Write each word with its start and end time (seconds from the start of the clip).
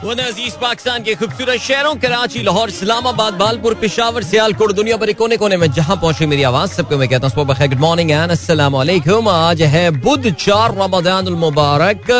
अज़ीज़ 0.00 0.54
पाकिस्तान 0.56 1.02
के 1.04 1.14
खूबसूरत 1.14 1.60
शहरों, 1.60 1.94
कराची, 2.00 2.42
लाहौर, 2.42 2.68
इस्लामाबाद, 2.68 3.34
बालपुर, 3.36 3.74
पिशावर, 3.84 4.22
सियालकोट, 4.24 4.72
दुनिया 4.72 4.96
भर 4.96 5.12
कोने 5.12 5.36
कोने 5.36 5.56
में 5.60 5.70
जहाँ 5.70 5.96
पहुँची 5.96 6.26
मेरी 6.26 6.42
आवाज़, 6.42 6.70
सबको 6.72 6.96
मैं 6.96 7.08
कहता 7.08 7.28
हूँ 7.28 7.44
गुड 7.44 7.74
मॉर्निंग 7.78 8.10
एंड 8.10 8.32
वालेकुम 8.72 9.28
आज 9.28 9.62
है 9.62 9.90
बुध 10.00 10.30
चार 10.40 10.74
रमदान 10.74 11.28
मुबारक। 11.36 12.10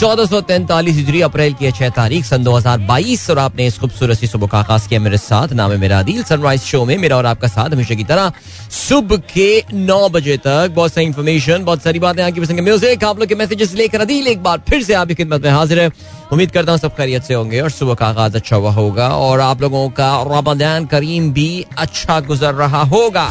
चौदह 0.00 0.26
सौ 0.26 0.40
तैंतालीस 0.42 0.94
हिजरी, 0.96 1.20
अप्रैल 1.22 1.52
की 1.54 1.70
छह 1.72 1.88
तारीख, 1.90 2.24
सन 2.24 2.44
दो 2.44 2.52
हज़ार 2.52 2.78
बाईस, 2.82 3.28
और 3.30 3.38
आपने 3.38 3.66
इस 3.66 3.78
खूबसूरत 3.78 4.18
सी 4.18 4.26
सुबह 4.26 4.46
का 4.46 4.58
आगाज़ 4.58 4.88
किया 4.88 5.00
मेरे 5.00 5.18
साथ। 5.18 5.52
नाम 5.52 5.70
है 5.72 5.76
मेरा 5.78 5.98
अदील 5.98 6.22
सनराइज 6.24 6.60
शो 6.62 6.84
में 6.84 6.96
मेरा 6.98 7.16
और 7.16 7.26
आपका 7.26 7.48
साथ 7.48 7.70
हमेशा 7.70 7.94
की 7.94 8.04
तरह 8.04 8.32
सुबह 8.70 9.16
के 9.34 9.62
नौ 9.74 10.08
बजे 10.10 10.36
तक। 10.38 10.72
बहुत 10.74 10.92
सारी 10.92 11.06
इन्फॉर्मेशन 11.06 11.64
बहुत 11.64 11.82
सारी 11.82 11.98
बातें 11.98 12.22
आपकी 12.22 12.40
पसंद 12.40 12.60
म्यूज़िक 12.60 13.04
आप 13.04 13.20
लोग 13.20 13.28
के 13.28 13.34
मैसेजेस 13.34 13.74
लेकर 13.74 14.00
अदील 14.00 14.26
एक 14.28 14.42
बार 14.42 14.62
फिर 14.68 14.82
से 14.82 14.94
आपकी 14.94 15.14
खिदमत 15.14 15.44
में 15.44 15.50
हाजिर 15.50 15.80
है। 15.80 15.90
उम्मीद 16.32 16.50
करता 16.50 16.72
हूँ 16.72 16.78
सब 16.80 16.96
खैरियत 16.96 17.22
से 17.22 17.34
होंगे 17.34 17.60
और 17.60 17.70
सुबह 17.70 17.94
का 17.94 18.06
आगाज़ 18.06 18.36
अच्छा 18.36 18.56
हुआ 18.56 18.72
होगा 18.72 19.08
और 19.18 19.40
आप 19.42 19.62
लोगों 19.62 19.88
का 19.92 20.10
रमज़ान 20.28 20.86
करीम 20.86 21.32
भी 21.32 21.50
अच्छा 21.78 22.20
गुजर 22.22 22.54
रहा 22.56 22.82
होगा। 22.84 23.28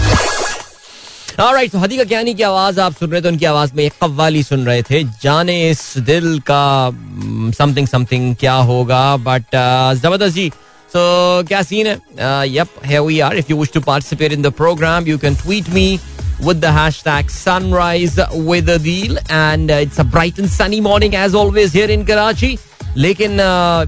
राइट 1.40 1.72
तो 1.72 1.78
हदी 1.80 1.98
का 1.98 2.22
नहीं 2.22 2.36
की 2.36 2.44
आवाज़ 2.44 2.80
आप 2.80 2.94
सुन 3.00 3.10
रहे 3.12 3.22
थे 3.22 3.28
उनकी 3.28 3.46
आवाज़ 3.46 3.72
में 3.76 3.90
कव्वाली 4.02 4.44
सुन 4.44 4.66
रहे 4.66 4.82
थे। 4.90 5.04
जाने 5.24 5.70
इस 5.70 5.94
दिल 5.98 6.40
का 6.50 6.92
समथिंग 7.58 7.88
समथिंग 7.88 8.36
क्या 8.36 8.54
होगा? 8.54 9.18
बट 9.18 9.44
uh, 9.44 10.02
ज़बरदस्त 10.02 10.36
जी। 10.36 10.50
सो 10.94 11.44
क्या 11.48 11.62
सीन 11.64 11.88
है? 11.88 11.96
Or 13.22 13.38
if 13.38 13.52
you 13.52 13.58
wish 13.58 13.70
to 13.74 13.82
participate 13.82 14.34
in 14.34 14.42
the 14.42 14.52
program 14.62 15.08
you 15.08 15.18
can 15.18 15.36
tweet 15.36 15.70
me 15.70 16.00
with 16.46 16.60
the 16.62 16.70
hashtag 16.76 17.28
sunrise 17.32 18.16
with 18.46 18.70
Adil 18.76 19.20
and 19.40 19.74
uh, 19.74 19.76
it's 19.86 20.00
a 20.04 20.06
bright 20.16 20.40
and 20.44 20.50
sunny 20.54 20.80
morning 20.82 21.16
as 21.24 21.36
always 21.42 21.76
here 21.80 21.90
in 21.96 22.06
Karachi. 22.08 22.50
लेकिन 22.98 23.42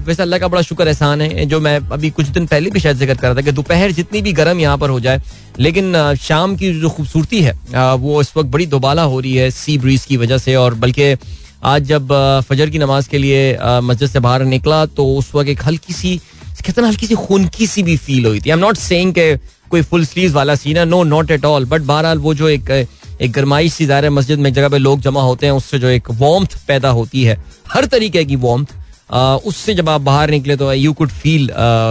वैसे 0.04 0.22
अल्लाह 0.22 0.38
का 0.38 0.48
बड़ा 0.48 0.62
शुक्र 0.62 0.88
एहसान 0.88 1.20
है, 1.20 1.44
जो 1.46 1.60
मैं 1.60 1.78
अभी 1.92 2.10
कुछ 2.10 2.26
दिन 2.28 2.46
पहले 2.46 2.70
भी 2.70 2.80
शायद 2.80 2.96
ज़िक्र 2.96 3.14
कर 3.14 3.26
रहा 3.26 3.36
था 3.36 3.40
कि 3.40 3.52
दोपहर 3.52 3.92
जितनी 3.92 4.22
भी 4.22 4.32
गर्म 4.32 4.60
यहाँ 4.60 4.78
पर 4.78 4.90
हो 4.90 5.00
जाए, 5.00 5.20
लेकिन 5.58 6.14
शाम 6.20 6.56
की 6.56 6.72
जो 6.80 6.88
खूबसूरती 6.90 7.40
है 7.42 7.52
वो 7.96 8.20
इस 8.20 8.32
वक्त 8.36 8.48
बड़ी 8.50 8.66
दोबाला 8.66 9.02
हो 9.02 9.20
रही 9.20 9.34
है 9.36 9.50
सी 9.50 9.76
ब्रीज 9.78 10.04
की 10.04 10.16
वजह 10.16 10.38
से 10.38 10.54
और 10.56 10.74
बल्कि 10.74 11.14
आज 11.64 11.82
जब 11.88 12.12
फजर 12.48 12.70
की 12.70 12.78
नमाज़ 12.78 13.08
के 13.08 13.18
लिए 13.18 13.56
मस्जिद 13.82 14.08
से 14.10 14.20
बाहर 14.20 14.44
निकला 14.44 14.84
तो 14.86 15.06
उस 15.16 15.34
वक्त 15.34 15.48
एक 15.48 15.64
हल्की 15.66 15.92
सी 15.92 16.20
कितना 16.64 16.88
हल्की 16.88 17.06
सी 17.06 17.14
खूनकी 17.16 17.66
सी 17.66 17.82
भी 17.82 17.96
फील 17.96 18.26
हुई 18.26 18.40
थी। 18.40 18.50
आई 18.50 18.52
एम 18.52 18.58
नॉट 18.58 18.76
सेइंग 18.76 19.14
कोई 19.70 19.82
फुल 19.82 20.04
स्लीव 20.06 20.34
वाला 20.34 20.54
सीन 20.54 20.76
है 20.76 20.84
no 20.84 21.02
not 21.04 21.30
at 21.30 21.44
all 21.44 21.64
but 21.66 21.82
बहरहाल 21.82 22.18
वो 22.18 22.34
जो 22.34 22.48
एक 22.48 22.70
एक 23.20 23.32
गरमाइश 23.32 23.72
सी 23.72 23.86
ज़ाहिर 23.86 24.10
मस्जिद 24.10 24.38
में 24.38 24.52
जगह 24.52 24.68
पे 24.68 24.78
लोग 24.78 25.00
जमा 25.00 25.22
होते 25.22 25.46
हैं, 25.46 25.52
उससे 25.52 25.78
जो 25.78 25.88
एक 25.88 26.10
वॉम्थ 26.12 26.56
पैदा 26.68 26.88
होती 26.90 27.22
है, 27.24 27.36
हर 27.72 27.86
तरीके 27.86 28.24
की 28.24 28.36
वॉम्थ 28.36 28.72
उससे 29.14 29.74
जब 29.74 29.88
आप 29.88 30.00
बाहर 30.00 30.30
निकले 30.30 30.56
तो 30.56 30.72
you 30.72 30.92
could 30.92 31.10
feel 31.10 31.46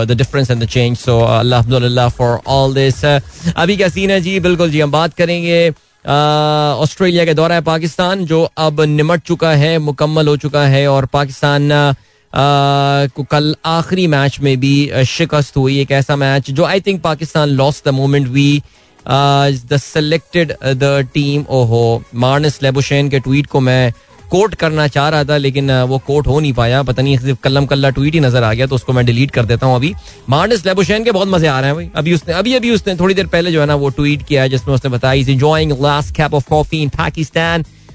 the 0.08 0.16
difference 0.18 0.52
and 0.52 0.64
the 0.64 0.68
change 0.68 0.98
so 0.98 1.20
Allah 1.22 2.10
for 2.10 2.40
all 2.48 2.74
this 2.74 3.04
अभी 3.06 3.78
क्या 3.78 3.90
सीन 3.90 4.12
है? 4.12 4.22
जी, 4.22 4.40
बिल्कुल 4.40 4.72
जी, 4.72 4.80
हम 4.80 4.92
बात 4.92 5.14
करेंगे 5.14 5.70
ऑस्ट्रेलिया 6.08 7.26
के 7.26 7.34
दौरा 7.34 7.56
है 7.56 7.62
पाकिस्तान, 7.62 8.26
जो 8.26 8.42
अब 8.44 8.82
निमट 8.82 9.22
चुका 9.28 9.52
है, 9.52 9.78
मुकम्मल 9.80 10.28
हो 10.28 10.38
चुका 10.38 10.66
है 10.68 10.88
और 10.88 11.06
पाकिस्तान 11.14 11.70
को 13.16 13.24
कल 13.32 13.56
आखिरी 13.66 14.08
मैच 14.08 14.40
में 14.40 14.60
भी 14.60 15.06
शिकस्त 15.08 15.58
हुई, 15.58 15.80
एक 15.82 15.92
ऐसा 15.92 16.16
मैच 16.16 16.52
जो 16.52 16.64
I 16.66 16.82
think 16.82 17.02
Pakistan 17.02 17.50
lost 17.50 17.82
the 17.86 17.90
moment 17.94 18.28
we 18.28 18.62
the 19.08 19.78
selected 19.82 20.52
the 20.66 21.08
team 21.14 21.46
ओहो 21.52 22.04
मार्नस 22.16 22.60
लेबुशैन 22.64 23.10
के 23.10 23.20
ट्वीट 23.20 23.48
को 23.48 23.60
मैं 23.60 23.92
कोट 24.34 24.56
करना 24.56 24.88
चाह 24.90 25.08
रहा 25.10 25.24
था, 25.24 25.38
लेकिन 25.38 25.72
वो 25.84 25.98
कोट 26.08 26.28
हो 26.28 26.40
नहीं 26.40 26.54
पाया। 26.54 26.82
पता 26.84 27.02
नहीं, 27.02 27.18
सिर्फ़ 27.20 27.40
कल्लम 27.44 27.66
कल्ला 27.66 27.90
ट्वीट 27.92 28.14
ही 28.14 28.20
नज़र 28.20 28.44
आ 28.44 28.54
गया 28.54 28.68
तो 28.68 28.76
उसको 28.76 28.94
मैं 28.94 29.06
डिलीट 29.06 29.32
कर 29.32 29.46
देता 29.46 29.68
हूँ 29.68 29.76
अभी। 29.76 29.94
मार्डस 30.30 30.66
लेबोशैन 30.66 31.04
के 31.04 31.12
बहुत 31.12 31.28
मज़े 31.28 31.48
आ 31.48 31.60
रहे 31.60 31.70
हैं 31.70 31.76
भाई। 31.76 31.90
अभी 31.96 32.14
उसने, 32.14 32.34
अभी 32.34 32.54
अभी 32.54 32.72
उसने 32.72 32.96
थोड़ी 32.96 33.16
देर 33.16 33.28
पहले 33.28 33.52
जो 33.52 33.60
है 33.62 33.66
ना, 33.66 33.76
वो 33.76 33.90
ट्वीट 33.92 34.24
किया 34.28 34.48
जिसमें 34.48 34.74
उसने 34.76 34.92
बताया 34.92 35.14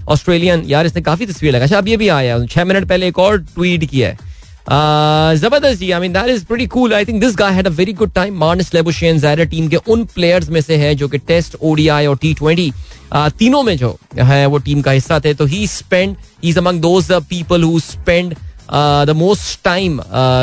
ऑस्ट्रेलियन 0.09 0.63
यार, 0.67 0.87
इसने 0.87 1.01
काफ़ी 1.03 1.27
तस्वीर 1.27 1.53
लगा 1.53 1.65
अच्छा 1.65 1.79
अभी 1.79 1.95
अभी 1.95 2.09
आया 2.11 2.39
छह 2.47 2.65
मिनट 2.65 2.85
पहले 2.89 3.09
एक 3.09 3.19
और 3.19 3.39
ट्वीट 3.39 3.85
किया 3.85 4.09
है। 4.09 4.28
ज़बरदस्त 4.69 5.79
जी 5.81 5.91
I 5.91 6.01
mean 6.01 6.13
that 6.13 6.29
is 6.29 6.45
pretty 6.45 6.67
cool 6.67 6.95
I 6.95 7.05
think 7.05 7.21
this 7.21 7.37
guy 7.37 7.53
had 7.55 7.67
a 7.67 7.71
very 7.71 7.93
good 7.93 8.13
time 8.15 8.35
Marnus 8.39 8.73
Labuschagne 8.75 9.19
Zaira 9.19 9.45
team 9.53 9.69
के 9.69 9.77
उन 9.89 10.05
प्लेयर्स 10.15 10.49
में 10.51 10.61
से 10.61 10.77
है 10.77 10.95
जो 10.95 11.09
कि 11.09 11.19
टेस्ट 11.29 11.57
ओडीआई 11.63 12.07
और 12.07 12.17
टी 12.17 12.33
ट्वेंटी 12.35 12.73
तीनों 13.15 13.63
में 13.63 13.77
जो 13.77 13.97
है, 14.19 14.45
वो 14.47 14.59
टीम 14.59 14.81
का 14.83 14.91
हिस्सा 14.91 15.19
थे। 15.21 15.33
तो 15.35 15.45
he 15.47 15.67
spend 15.67 16.17
is 16.45 16.59
among 16.59 16.81
those 16.81 17.11
people 17.31 17.63
who 17.63 17.79
spend 17.81 18.35
the 19.07 19.15
most 19.17 19.63
time 19.65 20.01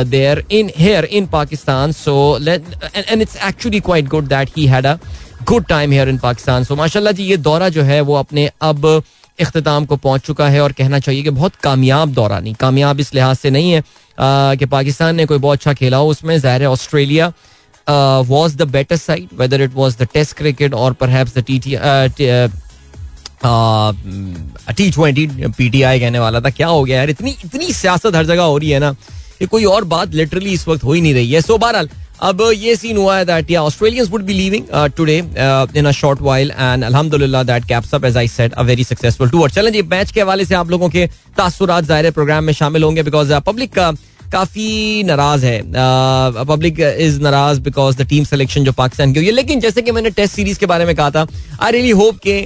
there 0.09 0.44
in 0.52 0.72
here 0.78 1.06
in 1.06 1.25
Pakistan 1.34 1.91
so 1.91 2.16
and 2.47 3.22
it's 3.22 3.35
actually 3.47 3.80
quite 3.80 4.08
good 4.08 4.28
that 4.28 4.50
he 4.58 4.66
had 4.68 4.85
a 4.85 4.96
good 5.47 5.66
time 5.66 5.91
here 5.91 6.09
in 6.09 6.18
Pakistan 6.18 6.64
so 6.64 6.75
माशाल्लाह 6.75 7.14
जी 7.14 7.24
ये 7.24 7.38
दौरा 7.50 7.69
जो 7.69 7.84
है 7.84 8.00
वो 8.02 8.16
अपने 8.16 8.50
अब 8.62 9.03
इख्ताम 9.40 9.85
को 9.85 9.96
पहुँच 9.97 10.22
चुका 10.22 10.47
है 10.50 10.62
और 10.62 10.72
कहना 10.72 11.00
चाहिए 11.00 11.24
कि 11.24 11.30
बहुत 11.30 11.56
कामयाब 11.64 12.14
दौरा 12.14 12.40
नहीं 12.40 12.53
कामयाब 12.59 13.00
इस 13.00 13.14
लिहाज 13.14 13.35
से 13.38 13.50
नहीं 13.50 13.72
है 13.72 13.84
कि 14.18 14.66
पाकिस्तान 14.68 15.16
ने 15.16 15.26
कोई 15.26 15.38
बहुत 15.38 15.58
अच्छा 15.58 15.74
खेला 15.74 15.98
हो। 15.98 16.09
उसमें 16.09 16.38
ज़ाहिर 16.40 16.62
है 16.62 16.70
Australia 16.70 17.31
was 18.28 18.56
the 18.58 18.62
better 18.72 18.98
side 18.98 19.30
whether 19.40 19.62
it 19.62 19.74
was 19.74 19.98
the 19.98 20.08
Test 20.14 20.36
cricket 20.38 20.74
और 20.74 20.94
पर 20.94 21.24
T 21.38 21.59
T 24.78 24.90
twenty 24.92 25.28
P 25.28 25.70
T 25.70 25.81
I 25.81 26.00
कहने 26.00 26.20
वाला 26.20 26.40
था। 26.42 26.50
क्या 26.50 26.68
हो 26.68 26.84
गया 26.84 26.98
यार? 26.98 27.09
इतनी 27.09 27.36
इतनी 27.46 27.72
सियासत 27.74 28.16
हर 28.16 28.26
जगह 28.26 28.44
हो 28.44 28.58
रही 28.58 28.70
है 28.70 28.80
ना 28.80 28.92
कि 29.40 29.46
कोई 29.46 29.64
और 29.66 29.84
बात 29.86 30.14
लिटरली 30.14 30.53
इस 30.53 30.68
वक्त 30.68 30.84
हो 30.84 30.94
ही 30.94 31.02
नहीं 31.02 31.14
रही 31.14 31.32
है। 31.32 31.42
सो 31.42 31.58
बहरहाल 31.58 31.90
अब 32.22 32.42
ये 32.56 32.76
सीन 32.76 32.98
हुआ 32.98 33.18
है 33.18 33.26
दैट 33.26 33.52
या 33.52 33.64
Australians 33.64 34.09
would 34.09 34.24
be 34.24 34.34
leaving 34.34 34.66
today 34.98 35.18
in 35.18 35.86
a 35.86 35.92
short 35.92 36.22
while 36.22 36.52
and 36.52 36.84
अल्हम्दुलिल्लाह 36.84 37.44
that 37.44 37.66
caps 37.68 37.94
up 37.96 38.06
as 38.06 38.18
I 38.18 38.28
said 38.28 38.53
a 38.53 38.64
very 38.64 38.84
successful 38.84 39.30
tour 39.30 39.52
चलें 39.52 39.72
जी 39.74 39.81
मैच 39.94 40.12
के 40.12 40.22
हवाले 40.22 40.46
से 40.46 40.56
आप 40.56 40.70
लोगों 40.72 40.90
के 40.90 41.08
तासुरात 41.38 41.84
ज़ाहिर 41.84 42.12
प्रोग्राम 42.12 42.44
में 42.44 42.53
शामिल 42.53 42.84
होंगे 42.84 43.03
बिकॉज़ 43.03 43.34
पब्लिक 43.46 43.70
uh, 43.70 43.76
का 43.76 43.94
काफ़ी 44.31 45.03
नाराज़ 45.03 45.46
है। 45.46 45.62
पब्लिक 46.46 46.80
इज़ 46.80 47.20
नाराज़ 47.22 47.59
बिकॉज़ 47.62 47.98
द 47.98 48.08
टीम 48.09 48.24
सिलेक्शन 48.24 48.64
जो 48.64 48.72
पाकिस्तान 48.72 49.14
की 49.14 49.20
हुई 49.20 49.28
है। 49.28 49.34
लेकिन 49.34 49.59
जैसे 49.59 49.82
कि 49.82 49.92
मैंने 49.92 50.09
टेस्ट 50.09 50.34
सीरीज़ 50.36 50.59
के 50.59 50.66
बारे 50.66 50.86
में 50.86 50.96
कहा 50.96 51.09
था 51.12 51.26
आई 51.62 51.72
रियली 51.72 51.90
होप 52.00 52.18
के 52.28 52.38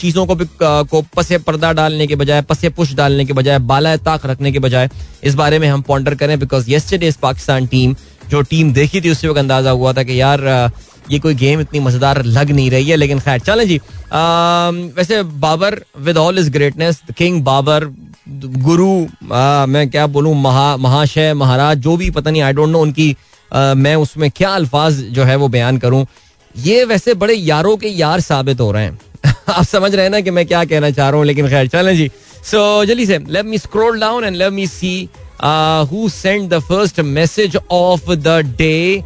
चीज़ों 0.00 0.26
को 0.26 0.34
भी 0.34 0.46
को 0.62 1.02
पसे 1.16 1.38
पर्दा 1.38 1.72
डालने 1.72 2.06
के 2.06 2.16
बजाय 2.16 2.42
पसे 2.50 2.68
पुश 2.78 2.94
डालने 2.94 3.24
के 3.24 3.32
बजाय 3.32 3.58
बाला 3.72 3.96
ताक 4.06 4.26
रखने 4.26 4.52
के 4.52 4.58
बजाय 4.58 4.88
इस 5.24 5.34
बारे 5.34 5.58
में 5.58 5.68
हम 5.68 5.82
पॉन्डर 5.82 6.14
करें 6.14 6.38
बिकॉज़ 6.40 6.70
येस्टरडे 6.70 7.12
पाकिस्तान 7.22 7.66
टीम 7.66 7.96
जो 8.30 8.42
टीम 8.42 8.72
देखी 8.72 9.00
थी 9.00 9.10
उससे 9.10 9.28
वक्त 9.28 9.38
अंदाज़ा 9.38 9.70
हुआ 9.70 9.92
था 9.92 10.02
कि 10.02 10.20
यार 10.20 10.70
ये 11.10 11.18
कोई 11.18 11.34
गेम 11.34 11.60
इतनी 11.60 11.80
मज़ेदार 11.80 12.22
लग 12.24 12.50
नहीं 12.50 12.70
रही 12.70 12.88
है 12.88 12.96
लेकिन 12.96 13.20
खैर 13.20 13.40
चलें 13.40 13.66
जी। 13.68 13.78
आ, 14.12 14.70
वैसे 14.96 15.22
Babar 15.22 15.80
with 16.00 16.16
all 16.16 16.38
is 16.38 16.50
greatness 16.50 17.00
king 17.18 17.42
Babar 17.44 17.84
गुरु 18.28 18.90
आ, 19.32 19.66
मैं 19.66 19.88
क्या 19.90 20.06
बोलूँ 20.06 20.34
महा 20.34 20.76
महाशय 20.76 21.32
महाराज 21.34 21.78
जो 21.78 21.96
भी 21.96 22.10
पता 22.10 22.30
नहीं 22.30 22.42
आई 22.42 22.52
डोंट 22.52 22.68
नो 22.68 22.80
उनकी 22.80 23.14
आ, 23.50 23.74
मैं 23.74 23.94
उसमें 23.96 24.30
क्या 24.30 24.50
अल्फाज 24.50 25.00
जो 25.10 25.24
है 25.24 25.36
वो 25.36 25.48
बयान 25.48 25.78
करूँ। 25.78 26.06
ये 26.54 26.84
वैसे 26.84 27.14
बड़े 27.14 27.34
यारों 27.34 27.76
के 27.76 27.88
यार 27.88 28.20
साबित 28.20 28.60
हो 28.60 28.70
रहे 28.72 28.84
हैं। 28.84 28.98
आप 29.48 29.64
समझ 29.64 29.94
रहे 29.94 30.04
हैं 30.04 30.10
ना 30.10 30.20
कि 30.20 30.30
मैं 30.30 30.46
क्या 30.46 30.64
कहना 30.64 30.90
चाह 30.90 31.08
रहा 31.08 31.18
हूँ 31.18 31.26
लेकिन 31.26 31.48
खैर 31.48 31.68
चलें 31.68 31.96
जी। 31.96 32.10
सो 32.44 32.84
जल्दी 32.84 33.06
से 33.06 33.18
let 33.28 33.44
me 33.46 33.58
scroll 33.58 34.00
down 34.00 34.24
and 34.24 34.36
let 34.36 34.52
me 34.52 34.66
see 34.66 35.08
who 35.42 36.08
send 36.08 36.48
the 36.50 36.58
first 36.68 37.00
message 37.00 37.56
of 37.70 38.10
the 38.12 38.40
day 38.58 39.04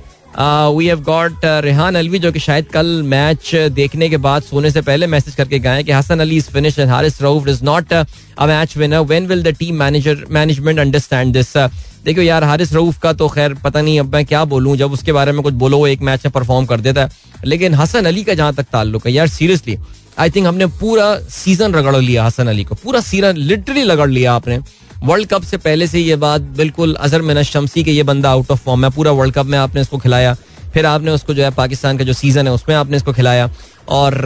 we 0.76 0.86
have 0.86 1.00
got 1.02 1.44
Rehan 1.64 1.94
Alvi 1.94 2.18
जो 2.18 2.32
कि 2.32 2.38
शायद 2.40 2.66
कल 2.72 2.86
मैच 3.04 3.54
देखने 3.72 4.08
के 4.08 4.16
बाद 4.26 4.42
सोने 4.42 4.70
से 4.70 4.80
पहले 4.80 5.06
मैसेज 5.08 5.34
करके 5.34 5.58
गए 5.58 5.82
कि 5.82 5.92
Hasan 5.92 6.20
Ali 6.20 6.36
is 6.36 6.50
finish 6.50 6.78
and 6.78 6.90
Haris 6.90 7.20
Rauf 7.22 7.48
is 7.48 7.64
not 7.64 7.92
a 7.92 8.46
match 8.46 8.76
winner 8.76 9.00
when 9.00 9.26
will 9.26 9.42
the 9.42 9.54
team 9.58 9.76
manager 9.76 10.24
management 10.30 10.78
understand 10.78 11.32
this 11.32 11.56
देखो 12.04 12.22
यार 12.22 12.44
हारिस 12.44 12.72
रऊफ 12.72 12.98
का 12.98 13.12
तो 13.12 13.28
खैर 13.28 13.54
पता 13.64 13.80
नहीं 13.80 13.98
अब 14.00 14.14
मैं 14.14 14.24
क्या 14.26 14.44
बोलूँ, 14.44 14.76
जब 14.76 14.92
उसके 14.92 15.12
बारे 15.12 15.32
में 15.32 15.42
कुछ 15.42 15.54
बोलो, 15.54 15.78
वो 15.78 15.86
एक 15.86 16.00
मैच 16.00 16.24
में 16.26 16.32
परफॉर्म 16.32 16.66
कर 16.66 16.80
देता 16.80 17.02
है। 17.02 17.10
लेकिन 17.44 17.74
हसन 17.74 18.04
अली 18.06 18.22
का 18.24 18.34
जहाँ 18.34 18.52
तक 18.54 18.66
ताल्लुक 18.72 19.06
है, 19.06 19.12
यार 19.12 19.26
सीरियसली 19.28 19.76
आई 20.18 20.30
थिंक 20.30 20.46
हमने 20.46 20.66
पूरा 20.80 21.14
सीज़न 21.30 21.74
रगड़ 21.74 21.96
लिया 21.96 22.24
हसन 22.24 22.48
अली 22.48 22.64
को, 22.64 22.74
पूरा 22.74 23.00
सीज़न 23.00 23.36
लिटरली 23.36 23.82
रगड़ 23.84 24.08
लिया 24.10 24.32
आपने। 24.34 24.58
वर्ल्ड 25.02 25.28
कप 25.28 25.42
से 25.42 25.56
पहले 25.56 25.86
से 25.86 26.00
ये 26.00 26.16
बात 26.16 26.40
बिल्कुल 26.56 26.94
अजहर 26.94 27.22
मिना 27.22 27.42
शमसी 27.42 27.82
के 27.84 27.90
ये 27.90 28.02
बंदा 28.02 28.30
आउट 28.30 28.50
ऑफ़ 28.50 28.60
फॉर्म 28.64 28.84
है। 28.84 28.90
पूरा 28.90 29.12
वर्ल्ड 29.12 29.34
कप 29.34 29.46
में 29.46 29.56
आपने 29.58 29.80
इसको 29.80 29.98
खिलाया, 29.98 30.34
फिर 30.74 30.86
आपने 30.86 31.10
उसको 31.10 31.34
जो 31.34 31.42
है 31.42 31.50
पाकिस्तान 31.50 31.98
का 31.98 32.04
जो 32.04 32.12
सीज़न 32.12 32.46
है 32.46 32.52
उसमें 32.52 32.74
आपने 32.76 32.96
इसको 32.96 33.12
खिलाया 33.12 33.48
और 33.90 34.24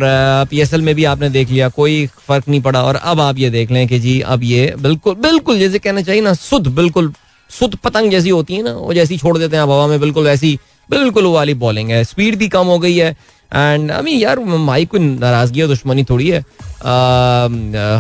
पी 0.51 0.61
एस 0.61 0.75
एल 0.75 0.83
में 0.83 0.95
भी 0.95 1.05
आपने 1.05 1.29
देख 1.31 1.51
लिया, 1.51 1.69
कोई 1.69 2.07
फ़र्क 2.07 2.49
नहीं 2.49 2.61
पड़ा 2.63 2.83
और 2.83 2.97
अब 2.97 3.21
आप 3.21 3.39
ये 3.39 3.51
देख 3.51 3.71
लें 3.71 3.87
कि 3.89 3.99
जी, 3.99 4.21
अब 4.21 4.43
ये 4.43 4.75
बिल्कुल 4.79 5.15
बिल्कुल 5.17 5.59
जैसे 5.59 5.79
कहना 5.79 6.03
चाहिए 6.03 6.23
ना 6.23 6.33
सुध 6.35 6.75
बिल्कुल 6.75 7.13
सुध 7.51 7.77
पतंग 7.77 8.11
जैसी 8.11 8.31
होती 8.31 8.55
है 8.55 8.63
ना, 8.63 8.73
वो 8.73 8.95
जैसी 8.95 9.19
छोड़ 9.19 9.37
देते 9.39 9.57
हैं 9.57 9.63
अब 9.63 9.71
हवा 9.71 9.87
में, 9.87 10.01
बिल्कुल 10.01 10.25
वैसी, 10.25 10.59
बिल्कुल 10.89 11.25
वो 11.25 11.33
वाली 11.33 11.55
बॉलिंग 11.55 11.91
है। 11.91 12.03
स्पीड 12.05 12.37
भी 12.39 12.49
कम 12.49 12.67
हो 12.67 12.79
गई 12.79 12.97
है 12.97 13.17
एंड 13.53 13.91
आई 13.93 14.15
यार 14.15 14.39
माई 14.39 14.85
को 14.85 14.99
नाराज़गी 14.99 15.63
और 15.63 15.69
दुश्मनी 15.69 16.05
थोड़ी 16.05 16.29
है। 16.29 16.41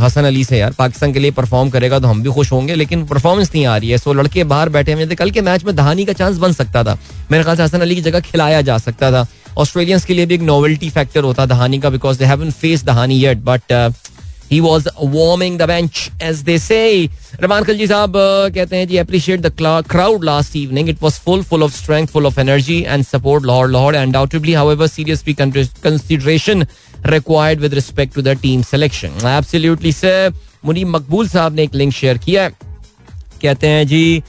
हसन 0.00 0.24
अली 0.24 0.44
से 0.44 0.58
यार, 0.58 0.72
पाकिस्तान 0.78 1.12
के 1.12 1.18
लिए 1.18 1.30
परफॉर्म 1.32 1.70
करेगा 1.70 1.98
तो 1.98 2.08
हम 2.08 2.22
भी 2.22 2.30
खुश 2.30 2.52
होंगे, 2.52 2.74
लेकिन 2.74 3.04
परफॉर्मेंस 3.06 3.50
नहीं 3.54 3.64
आ 3.66 3.76
रही 3.76 3.90
है। 3.90 3.98
सो 3.98 4.12
लड़के 4.12 4.44
बाहर 4.44 4.68
बैठे 4.68 4.92
हुए 4.92 5.06
थे 5.06 5.14
कल 5.14 5.30
के 5.30 5.40
मैच 5.42 5.64
में 5.64 5.74
दहानी 5.76 6.04
का 6.04 6.12
चांस 6.12 6.38
बन 6.38 6.52
सकता 6.52 6.84
था। 6.84 6.98
मेरे 7.30 7.44
ख्याल 7.44 7.56
से 7.56 7.62
हसन 7.62 7.80
अली 7.80 7.94
की 7.94 8.02
जगह 8.02 8.20
खिलाया 8.22 8.60
जा 8.62 8.78
सकता 8.78 9.10
था। 9.12 9.26
ऑस्ट्रेलियंस 9.58 10.04
के 10.04 10.14
लिए 10.14 10.26
भी 10.26 10.34
एक 10.34 10.40
नोवेल्टी 10.42 10.90
फैक्टर 10.90 11.24
होता 11.24 11.46
दहानी 11.46 11.78
का 11.78 11.90
because 11.90 12.18
they 12.18 12.24
haven't 12.24 12.50
face 12.52 12.84
Dahani 12.84 13.18
yet 13.18 13.38
but 13.44 13.72
he 14.54 14.60
was 14.60 14.88
warming 14.98 15.58
the 15.58 15.66
bench 15.68 16.10
as 16.22 16.40
they 16.42 16.58
say 16.58 16.80
Rehman 17.42 17.64
Khilji 17.64 17.86
साहब 17.86 18.12
कहते 18.54 18.76
हैं, 18.76 18.86
जी 18.88 18.96
appreciate 18.98 19.40
the 19.40 19.52
crowd 19.90 20.24
last 20.24 20.56
evening 20.56 20.88
it 20.88 21.02
was 21.02 21.14
full 21.24 21.42
full 21.42 21.62
of 21.62 21.76
strength 21.76 22.06
full 22.06 22.26
of 22.26 22.40
energy 22.40 22.80
and 22.82 23.04
support 23.04 23.46
Lahore 23.46 23.70
Lahore 23.70 23.94
undoubtedly 23.96 24.52
however 24.54 24.86
seriously 24.88 25.34
consideration 25.34 26.66
required 27.06 27.60
with 27.60 27.74
respect 27.74 28.14
to 28.14 28.22
the 28.22 28.36
team 28.42 28.62
selection 28.70 29.26
absolutely 29.28 29.92
sir 29.92 30.32
Muneem 30.64 30.96
Maqbool 30.96 31.28
साहब 31.28 31.54
ने 31.54 31.62
एक 31.62 31.74
link 31.74 31.92
share 31.92 32.18
किया 32.18 32.48
कहते 33.42 33.66
हैं 33.68 33.86
जी 33.86 34.22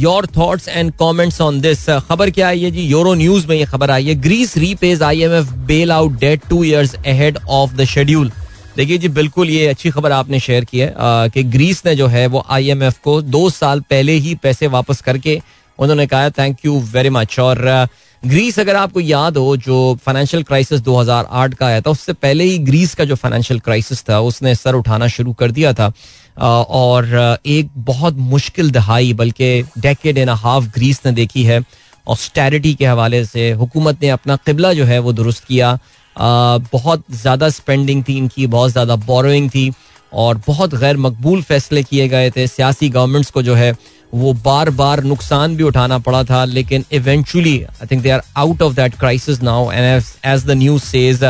your 0.00 0.26
thoughts 0.36 0.68
and 0.68 0.92
comments 1.00 1.40
on 1.40 1.60
this 1.60 1.84
खबर 2.08 2.30
क्या 2.30 2.48
आई 2.48 2.62
है 2.62 2.70
जी 2.70 2.82
euro 2.86 3.14
news 3.14 3.46
में 3.48 3.56
ये 3.56 3.64
खबर 3.66 3.90
आई 3.90 4.04
है 4.06 4.14
Greece 4.22 4.56
repays 4.56 5.02
IMF 5.02 5.52
bailout 5.92 6.18
debt 6.20 6.42
two 6.50 6.62
years 6.64 6.94
ahead 6.96 7.38
of 7.48 7.74
the 7.76 7.84
schedule 7.94 8.30
देखिए 8.78 8.98
जी, 8.98 9.08
बिल्कुल 9.08 9.50
ये 9.50 9.66
अच्छी 9.66 9.90
खबर 9.90 10.12
आपने 10.12 10.40
शेयर 10.40 10.64
की 10.64 10.78
है 10.78 10.94
कि 11.30 11.42
ग्रीस 11.42 11.82
ने 11.86 11.94
जो 11.96 12.06
है 12.06 12.26
वो 12.26 12.44
आईएमएफ 12.50 12.98
को 12.98 13.20
दो 13.22 13.48
साल 13.50 13.80
पहले 13.80 14.12
ही 14.12 14.34
पैसे 14.34 14.66
वापस 14.66 15.00
करके 15.00 15.40
उन्होंने 15.78 16.06
कहा 16.06 16.30
थैंक 16.30 16.58
यू 16.64 16.78
वेरी 16.92 17.10
मच 17.10 17.38
और 17.40 17.88
ग्रीस 18.26 18.58
अगर 18.60 18.76
आपको 18.76 19.00
याद 19.00 19.36
हो, 19.36 19.56
जो 19.56 19.98
फाइनेंशियल 20.06 20.42
क्राइसिस 20.42 20.80
2008 20.80 21.54
का 21.54 21.66
आया 21.66 21.80
था, 21.80 21.90
उससे 21.90 22.12
पहले 22.12 22.44
ही 22.44 22.58
ग्रीस 22.58 22.94
का 22.94 23.04
जो 23.04 23.14
फाइनेंशियल 23.14 23.60
क्राइसिस 23.60 24.02
था, 24.08 24.20
उसने 24.20 24.54
सर 24.54 24.74
उठाना 24.74 25.06
शुरू 25.08 25.32
कर 25.32 25.50
दिया 25.50 25.72
था। 25.72 25.92
और 26.38 27.38
एक 27.46 27.70
बहुत 27.76 28.14
मुश्किल 28.14 28.70
दहाई, 28.70 29.12
बल्कि 29.12 29.62
डेकेड 29.78 30.18
एंड 30.18 30.30
हाफ़ 30.30 30.64
ग्रीस 30.74 31.00
ने 31.06 31.12
देखी 31.12 31.44
है 31.44 31.62
ऑस्टैरिटी 32.08 32.74
के 32.74 32.86
हवाले 32.86 33.24
से। 33.24 33.50
हुकूमत 33.52 34.02
ने 34.02 34.08
अपना 34.08 34.36
किबला 34.36 34.72
जो 34.72 34.84
है 34.84 34.98
वो 34.98 35.12
दुरुस्त 35.12 35.44
किया। 35.44 35.78
बहुत 36.18 37.04
ज़्यादा 37.12 37.48
स्पेंडिंग 37.50 38.02
थी 38.04 38.16
इनकी, 38.16 38.46
बहुत 38.48 38.70
ज़्यादा 38.72 38.96
बोरोइंग 38.96 39.50
थी 39.50 39.70
और 40.14 40.40
बहुत 40.46 40.74
गैर 40.74 40.96
मकबूल 40.96 41.42
फैसले 41.42 41.82
किए 41.82 42.08
गए 42.08 42.30
थे। 42.30 42.46
सियासी 42.48 42.88
गवर्नमेंट्स 42.90 43.30
को 43.30 43.42
जो 43.42 43.54
है, 43.54 43.72
वो 44.12 44.32
बार 44.34 44.70
बार 44.72 45.02
नुकसान 45.04 45.56
भी 45.56 45.62
उठाना 45.62 45.98
पड़ा 46.00 46.22
था, 46.24 46.44
लेकिन 46.46 46.84
eventually 46.92 47.58
I 47.62 47.86
think 47.86 48.02
they 48.02 48.10
are 48.10 48.22
out 48.36 48.62
of 48.62 48.74
that 48.74 48.94
crisis 48.98 49.42
now 49.42 49.70
and 49.72 50.02
as 50.26 50.44
the 50.46 50.50
news 50.52 50.82
says 50.82 51.24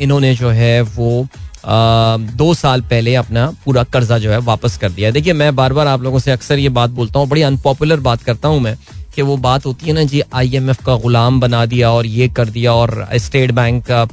इन्होंने 0.00 0.34
जो 0.34 0.50
है, 0.50 0.80
वो 0.82 1.26
दो 1.66 2.52
साल 2.54 2.80
पहले 2.82 3.14
अपना 3.16 3.50
पूरा 3.64 3.82
कर्जा 3.84 4.18
जो 4.18 4.30
है, 4.30 4.38
वापस 4.40 4.76
कर 4.76 4.90
दिया। 4.90 5.10
देखिए, 5.10 5.32
मैं 5.32 5.54
बार 5.56 5.72
बार 5.72 5.86
आप 5.86 6.02
लोगों 6.02 6.18
से 6.18 6.30
अक्सर 6.30 6.58
ये 6.58 6.68
बात 6.70 6.90
बोलता 6.90 7.18
हूँ, 7.18 7.28
बड़ी 7.28 7.42
अनपॉपुलर 7.42 8.00
बात 8.00 8.22
करता 8.22 8.48
हूँ 8.48 8.60
मैं। 8.60 8.76
कि 9.16 9.22
वो 9.22 9.36
बात 9.38 9.66
होती 9.66 9.86
है 9.86 9.92
ना, 9.92 10.02
जी 10.04 10.22
आईएमएफ 10.34 10.84
का 10.86 10.96
गुलाम 10.96 11.40
बना 11.40 11.64
दिया 11.66 11.90
और 11.90 12.06
ये 12.06 12.28
कर 12.28 12.48
दिया 12.48 12.72
और 12.74 13.06
स्टेट 13.16 13.50
बैंक 13.50 13.84
का 13.86 14.06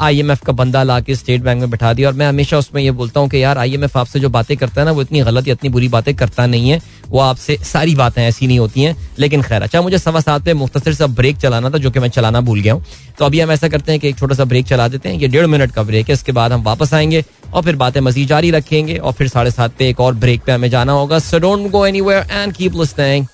आईएमएफ 0.00 0.42
का 0.42 0.52
बंदा 0.52 0.82
ला 0.82 0.98
के 1.00 1.14
स्टेट 1.14 1.42
बैंक 1.42 1.60
में 1.60 1.70
बैठा 1.70 1.92
दिया। 1.92 2.08
और 2.08 2.14
मैं 2.14 2.26
हमेशा 2.26 2.58
उसमें 2.58 2.82
ये 2.82 2.90
बोलता 2.90 3.20
हूँ 3.20 3.28
कि 3.28 3.42
यार 3.42 3.58
आईएमएफ 3.58 3.96
आपसे 3.96 4.20
जो 4.20 4.28
बातें 4.30 4.56
करता 4.56 4.80
है 4.80 4.84
ना, 4.84 4.92
वो 4.92 5.02
इतनी 5.02 5.20
गलत 5.22 5.48
या 5.48 5.52
इतनी 5.52 5.70
बुरी 5.70 5.88
बातें 5.88 6.14
करता 6.16 6.46
नहीं 6.46 6.70
है। 6.70 6.80
वो 7.10 7.18
आपसे 7.20 7.56
सारी 7.64 7.94
बातें 7.94 8.22
ऐसी 8.22 8.46
नहीं 8.46 8.58
होती 8.58 8.82
हैं। 8.82 8.96
लेकिन 9.18 9.42
खैर 9.42 9.62
अच्छा 9.62 9.82
मुझे 9.82 9.98
सवा 9.98 10.20
सात 10.20 10.44
पे 10.44 10.54
मुख्तर 10.54 10.94
सा 10.94 11.06
ब्रेक 11.08 11.36
चलाना 11.36 11.70
था, 11.70 11.78
जो 11.78 11.90
कि 11.90 12.00
मैं 12.00 12.08
चलाना 12.10 12.40
भूल 12.40 12.60
गया 12.60 12.74
हूँ। 12.74 12.84
तो 13.18 13.24
अभी 13.24 13.40
हम 13.40 13.50
ऐसा 13.52 13.68
करते 13.68 13.92
हैं 13.92 14.00
कि 14.00 14.08
एक 14.08 14.18
छोटा 14.18 14.34
सा 14.34 14.44
ब्रेक 14.44 14.66
चला 14.66 14.88
देते 14.88 15.08
हैं। 15.08 15.16
ये 15.16 15.28
डेढ़ 15.28 15.46
मिनट 15.46 15.72
का 15.72 15.82
ब्रेक 15.82 16.08
है, 16.08 16.14
इसके 16.14 16.32
बाद 16.32 16.52
हम 16.52 16.62
वापस 16.62 16.94
आएँगे 16.94 17.24
और 17.54 17.62
फिर 17.62 17.76
बातें 17.76 18.00
मजीद 18.00 18.28
जारी 18.28 18.50
रखेंगे 18.50 18.96
और 18.96 19.12
फिर 19.12 19.28
साढ़े 19.28 19.50
सात 19.50 19.74
पे 19.78 19.88
एक 19.88 20.00
और 20.00 20.14
ब्रेक 20.16 20.42
पे 20.42 20.52
हमें 20.52 20.68
जाना 20.70 20.92
होगा। 20.92 21.18
So 21.20 21.38
don't 21.38 21.70
go 21.70 21.84
anywhere 21.86 22.26
and 22.30 22.52
keep 22.52 22.74
listening 22.76 23.26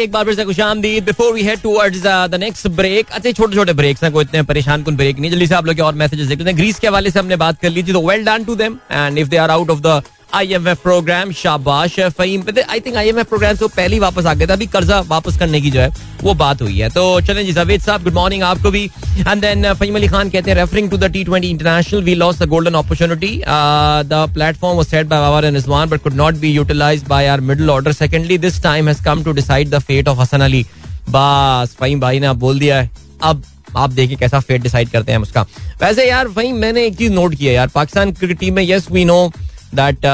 एक 0.00 0.12
बार 0.12 0.24
फिर 0.24 0.34
से 0.34 0.44
खुशामदीद 0.44 1.04
before 1.04 1.32
we 1.34 1.42
head 1.42 1.60
towards 1.62 2.02
the 2.02 2.38
next 2.40 2.68
break 2.70 3.10
अच्छे 3.10 3.32
छोटे 3.32 3.56
छोटे 3.56 3.72
ब्रेक्स 3.72 4.02
हैं, 4.04 4.12
कोई 4.12 4.24
इतने 4.24 4.42
परेशान 4.42 4.82
कुन 4.82 4.96
ब्रेक 4.96 5.18
नहीं। 5.18 5.30
जल्दी 5.30 5.46
से 5.46 5.54
आप 5.54 5.66
लोग 5.66 5.80
और 5.80 5.94
मैसेजेस 5.94 6.26
देख 6.26 6.38
लेते 6.38 6.50
हैं। 6.50 6.58
ग्रीस 6.58 6.78
के 6.78 6.86
हवाले 6.86 7.10
से 7.10 7.18
हमने 7.18 7.36
बात 7.36 7.60
कर 7.60 7.70
ली 7.70 7.82
थी 7.82 7.92
तो 7.92 8.08
well 8.08 8.24
done 8.24 8.44
to 8.44 8.54
them 8.56 8.76
and 8.92 9.18
if 9.18 9.28
they 9.28 9.36
are 9.36 9.50
out 9.50 9.70
of 9.70 9.80
the 9.80 10.02
IMF 10.34 10.82
program 10.82 11.32
शाबाश 11.32 11.98
Faheem. 12.18 12.44
I 12.60 12.80
think 12.80 12.96
IMF 12.96 13.28
program 13.28 13.54
से 13.56 13.66
पहले 13.66 13.94
ही 13.94 14.00
वापस 14.00 14.26
आ 14.26 14.34
गया 14.34 14.46
था, 14.46 14.52
अभी 14.52 14.66
कर्जा 14.66 15.00
वापस 15.08 15.38
करने 15.38 15.60
की 15.60 15.70
जो 15.70 15.80
है, 15.80 15.88
वो 16.22 16.34
बात 16.34 16.62
हुई 16.62 16.78
है। 16.78 16.88
तो 16.90 17.20
चलें 17.20 17.44
जी, 17.46 17.52
जावेद 17.52 17.80
साहब 17.80 18.02
गुड 18.04 18.14
मॉर्निंग 18.14 18.42
आपको 18.42 18.70
भी। 18.70 18.84
एंड 19.18 19.40
देन 19.40 19.72
फहीम 19.72 19.96
अली 19.96 20.08
खान 20.08 20.30
कहते 20.30 20.50
हैं 20.50 20.56
referring 20.58 20.90
to 20.90 20.96
the 20.96 21.10
T 21.12 21.24
twenty 21.24 21.48
international 21.50 22.02
we 22.02 22.14
lost 22.14 22.38
the 22.38 22.48
golden 22.48 22.74
opportunity 22.74 23.36
the 23.38 24.26
platform 24.34 24.76
was 24.76 24.86
set 24.86 25.06
by 25.06 25.20
Babar 25.20 25.50
Rizwan 25.52 25.88
but 25.88 26.02
could 26.02 26.14
not 26.14 26.34
be 26.36 26.52
utilized 26.52 27.08
by 27.08 27.26
our 27.26 27.40
middle 27.42 27.70
order 27.70 27.92
secondly 27.92 28.38
this 28.38 28.62
time 28.62 28.88
has 28.88 29.04
come 29.04 29.22
to 29.24 29.32
decide 29.32 29.70
the 29.70 29.78
fate 29.80 30.08
of 30.08 30.20
Hasan 30.20 30.40
Ali 30.40 30.64
बस, 31.08 31.76
फहीम 31.80 32.00
भाई 32.00 32.20
ने 32.20 32.26
आप 32.26 32.36
बोल 32.38 32.58
दिया 32.58 32.80
है। 32.80 32.90
अब 33.22 33.42
आप 33.76 33.90
देखिए 33.90 34.16
कैसा 34.16 34.40
फेट 34.40 34.62
डिसाइड 34.62 34.88
करते 34.90 35.12
हैं 35.12 35.18
उसका। 35.18 35.42
वैसे 35.82 36.08
यार 36.08 36.28
वही 36.28 36.52
मैंने 36.54 36.84
एक 36.86 36.96
चीज़ 36.96 37.12
नोट 37.12 37.34
किया 37.34 37.52
यार, 37.52 37.68
पाकिस्तान 37.68 38.12
क्रिकेट 38.12 38.38
टीम 38.38 38.54
में 38.54 38.62
yes 38.62 38.90
we 38.92 39.04
know 39.04 39.32
that 39.74 40.04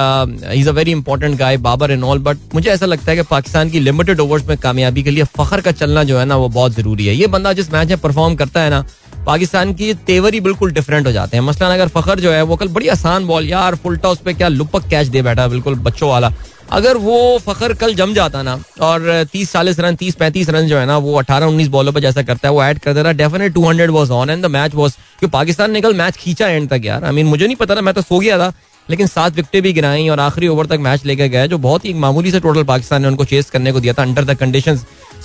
is 0.52 0.68
a 0.68 0.72
very 0.72 0.90
important 0.92 1.38
guy 1.38 1.56
Babar 1.58 1.90
and 1.90 2.04
all 2.04 2.18
but 2.18 2.38
मुझे 2.54 2.70
ऐसा 2.70 2.86
लगता 2.86 3.10
है 3.10 3.16
कि 3.16 3.22
पाकिस्तान 3.30 3.70
की 3.70 3.80
लिमिटेड 3.80 4.20
ओवर्स 4.20 4.46
में 4.48 4.56
कामयाबी 4.58 5.02
के 5.02 5.10
लिए 5.10 5.24
फखर 5.36 5.60
का 5.60 5.72
चलना 5.72 6.04
जो 6.04 6.18
है 6.18 6.24
ना, 6.24 6.36
वो 6.36 6.48
बहुत 6.48 6.74
ज़रूरी 6.74 7.06
है। 7.06 7.14
ये 7.14 7.26
बंदा 7.26 7.52
जिस 7.52 7.72
मैच 7.72 7.88
में 7.88 7.98
परफॉर्म 7.98 8.34
करता 8.36 8.60
है 8.60 8.70
ना, 8.70 8.84
पाकिस्तान 9.26 9.72
की 9.74 9.92
तेवर 10.06 10.34
ही 10.34 10.40
बिल्कुल 10.40 10.70
डिफरेंट 10.72 11.06
हो 11.06 11.12
जाते 11.12 11.36
हैं। 11.36 11.44
मसलन 11.44 11.66
अगर 11.68 11.88
फखर 11.88 12.20
जो 12.20 12.32
है, 12.32 12.42
वो 12.42 12.56
कल 12.56 12.68
बड़ी 12.68 12.88
आसान 12.88 13.26
बॉल 13.26 13.48
यार 13.48 13.74
फुल 13.74 13.96
टॉस 13.96 14.18
पे 14.18 14.34
क्या 14.34 14.48
लुपक 14.48 14.88
कैच 14.90 15.06
दे 15.06 15.22
बैठा 15.22 15.46
बिल्कुल 15.48 15.74
बच्चों 15.80 16.10
वाला। 16.10 16.32
अगर 16.72 16.96
वो 16.96 17.16
फखर 17.38 17.72
कल 17.74 17.94
जम 17.94 18.12
जाता 18.14 18.42
ना, 18.42 18.58
और 18.80 19.26
तीस 19.32 19.52
चालीस 19.52 19.78
रन, 19.80 19.96
तीस 19.96 20.14
पैंतीस 20.14 20.48
रन 20.50 20.66
जो 20.68 20.78
है 20.78 20.86
ना, 20.86 20.96
वो 20.98 21.14
अठारह 21.18 21.46
उन्नीस 21.46 21.68
बॉलों 21.68 21.92
पर 21.92 22.00
जैसा 22.00 22.22
करता 22.22 22.48
है, 22.48 22.54
वो 22.54 22.62
ऐड 22.64 22.78
कर 22.78 22.94
देता 22.94 23.12
definite 23.14 23.54
two 23.54 23.64
hundred 23.68 23.90
was 23.90 24.10
on 24.12 24.30
and 24.30 24.42
the 24.42 24.50
match 24.50 24.74
was 24.74 24.92
क्योंकि 24.92 25.32
पाकिस्तान 25.32 25.70
ने 25.70 25.80
कल 25.80 25.94
मैच 25.94 26.16
खींचा 26.16 26.48
एंड 26.48 26.68
तक 26.70 26.82
यार। 26.84 27.04
आई 27.04 27.12
मीन 27.12 27.26
मुझे 27.26 27.46
नहीं 27.46 27.56
पता 27.56 27.76
था, 27.76 27.80
मैं 27.80 27.94
तो 27.94 28.02
सो 28.02 28.18
गया 28.18 28.38
था। 28.38 28.52
लेकिन 28.90 29.06
सात 29.06 29.36
विकेटें 29.36 29.62
भी 29.62 29.72
गिराई 29.72 30.08
और 30.08 30.20
आखिरी 30.20 30.48
ओवर 30.48 30.66
तक 30.66 30.78
मैच 30.80 31.04
लेके 31.04 31.28
गए 31.28 31.48
जो 31.48 31.58
बहुत 31.58 31.84
ही 31.84 31.94
मामूली 31.94 32.30
से 32.30 32.40
टोटल 32.40 32.64
पाकिस्तान 32.64 33.02
ने 33.02 33.08
उनको 33.08 33.24
चेस 33.24 33.50
करने 33.50 33.72
को 33.72 33.80
दिया 33.80 33.92
था 33.92 34.02
under 34.02 34.24
the 34.24 34.34
condition 34.34 34.76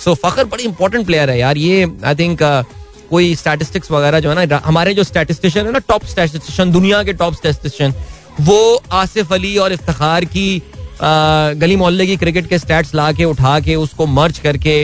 so 0.04 0.14
Fakhar 0.14 0.44
बड़ी 0.44 0.64
इंपॉर्टेंट 0.64 1.06
प्लेयर 1.06 1.30
है 1.30 1.38
यार 1.38 1.56
ये 1.56 1.86
आई 2.04 2.14
थिंक 2.14 2.42
uh, 2.42 2.64
कोई 3.10 3.34
स्टैटिस्टिक्स 3.34 3.90
वगैरह 3.90 4.20
जो 4.20 4.30
है 4.30 4.46
ना 4.46 4.60
हमारे 4.64 4.94
जो 4.94 5.04
स्टैटिस्टिशियन 5.04 5.66
है 5.66 5.72
ना 5.72 5.78
टॉप 5.88 6.04
स्टैटिस्टिशियन 6.06 6.72
दुनिया 6.72 7.02
के 7.02 7.12
टॉप 7.12 7.34
स्टैटिस्टिशियन 7.34 7.94
वो 8.40 8.82
आसिफ 8.92 9.32
अली 9.32 9.56
और 9.58 9.72
इफ्तार 9.72 10.24
की 10.24 10.46
uh, 10.58 11.60
गली 11.60 11.76
मोहल्ले 11.76 12.06
की 12.06 12.16
क्रिकेट 12.16 12.48
के 12.48 12.58
स्टैट्स 12.58 12.94
ला 12.94 13.10
के 13.12 13.24
उठा 13.24 13.58
के 13.60 13.74
उसको 13.76 14.06
मर्ज 14.06 14.38
करके 14.38 14.78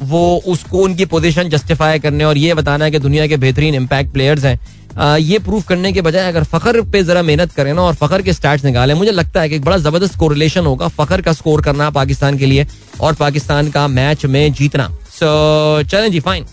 वो 0.00 0.22
उसको 0.46 0.78
उनकी 0.78 1.04
पोजीशन 1.04 1.48
जस्टिफाई 1.48 1.98
करने 1.98 2.24
और 2.24 2.38
ये 2.38 2.54
बताना 2.54 2.84
है 2.84 2.90
कि 2.90 2.98
दुनिया 2.98 3.26
के 3.26 3.36
बेहतरीन 3.36 3.74
इम्पैक्ट 3.74 4.12
प्लेयर्स 4.12 4.44
हैं। 4.44 4.58
ये 4.98 5.38
प्रूफ 5.38 5.66
करने 5.68 5.92
के 5.92 6.02
बजाय 6.02 6.28
अगर 6.28 6.44
फखर 6.44 6.80
पे 6.82 7.02
जरा 7.02 7.22
मेहनत 7.22 7.52
करें 7.52 7.72
ना 7.74 7.82
और 7.82 7.94
फखर 7.94 8.22
के 8.22 8.32
स्टार्ट 8.32 8.64
निकाले, 8.64 8.94
मुझे 8.94 9.10
लगता 9.12 9.40
है 9.40 9.48
कि 9.48 9.56
एक 9.56 9.64
बड़ा 9.64 9.76
ज़बरदस्त 9.78 10.18
कोरिलेशन 10.18 10.66
होगा 10.66 10.88
फखर 10.90 11.22
का 11.22 11.32
स्कोर 11.32 11.62
करना 11.62 11.88
पाकिस्तान 11.90 12.38
के 12.38 12.46
लिए 12.46 12.66
और 13.00 13.14
पाकिस्तान 13.14 13.70
का 13.70 13.86
मैच 13.88 14.24
में 14.26 14.52
जीतना। 14.52 14.88
सो 15.10 15.82
चलें 15.84 16.10
जी 16.12 16.20
फाइन 16.20 16.46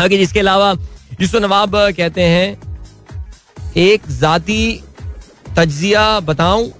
आगे 0.00 0.18
जिसके 0.18 0.40
अलावा 0.40 0.70
यूसुफ 1.20 1.42
नवाब 1.42 1.76
कहते 1.96 2.22
हैं, 2.22 2.56
एक 3.76 4.02
जाती 4.10 4.82
तजिया 5.56 6.08
बताऊँ, 6.20 6.70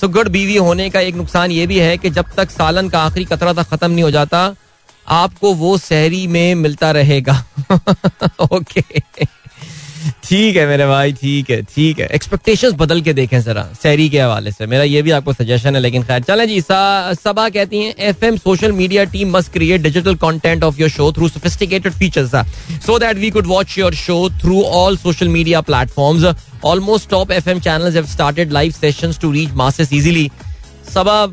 सुगढ़ 0.00 0.28
बीवी 0.28 0.56
होने 0.58 0.88
का 0.90 1.00
एक 1.00 1.14
नुकसान 1.14 1.50
ये 1.50 1.66
भी 1.66 1.78
है 1.78 1.96
कि 1.98 2.10
जब 2.10 2.34
तक 2.36 2.50
सालन 2.50 2.88
का 2.88 3.02
आखिरी 3.02 3.24
कतरा 3.24 3.52
तक 3.52 3.68
खत्म 3.68 3.90
नहीं 3.90 4.04
हो 4.04 4.10
जाता, 4.10 4.54
आपको 5.06 5.52
वो 5.54 5.76
शहरी 5.78 6.26
में 6.26 6.54
मिलता 6.56 6.90
रहेगा। 6.90 7.42
ओके 8.42 8.82
ठीक 10.24 10.56
है 10.56 10.66
मेरे 10.66 10.86
भाई, 10.86 11.12
ठीक 11.12 11.50
है 11.50 11.60
ठीक 11.64 11.98
है। 12.00 12.06
एक्सपेक्टेशन 12.14 12.72
बदल 12.76 13.00
के 13.02 13.12
देखें 13.12 13.40
जरा, 13.42 13.62
सैरी 13.82 14.08
के 14.10 14.20
हवाले 14.20 14.50
से। 14.52 14.66
मेरा 14.66 14.82
ये 14.84 15.02
भी 15.02 15.10
आपको 15.10 15.32
सजेशन 15.32 15.74
है, 15.74 15.80
लेकिन 15.80 16.02
खैर, 16.02 16.22
चलें 16.22 16.46
जी 16.48 16.60
सबा 16.60 17.48
कहती 17.48 17.82
हैं 17.82 17.94
FM 18.08 18.36
social 18.36 18.72
media 18.72 19.04
team 19.12 19.30
must 19.36 19.52
create 19.52 19.82
digital 19.82 20.14
content 20.24 20.64
of 20.64 20.80
your 20.80 20.90
show 20.90 21.10
through 21.12 21.28
sophisticated 21.28 21.92
features 21.92 22.34
so 22.86 22.98
that 22.98 23.16
we 23.18 23.30
could 23.30 23.46
watch 23.46 23.78
your 23.78 23.94
show 23.94 24.18
through 24.42 24.62
all 24.80 24.96
social 24.96 25.28
media 25.28 25.60
platforms 25.70 26.34
almost 26.64 27.10
top 27.10 27.32
started 27.32 28.52
live 28.52 28.72
sessions 28.72 29.18
to 29.20 29.30
reach 29.32 29.50
masses 29.54 29.92
easily 29.92 30.30
Saba 30.94 31.24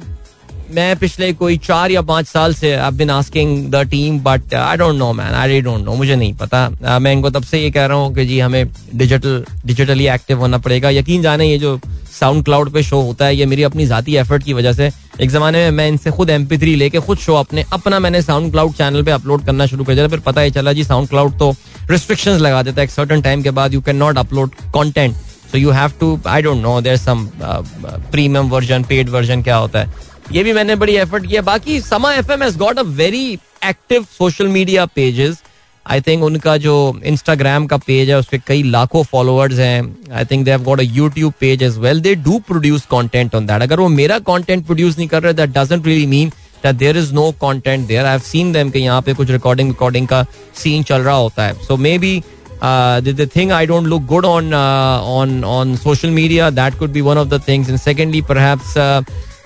मैं 0.74 0.96
पिछले 1.00 1.32
कोई 1.34 1.58
चार 1.58 1.92
या 1.92 2.01
पाँच 2.01 2.28
साल 2.28 2.54
से 2.54 2.74
I 2.74 2.92
been 2.98 3.10
asking 3.10 3.66
the 3.72 3.84
team 3.92 4.20
but 4.24 4.54
I 4.56 4.78
don't 4.78 4.96
know 4.96 5.12
man 5.13 5.34
I 5.36 5.62
don't 5.62 5.84
know 5.86 5.96
मुझे 5.96 6.16
नहीं 6.16 6.34
पता. 6.34 6.70
Uh, 6.70 7.00
मैं 7.01 7.12
इनको 7.13 7.30
तब 7.30 7.44
से 7.44 7.60
ये 7.60 7.72
कह 7.72 7.86
रहा 7.86 7.98
हूँ 7.98 8.13
कि 8.16 8.25
जी 8.25 8.40
हमें 8.40 8.66
डिजिटल 8.96 9.46
डिजिटली 9.66 10.08
एक्टिव 10.08 10.40
होना 10.40 10.58
पड़ेगा. 10.58 10.90
यकीन 10.90 11.22
जाने 11.22 11.50
ये 11.50 11.58
जो 11.58 11.80
साउंड 12.12 12.44
क्लाउड 12.46 12.72
पे 12.74 12.84
शो 12.84 13.01
होता 13.01 13.25
है 13.25 13.36
ये 13.36 13.46
मेरी 13.46 13.63
अपनी 13.63 13.86
जाती 13.88 14.16
एफर्ट 14.18 14.44
की 14.44 14.54
वजह 14.54 14.74
से 14.74 14.90
एक 15.22 15.30
जमाने 15.32 15.58
में 15.63 15.78
मैं 15.78 15.88
इनसे 15.88 16.12
खुद 16.12 16.30
एम 16.30 16.46
पी 16.46 16.75
लेके 16.75 17.00
खुद 17.00 17.18
शो 17.18 17.36
अपने 17.36 17.66
अपना 17.74 18.00
मैंने 18.00 18.22
साउंड 18.22 18.51
क्लाउड 18.51 18.74
चैनल 18.75 19.04
पे 19.04 19.12
अपलोड 19.12 19.46
करना 19.46 19.66
शुरू 19.66 19.84
कर 19.84 19.96
दिया. 19.96 20.08
फिर 20.08 20.20
पता 20.20 20.42
ही 20.42 20.51
चला 20.51 20.74
जी 20.74 20.84
साउंड 20.84 21.10
क्लाउड 21.10 21.38
तो 21.40 21.51
रिस्ट्रिक्शंस 21.90 22.42
लगा 22.42 22.62
देता 22.63 22.82
है. 22.82 22.86
एक 22.86 22.92
सर्टन 22.92 23.22
टाइम 23.22 23.42
के 23.44 23.51
बाद 23.51 23.74
you 23.74 23.82
can 23.82 23.96
not 23.96 24.18
upload 24.18 24.56
content 24.75 25.16
so 25.51 25.58
you 25.58 25.72
have 25.72 25.92
to 26.00 26.20
I 26.28 26.42
don't 26.42 26.62
know 26.63 26.80
there 26.82 26.98
some 26.98 27.28
premium 27.42 28.50
version 28.50 28.84
paid 28.90 29.10
version 29.10 29.42
क्या 29.44 29.56
होता 29.56 29.80
है. 29.80 30.10
ये 30.31 30.43
भी 30.43 30.51
मैंने 30.53 30.75
बड़ी 30.75 30.95
एफर्ट 30.97 31.25
किया। 31.27 31.41
बाकी 31.41 31.79
Samaa 31.81 32.13
F 32.15 32.31
M 32.31 32.43
has 32.43 32.57
got 32.57 32.77
a 32.79 32.83
very 32.97 33.23
active 33.69 34.05
social 34.17 34.47
media 34.47 34.85
pages 34.95 35.41
I 35.85 36.01
think 36.01 36.23
उनका 36.23 36.55
जो 36.57 36.75
इंस्टाग्राम 37.05 37.65
का 37.67 37.77
पेज 37.77 38.09
है 38.09 38.17
उसके 38.19 38.38
कई 38.47 38.63
लाखों 38.63 39.03
फॉलोअर्स 39.03 39.59
हैं। 39.59 40.11
I 40.11 40.25
think 40.25 40.45
they 40.45 40.51
have 40.51 40.63
got 40.63 40.79
a 40.79 40.83
YouTube 40.83 41.33
page 41.39 41.63
as 41.63 41.77
well 41.77 42.01
they 42.01 42.13
do 42.17 42.39
produce 42.47 42.85
content 42.91 43.35
on 43.35 43.45
that 43.45 43.61
अगर 43.61 43.79
वो 43.79 43.88
मेरा 43.89 44.19
कंटेंट 44.29 44.65
प्रोड्यूस 44.65 44.97
नहीं 44.97 45.07
कर 45.07 45.23
रहे 45.23 45.33
that 45.33 45.50
doesn't 45.57 45.88
really 45.88 46.05
mean 46.07 46.29
that 46.63 46.75
there 46.75 46.97
is 46.97 47.13
no 47.13 47.31
content 47.41 47.88
there 47.88 48.05
I 48.05 48.11
have 48.11 48.21
seen 48.21 48.51
them 48.53 48.69
कि 48.69 48.79
यहाँ 48.79 49.01
पे 49.01 49.13
कुछ 49.13 49.31
रिकॉर्डिंग 49.31 49.69
रिकॉर्डिंग 49.69 50.07
का 50.07 50.25
सीन 50.55 50.83
चल 50.83 51.01
रहा 51.01 51.15
होता 51.15 51.45
है। 51.45 51.53
So 51.63 51.77
may 51.77 51.97
be 51.97 52.21
the 52.63 53.29
thing 53.35 53.51
I 53.51 53.65
don't 53.65 53.88
look 53.88 54.05
good 54.05 54.25
on 54.25 54.53
on 54.53 55.43
on 55.43 55.75
social 55.77 56.09
media 56.11 56.50
that 56.51 56.77
could 56.79 56.91
be 56.91 57.01
one 57.01 57.17
of 57.17 57.27
the 57.27 57.41
things 57.47 57.69
and 57.69 57.79
secondly 57.79 58.21
perhaps 58.21 58.77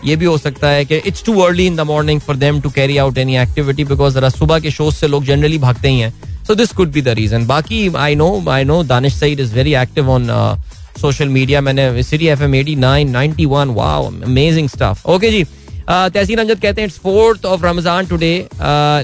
ये 0.05 0.15
भी 0.15 0.25
हो 0.25 0.37
सकता 0.37 0.69
है 0.69 0.85
कि 0.85 0.95
it's 1.07 1.23
too 1.25 1.39
early 1.41 1.65
in 1.67 1.75
the 1.75 1.81
morning 1.87 2.19
for 2.21 2.35
them 2.37 2.61
to 2.61 2.69
carry 2.71 2.97
out 2.97 3.17
any 3.17 3.37
activity 3.37 3.83
because 3.85 4.13
जरा 4.13 4.29
सुबह 4.29 4.59
के 4.59 4.71
shows 4.71 4.95
से 4.95 5.07
लोग 5.07 5.25
जनरली 5.25 5.57
भागते 5.57 5.89
ही 5.89 5.99
हैं। 5.99 6.13
So 6.47 6.55
this 6.55 6.71
could 6.73 6.91
be 6.91 7.01
the 7.01 7.17
reason 7.17 7.45
बाकी 7.47 7.87
I 7.97 8.15
know 8.15 8.29
I 8.49 8.63
know 8.63 8.81
Danish 8.85 9.13
Saeed 9.15 9.39
is 9.39 9.53
very 9.55 9.73
active 9.75 10.09
on 10.11 10.27
social 11.01 11.29
media 11.29 11.61
मैंने 11.61 12.03
city 12.03 12.27
F 12.27 12.43
M 12.43 12.55
eighty 12.55 12.75
nine 12.81 13.09
ninety 13.11 13.45
one 13.45 13.69
wow 13.75 14.11
amazing 14.23 14.69
staff 14.69 15.05
okay 15.07 15.31
जी 15.31 15.43
तहसीन 15.89 16.39
अमजद 16.39 16.59
कहते 16.59 16.81
हैं 16.81 16.87
it's 16.87 16.97
fourth 16.99 17.45
of 17.45 17.65
Ramzan 17.65 18.05
today 18.07 18.33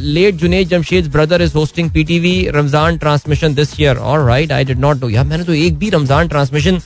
let 0.02 0.36
Junaid 0.36 0.68
Jamshed 0.68 1.08
brother 1.12 1.42
is 1.42 1.54
hosting 1.56 1.90
PTV 1.92 2.36
Ramzan 2.56 2.98
transmission 2.98 3.54
this 3.56 3.80
year 3.80 3.98
और 3.98 4.26
right 4.28 4.52
I 4.52 4.66
did 4.66 4.80
not 4.80 5.04
know 5.04 5.10
यार 5.10 5.26
मैंने 5.26 5.44
तो 5.44 5.54
एक 5.56 5.78
भी 5.80 5.90
Ramzan 5.90 6.28
transmission 6.28 6.80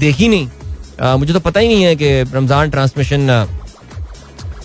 देखी 0.00 0.28
नहीं। 0.28 0.48
Uh, 0.98 1.16
मुझे 1.18 1.32
तो 1.32 1.40
पता 1.40 1.60
ही 1.60 1.68
नहीं 1.68 1.82
है 1.84 1.94
कि 1.96 2.22
रमज़ान 2.34 2.70
ट्रांसमिशन 2.70 3.46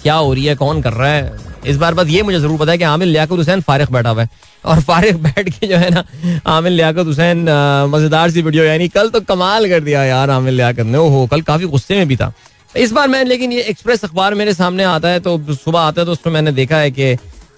क्या 0.02 0.14
हो 0.16 0.34
रही 0.34 0.46
है 0.46 0.56
कौन 0.56 0.82
कर 0.82 0.94
रहा 0.94 1.12
है। 1.12 1.48
इस 1.68 1.78
बार 1.78 1.94
बात 1.94 2.08
ये 2.08 2.22
मुझे 2.24 2.40
ज़रूर 2.40 2.58
पता 2.60 2.72
है 2.72 2.78
कि 2.78 2.84
आमिर 2.84 3.08
लियाकत 3.08 3.32
हुसैन 3.32 3.62
फारिग 3.62 3.90
बैठा 3.92 4.10
हुआ 4.10 4.22
है। 4.22 4.30
और 4.66 4.80
फारिग 4.82 5.16
बैठ 5.24 5.50
के 5.50 5.68
जो 5.68 5.78
है 5.78 5.90
ना 5.90 6.04
आमिर 6.48 6.72
लियाकत 6.72 7.06
हुसैन 7.06 7.44
मज़ेदार 7.92 8.30
सी 8.32 8.42
वीडियो 8.42 8.64
यानी 8.64 8.88
कल 8.90 9.10
तो 9.10 9.20
कमाल 9.22 9.68
कर 9.70 9.80
दिया 9.80 10.04
यार 10.06 10.30
आमिर 10.30 10.54
लियाकत 10.54 10.86
ने। 10.86 10.98
ओहो 10.98 11.26
कल 11.28 11.42
काफ़ी 11.42 11.66
गुस्से 11.68 11.96
में 11.96 12.08
भी 12.08 12.16
था। 12.16 12.32
इस 12.78 12.92
बार 12.92 13.08
मैं 13.08 13.24
लेकिन 13.26 13.52
ये 13.52 13.62
एक्सप्रेस 13.70 14.04
अखबार 14.06 14.34
मेरे 14.36 14.54
सामने 14.54 14.84
आता 14.86 15.10
है 15.10 15.20
तो 15.20 15.38
सुबह 15.56 15.80
आता 15.80 16.02
है 16.02 16.06
तो 16.06 16.12
उसमें 16.12 16.34
मैंने 16.34 16.52
देखा 16.54 16.78
है 16.78 16.92
कि 16.92 17.12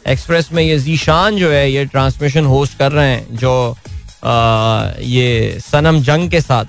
एक्सप्रेस 0.07 0.49
में 0.53 0.63
ये 0.63 0.77
जीशान 0.79 1.37
जो 1.37 1.49
है 1.51 1.71
ये 1.71 1.85
ट्रांसमिशन 1.85 2.45
होस्ट 2.45 2.77
कर 2.77 2.91
रहे 2.91 3.09
हैं 3.09 3.37
जो 3.37 3.53
आ, 4.23 4.91
ये 4.99 5.59
सनम 5.61 6.01
जंग 6.03 6.29
के 6.29 6.41
साथ। 6.41 6.65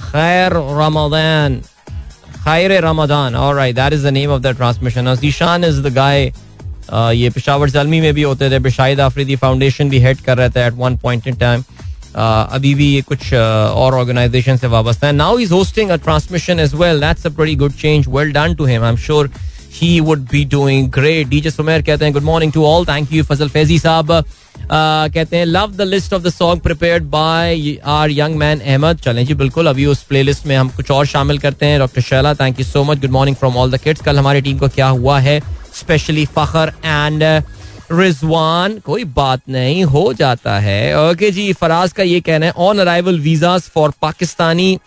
खैर 0.00 0.52
रमदान 0.80 1.60
खैर 2.36 2.72
रमदान 2.84 3.34
और 3.36 3.54
right 3.56 3.74
that 3.76 3.92
is 3.92 4.06
the 4.06 4.12
name 4.12 4.30
of 4.30 4.42
the 4.42 4.56
transmission 4.56 5.14
Zeeshan 5.20 5.64
is 5.64 5.80
the 5.82 5.92
guy 5.94 6.32
ये 6.92 7.30
पिशावर 7.30 7.70
जलमी 7.70 8.00
में 8.00 8.12
भी 8.14 8.22
होते 8.22 8.50
थे 8.50 8.70
शाहिद 8.70 9.00
आफरीदी 9.00 9.36
फाउंडेशन 9.36 9.90
भी 9.90 9.98
हेड 10.00 10.20
कर 10.20 10.36
रहे 10.36 10.50
थे 10.50 10.66
at 10.66 10.72
one 10.76 10.96
point 10.96 11.26
in 11.26 11.36
time 11.36 11.64
अभी 12.16 12.74
भी 12.74 12.86
ये 12.86 13.00
कुछ 13.02 13.32
और 13.34 13.94
ऑर्गेनाइजेशन 13.94 14.56
से 14.56 14.66
वाबस्ता 14.66 15.06
है 15.06 15.12
now 15.12 15.38
is 15.38 15.52
hosting 15.52 15.90
a 15.90 15.96
transmission 16.04 16.60
as 16.60 16.74
well 16.74 17.00
that's 17.00 17.26
a 17.26 17.30
pretty 17.30 17.56
good 17.56 17.72
change 17.80 18.06
well 18.08 18.32
done 18.32 18.54
to 18.54 18.64
him 18.64 18.82
I 18.82 18.90
am 18.90 18.96
sure 19.06 19.30
he 19.72 19.98
would 20.00 20.18
be 20.30 20.44
doing 20.44 20.88
great 20.90 21.28
DJ 21.28 21.50
Sumair 21.50 21.82
कहते 21.82 22.04
हैं 22.04 22.14
good 22.14 22.22
morning 22.24 22.52
to 22.52 22.64
all 22.66 22.84
thank 22.86 23.12
you 23.12 23.24
Fazal 23.24 23.48
Faizi 23.48 23.78
साहब 23.78 24.12
कहते 24.70 25.36
हैं 25.36 25.44
love 25.46 25.72
the 25.76 25.82
list 25.82 26.14
of 26.14 26.22
the 26.22 26.30
song 26.30 26.60
prepared 26.60 27.04
by 27.10 27.76
our 27.86 28.10
young 28.10 28.36
man 28.36 28.60
Ahmed 28.60 28.98
चलें 28.98 29.24
जी, 29.26 29.34
बिल्कुल, 29.34 29.66
अभी 29.66 29.86
उस 29.86 30.02
प्लेलिस्ट 30.04 30.46
में 30.46 30.56
हम 30.56 30.68
कुछ 30.76 30.90
और 30.90 31.06
शामिल 31.06 31.38
करते 31.38 31.66
हैं। 31.66 31.78
Doctor 31.78 32.00
Shaila 32.02 32.34
thank 32.34 32.58
you 32.60 32.66
so 32.66 32.84
much 32.84 33.00
good 33.00 33.10
morning 33.10 33.36
from 33.36 33.56
all 33.56 33.70
the 33.70 33.80
kids 33.80 34.00
कल 34.02 34.18
हमारी 34.18 34.40
टीम 34.40 34.58
को 34.58 34.68
क्या 34.68 34.88
हुआ 34.88 35.18
है? 35.20 35.40
स्पेशली 35.74 36.26
फखर 36.36 36.72
एंड 36.84 37.22
रिजवान 37.92 38.78
कोई 38.86 39.04
बात 39.06 39.40
नहीं, 39.48 39.84
हो 39.84 40.12
जाता 40.12 40.58
है। 40.60 41.10
ओके 41.10 41.30
जी 41.30 41.52
फराज 41.52 41.92
का 41.92 42.02
ये 42.02 42.20
कहना 42.20 42.46
है 42.46 42.52
on 42.58 42.78
arrival 42.78 43.20
visa 43.20 43.56
for 43.58 43.92
Pakistani 44.02 44.78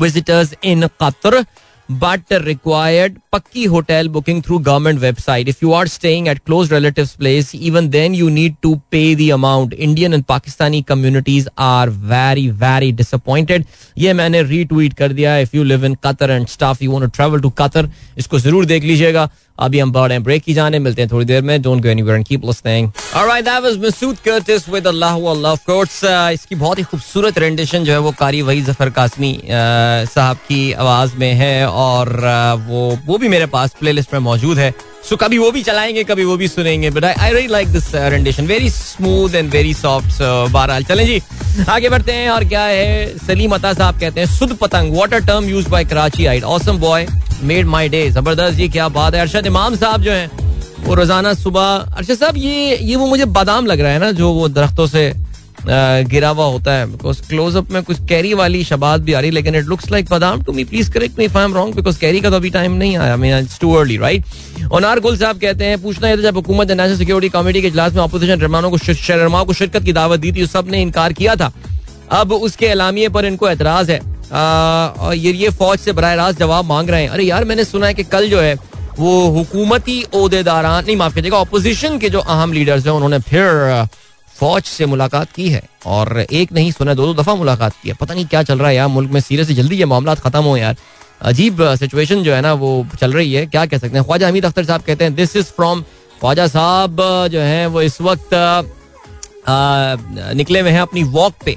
visitors 0.00 0.54
in 0.64 0.86
Qatar 1.02 1.44
but 1.90 2.32
required 2.32 3.14
पक्की 3.32 3.64
hotel 3.64 4.08
booking 4.08 4.42
through 4.42 4.58
government 4.58 4.98
website 5.00 5.48
if 5.48 5.58
you 5.62 5.72
are 5.72 5.88
staying 5.88 6.28
at 6.28 6.38
close 6.46 6.72
relative 6.72 7.08
place 7.18 7.54
even 7.54 7.88
then 7.90 8.14
you 8.14 8.28
need 8.28 8.54
to 8.62 8.74
pay 8.90 9.14
the 9.14 9.30
amount 9.32 9.74
Indian 9.74 10.14
and 10.14 10.24
Pakistani 10.24 10.82
communities 10.88 11.48
are 11.58 11.90
very 12.12 12.48
very 12.62 12.92
disappointed 12.92 13.64
ये 13.98 14.12
मैंने 14.12 14.42
retweet 14.42 14.92
कर 14.94 15.12
दिया 15.12 15.36
if 15.38 15.56
you 15.56 15.64
live 15.64 15.84
in 15.84 15.94
Qatar 16.04 16.30
and 16.30 16.46
stuff 16.48 16.82
you 16.82 16.92
want 16.92 17.14
travel 17.16 17.40
to 17.40 17.50
Qatar 17.58 17.88
इसको 18.18 18.38
ज़रूर 18.38 18.64
देख 18.64 18.84
लीजिएगा. 18.84 19.28
अभी 19.60 19.78
हम 19.78 19.92
बर्ड 19.92 20.12
एंड 20.12 20.24
ब्रेक 20.24 20.42
की 20.42 20.54
जाने, 20.54 20.78
मिलते 20.78 21.02
हैं 21.02 21.10
थोड़ी 21.10 21.26
देर 21.26 21.42
में 21.42 21.60
don't 21.62 21.82
go 21.82 21.88
anywhere 21.88 22.16
and 22.16 22.26
keep 22.26 22.44
listening 22.46 22.90
alright 23.16 23.44
that 23.44 23.62
was 23.62 23.78
Masood 23.84 24.18
Curtis 24.24 24.68
with 24.68 24.86
Allah 24.86 25.16
Allah 25.30 25.52
of 25.52 25.64
course 25.66 26.00
इसकी 26.04 26.54
बहुत 26.56 26.78
ही 26.78 26.84
खूबसूरत 26.84 27.38
रेंडिशन 27.38 27.84
जो 27.84 27.92
है 27.92 27.98
वो 28.00 28.12
कारी 28.18 28.42
वही 28.42 28.62
ज़फ़र 28.62 28.90
कासमी 28.90 29.32
साहब 29.46 30.36
की 30.48 30.72
आवाज़ 30.74 31.16
में 31.18 31.32
है 31.34 31.66
और 31.68 32.16
वो 32.68 32.98
वो 33.06 33.18
भी 33.18 33.28
मेरे 33.28 33.46
पास 33.48 33.74
प्लेलिस्ट 33.80 34.12
में 34.14 34.20
मौजूद 34.20 34.58
है। 34.58 34.72
सो 35.04 35.16
कभी 35.16 35.38
वो 35.38 35.50
भी 35.50 35.62
चलाएँगे, 35.62 36.02
कभी 36.04 36.24
वो 36.24 36.36
भी 36.36 36.48
सुनेंगे 36.48 36.90
but 36.90 37.04
I 37.04 37.32
really 37.32 37.48
like 37.48 37.68
this 37.68 37.94
rendition 37.94 38.46
very 38.46 38.68
smooth 38.70 39.34
and 39.34 39.50
very 39.52 39.72
soft 39.74 40.22
बहरहाल। 40.22 40.84
चलें 40.84 41.04
जी, 41.06 41.20
आगे 41.68 41.88
बढ़ते 41.88 42.12
हैं 42.12 42.28
और 42.30 42.44
क्या 42.44 42.62
है? 42.62 43.18
सलीम 43.18 43.54
अता 43.54 43.72
साहब 43.74 43.98
कहते 44.00 44.20
हैं 44.20 44.26
सुद 44.28 44.56
पतंग 44.60 44.96
water 44.96 45.24
term 45.26 45.48
use 45.48 45.68
by 45.68 45.84
Karachi 45.84 46.26
eyed 46.26 46.44
awesome 46.46 46.78
boy 46.78 47.06
made 47.42 47.66
my 47.66 47.88
day 47.88 48.08
ज़बरदस्त 48.10 48.58
ये 48.58 48.68
क्या 48.68 48.88
बात 48.90 49.14
है। 49.14 49.20
अरशद 49.20 49.46
इमाम 49.46 49.76
साहब 49.76 50.02
जो 50.02 50.12
है, 50.12 50.30
वो 50.80 50.94
रोज़ाना 50.94 51.32
सुबह 51.34 51.62
अरशद 51.62 52.14
साहब, 52.14 52.36
ये 52.36 52.76
ये 52.76 52.96
वो 52.96 53.06
मुझे 53.06 53.24
बादाम 53.26 53.66
लग 53.66 53.80
रहा 53.80 53.92
है 53.92 53.98
ना, 53.98 54.10
जो 54.12 54.32
वो 54.32 54.48
दरख्तों 54.50 54.86
से 54.86 55.12
गिरा 55.66 56.28
हुआ 56.28 56.44
होता 56.46 56.72
है 56.72 56.86
बिकॉज़ 56.86 57.20
क्लोजअप 57.28 57.70
में 57.70 57.82
कुछ 57.82 57.98
कैरी 58.08 58.32
वाली 58.34 58.62
शबात 58.64 59.00
भी 59.00 59.12
आ 59.12 59.20
रही, 59.20 59.30
लेकिन 59.30 59.54
इट 59.54 59.64
लुक्स 59.64 59.90
लाइक 59.90 60.06
बादाम 60.10 60.42
to 60.42 60.52
me 60.52 60.64
please 60.64 60.90
correct 60.92 61.18
me 61.18 61.24
if 61.24 61.38
I 61.38 61.44
am 61.44 61.54
wrong 61.54 61.74
because 61.74 61.98
carry 62.00 62.20
का 62.20 62.30
तो 62.30 62.36
अभी 62.36 62.50
टाइम 62.50 62.72
नहीं 62.74 62.96
आया 62.98 63.38
इट्स 63.38 63.58
टू 63.60 63.72
अर्ली 63.74 63.96
राइट 63.96 64.24
ओनार 64.72 65.00
गुल 65.00 65.16
साहब 65.16 65.38
कहते 65.40 65.64
हैं, 65.64 65.82
पूछना 65.82 66.08
है 66.08 66.22
जब 66.22 66.36
हुकूमत 66.36 66.68
ने 66.68 66.74
नेशनल 66.74 66.98
सिक्योरिटी 66.98 67.28
कमेटी 67.30 67.62
के 67.62 67.68
इजलास 67.68 67.92
में 67.94 68.02
अपोजिशन 68.02 68.40
रहमानों 68.40 68.70
को 68.70 68.78
शर्मा 68.78 69.42
को 69.42 69.52
शिरकत 69.52 69.84
की 69.84 69.92
दावत 69.92 70.20
दी 70.20 70.32
थी 70.32 70.46
सबने 70.48 70.82
इनकार 70.82 71.12
किया 71.12 71.36
था। 71.36 71.52
अब 72.12 72.32
उसके 72.32 72.66
एलामिये 72.66 73.08
पर 73.08 73.24
इनको 73.24 73.48
एतराज़ 73.48 73.90
है। 73.90 73.98
और 74.32 75.14
ये 75.14 75.32
ये 75.34 75.48
फौज 75.50 75.78
से 75.78 75.92
बर 75.92 76.16
रास्त 76.16 76.38
जवाब 76.38 76.64
मांग 76.64 76.90
रहे 76.90 77.02
हैं। 77.02 77.08
अरे 77.08 77.24
यार, 77.24 77.44
मैंने 77.44 77.64
सुना 77.64 77.86
है 77.86 77.94
कि 77.94 78.02
कल 78.04 78.28
जो 78.30 78.40
है, 78.40 78.54
वो 78.98 79.28
हुकूमती 79.30 80.04
नहीं, 80.14 80.96
माफ़ 80.96 81.14
कीजिएगा 81.14 81.38
अपोजिशन 81.38 81.98
के 81.98 82.10
जो 82.10 82.18
अहम 82.20 82.52
लीडर्स 82.52 82.86
हैं, 82.86 82.92
उन्होंने 82.92 83.18
फिर 83.20 83.86
फौज 84.40 84.62
से 84.64 84.86
मुलाकात 84.86 85.32
की 85.32 85.48
है 85.50 85.62
और 85.86 86.20
एक 86.22 86.52
नहीं 86.52 86.70
सुना 86.72 86.94
दो 86.94 87.06
दो 87.06 87.14
दफ़ा 87.14 87.34
मुलाकात 87.34 87.72
की 87.82 87.88
है। 87.88 87.94
पता 88.00 88.14
नहीं 88.14 88.26
क्या 88.26 88.42
चल 88.42 88.58
रहा 88.58 88.68
है 88.68 88.76
यार, 88.76 88.88
मुल्क 88.88 89.10
में 89.10 89.20
सीरियसली 89.20 89.54
जल्दी 89.54 89.76
ये 89.76 89.84
मामला 89.86 90.14
खत्म 90.16 90.42
हो 90.44 90.56
यार। 90.56 90.76
अजीब 91.22 91.62
सिचुएशन 91.76 92.22
जो 92.22 92.34
है 92.34 92.40
ना, 92.40 92.52
वो 92.54 92.86
चल 93.00 93.12
रही 93.12 93.32
है। 93.32 93.46
क्या 93.46 93.64
कह 93.66 93.78
सकते 93.78 93.96
हैं? 93.96 94.04
ख्वाजा 94.04 94.28
हमीद 94.28 94.44
अख्तर 94.46 94.64
साहब 94.64 94.82
कहते 94.82 95.04
हैं 95.04 95.14
this 95.14 95.36
is 95.36 95.46
from 95.56 95.82
Khwaja 96.20 96.46
sahab 96.48 96.96
जो 97.32 97.40
है, 97.40 97.66
वो 97.66 97.82
इस 97.82 98.00
वक्त 98.00 98.30
निकले 100.36 100.60
हुए 100.60 100.70
हैं 100.70 100.80
अपनी 100.80 101.02
वॉक 101.12 101.34
पे। 101.44 101.56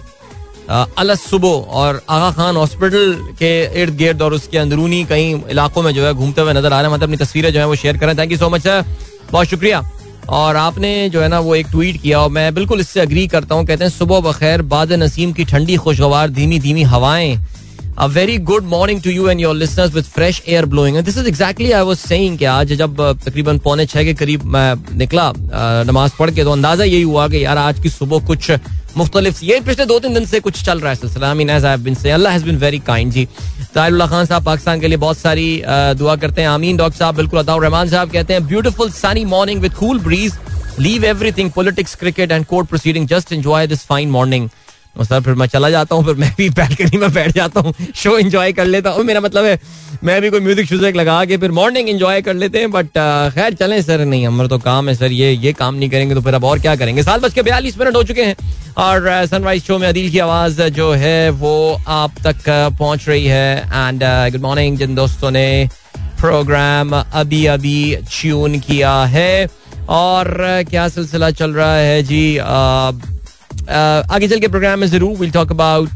अलस 0.97 1.21
सुबह 1.29 1.73
और 1.79 2.01
आगा 2.09 2.29
खान 2.31 2.55
हॉस्पिटल 2.55 3.15
के 3.39 3.81
इर्द 3.81 3.95
गिर्द 3.97 4.21
और 4.21 4.33
उसके 4.33 4.57
अंदरूनी 4.57 5.03
कई 5.05 5.31
इलाकों 5.51 5.81
में 5.81 5.91
जो 5.93 6.05
है 6.05 6.13
घूमते 6.13 6.41
हुए 6.41 6.53
नज़र 6.53 6.73
आ 6.73 6.79
रहे 6.79 6.89
हैं। 6.89 6.93
मतलब 6.93 7.03
अपनी 7.03 7.17
तस्वीरें 7.17 7.51
जो 7.53 7.59
है 7.59 7.67
वो 7.67 7.75
शेयर 7.75 7.97
करें। 7.97 8.17
Thank 8.17 8.31
you 8.31 8.37
so 8.37 8.49
much 8.49 8.61
sir 8.61 8.85
बहुत 9.31 9.47
शुक्रिया। 9.47 9.81
और 10.29 10.55
आपने 10.55 11.09
जो 11.09 11.21
है 11.21 11.27
ना 11.27 11.39
वो 11.39 11.55
एक 11.55 11.67
ट्वीट 11.71 12.01
किया 12.01 12.19
और 12.19 12.29
मैं 12.31 12.53
बिल्कुल 12.55 12.79
इससे 12.79 12.99
अग्री 12.99 13.27
करता 13.27 13.55
हूँ, 13.55 13.65
कहते 13.65 13.83
हैं, 13.83 13.91
सुबह 13.91 14.19
बखैर 14.21 14.61
बाद 14.73 14.93
नसीम 14.93 15.33
की 15.33 15.45
ठंडी 15.45 15.75
खुशगवार 15.77 16.29
धीमी 16.29 16.59
धीमी 16.59 16.83
हवाएँ 16.83 17.35
a 17.97 18.05
very 18.07 18.37
good 18.39 18.63
morning 18.67 19.01
to 19.01 19.09
you 19.09 19.27
and 19.29 19.39
your 19.41 19.55
listeners 19.55 19.93
with 19.93 20.03
fresh 20.05 20.41
air 20.47 20.65
blowing 20.65 20.97
this 20.97 21.17
is 21.17 21.27
exactly 21.27 21.71
I 21.71 21.83
was 21.85 21.97
saying 21.97 22.37
कि 22.37 22.45
आज 22.45 22.73
जब 22.73 23.01
तकरीबन 23.25 23.59
पौने 23.65 23.85
छह 23.85 24.03
के 24.03 24.13
करीब 24.13 24.43
मैं 24.53 24.97
निकला 24.97 25.31
नमाज़ 25.89 26.11
पढ़ 26.19 26.31
के 26.31 26.43
तो 26.43 26.51
अंदाज़ा 26.51 26.83
यही 26.83 27.01
हुआ 27.01 27.27
कि 27.27 27.43
यार 27.45 27.57
आज 27.57 27.79
की 27.79 27.89
सुबह 27.89 28.25
कुछ 28.27 28.51
मुख्तलिफ़ 28.97 29.43
ये 29.45 29.59
पिछले 29.59 29.85
दो 29.85 29.99
तीन 29.99 30.13
दिन 30.13 30.25
से 30.25 30.39
कुछ 30.39 30.63
चल 30.65 30.79
रहा 30.79 30.89
है 30.89 30.95
सिलसिला। 30.95 31.33
मीन 31.33 31.49
एज 31.49 31.65
बिन 31.83 31.95
से 31.95 32.11
Allah 32.11 32.33
has 32.33 32.43
been 32.45 32.57
very 32.57 32.79
kind 32.87 33.11
जी। 33.11 33.27
तारुल्लाह 33.75 34.07
खान 34.07 34.25
साहब 34.25 34.43
पाकिस्तान 34.45 34.79
के 34.79 34.87
लिए 34.87 34.97
बहुत 34.97 35.17
सारी 35.17 35.61
दुआ 35.97 36.15
करते 36.15 36.41
हैं। 36.41 36.47
आमीन, 36.47 36.77
डॉक्टर 36.77 36.97
साहब, 36.97 37.15
बिल्कुल 37.15 37.39
अताउर 37.39 37.63
रहमान 37.63 37.89
साहब 37.89 38.11
कहते 38.11 38.33
हैं 38.33 38.45
beautiful 38.47 38.89
sunny 38.91 39.25
morning 39.25 39.61
with 39.61 39.73
cool 39.73 39.99
breeze 39.99 40.37
leave 40.79 41.05
everything 41.05 41.51
politics 41.51 41.95
cricket 41.95 42.31
and 42.31 42.45
court 42.45 42.67
proceeding 42.69 43.07
just 43.07 43.33
enjoy 43.33 43.67
this 43.67 43.85
fine 43.85 44.09
morning 44.11 44.49
sir, 44.95 45.21
फिर 45.21 45.33
मैं 45.33 45.45
चला 45.47 45.69
जाता 45.69 45.95
हूँ, 45.95 46.03
फिर 46.05 46.15
मैं 46.15 46.31
भी 46.37 46.49
बैल्कनी 46.49 46.97
में 46.97 47.11
बैठ 47.13 47.31
जाता 47.35 47.59
हूँ। 47.59 47.73
शो 47.95 48.17
एंजॉय 48.17 48.51
कर 48.53 48.65
लेता 48.65 48.89
हूँ। 48.89 49.03
मेरा 49.03 49.21
मतलब 49.21 49.45
है, 49.45 49.59
मैं 50.03 50.21
भी 50.21 50.29
कोई 50.29 50.39
म्यूज़िक 50.39 50.67
श्यूजिक 50.67 50.95
लगा 50.95 51.23
के 51.25 51.37
फिर 51.37 51.51
मॉर्निंग 51.51 51.89
एंजॉय 51.89 52.21
कर 52.21 52.33
लेते 52.33 52.59
हैं 52.59 52.71
बट 52.71 52.87
खैर, 53.35 53.53
चलें 53.53 53.81
सर। 53.81 54.05
नहीं 54.05 54.25
हमारा 54.27 54.49
तो 54.49 54.57
काम 54.59 54.89
है 54.89 54.95
सर, 54.95 55.11
ये 55.11 55.31
ये 55.33 55.53
काम 55.53 55.75
नहीं 55.75 55.89
करेंगे 55.89 56.15
तो 56.15 56.21
फिर 56.21 56.33
अब 56.33 56.43
और 56.43 56.59
क्या 56.59 56.75
करेंगे? 56.75 57.03
साल 57.03 57.19
बज 57.19 57.33
के 57.33 57.41
बयालीस 57.41 57.77
मिनट 57.79 57.95
हो 57.95 58.03
चुके 58.03 58.23
हैं 58.23 58.35
और 58.79 59.25
सनराइज 59.27 59.63
शो 59.63 59.77
में 59.77 59.87
अदील 59.87 60.09
की 60.11 60.19
आवाज़ 60.19 60.61
जो 60.63 60.91
है, 60.93 61.29
वो 61.31 61.81
आप 61.87 62.19
तक 62.23 62.49
पहुँच 62.79 63.07
रही 63.09 63.25
है। 63.25 63.57
एंड 63.57 64.03
गुड 64.31 64.41
मॉर्निंग 64.41 64.77
जिन 64.77 64.95
दोस्तों 64.95 65.31
ने 65.31 65.69
प्रोग्राम 66.21 66.91
अभी 66.93 67.45
अभी 67.47 67.95
ट्यून 68.11 68.59
किया 68.59 68.93
है। 69.05 69.47
और 69.91 70.37
क्या 70.69 70.87
सिलसिला 70.89 71.29
चल 71.31 71.53
रहा 71.53 71.75
है 71.75 72.01
जी? 72.03 72.37
आगे 73.69 74.27
चल 74.27 74.39
के 74.39 74.47
प्रोग्राम 74.47 74.79
में 74.79 74.87
ज़रूर 74.87 75.17
विल 75.17 75.31
टॉक 75.31 75.51
अबाउट 75.51 75.89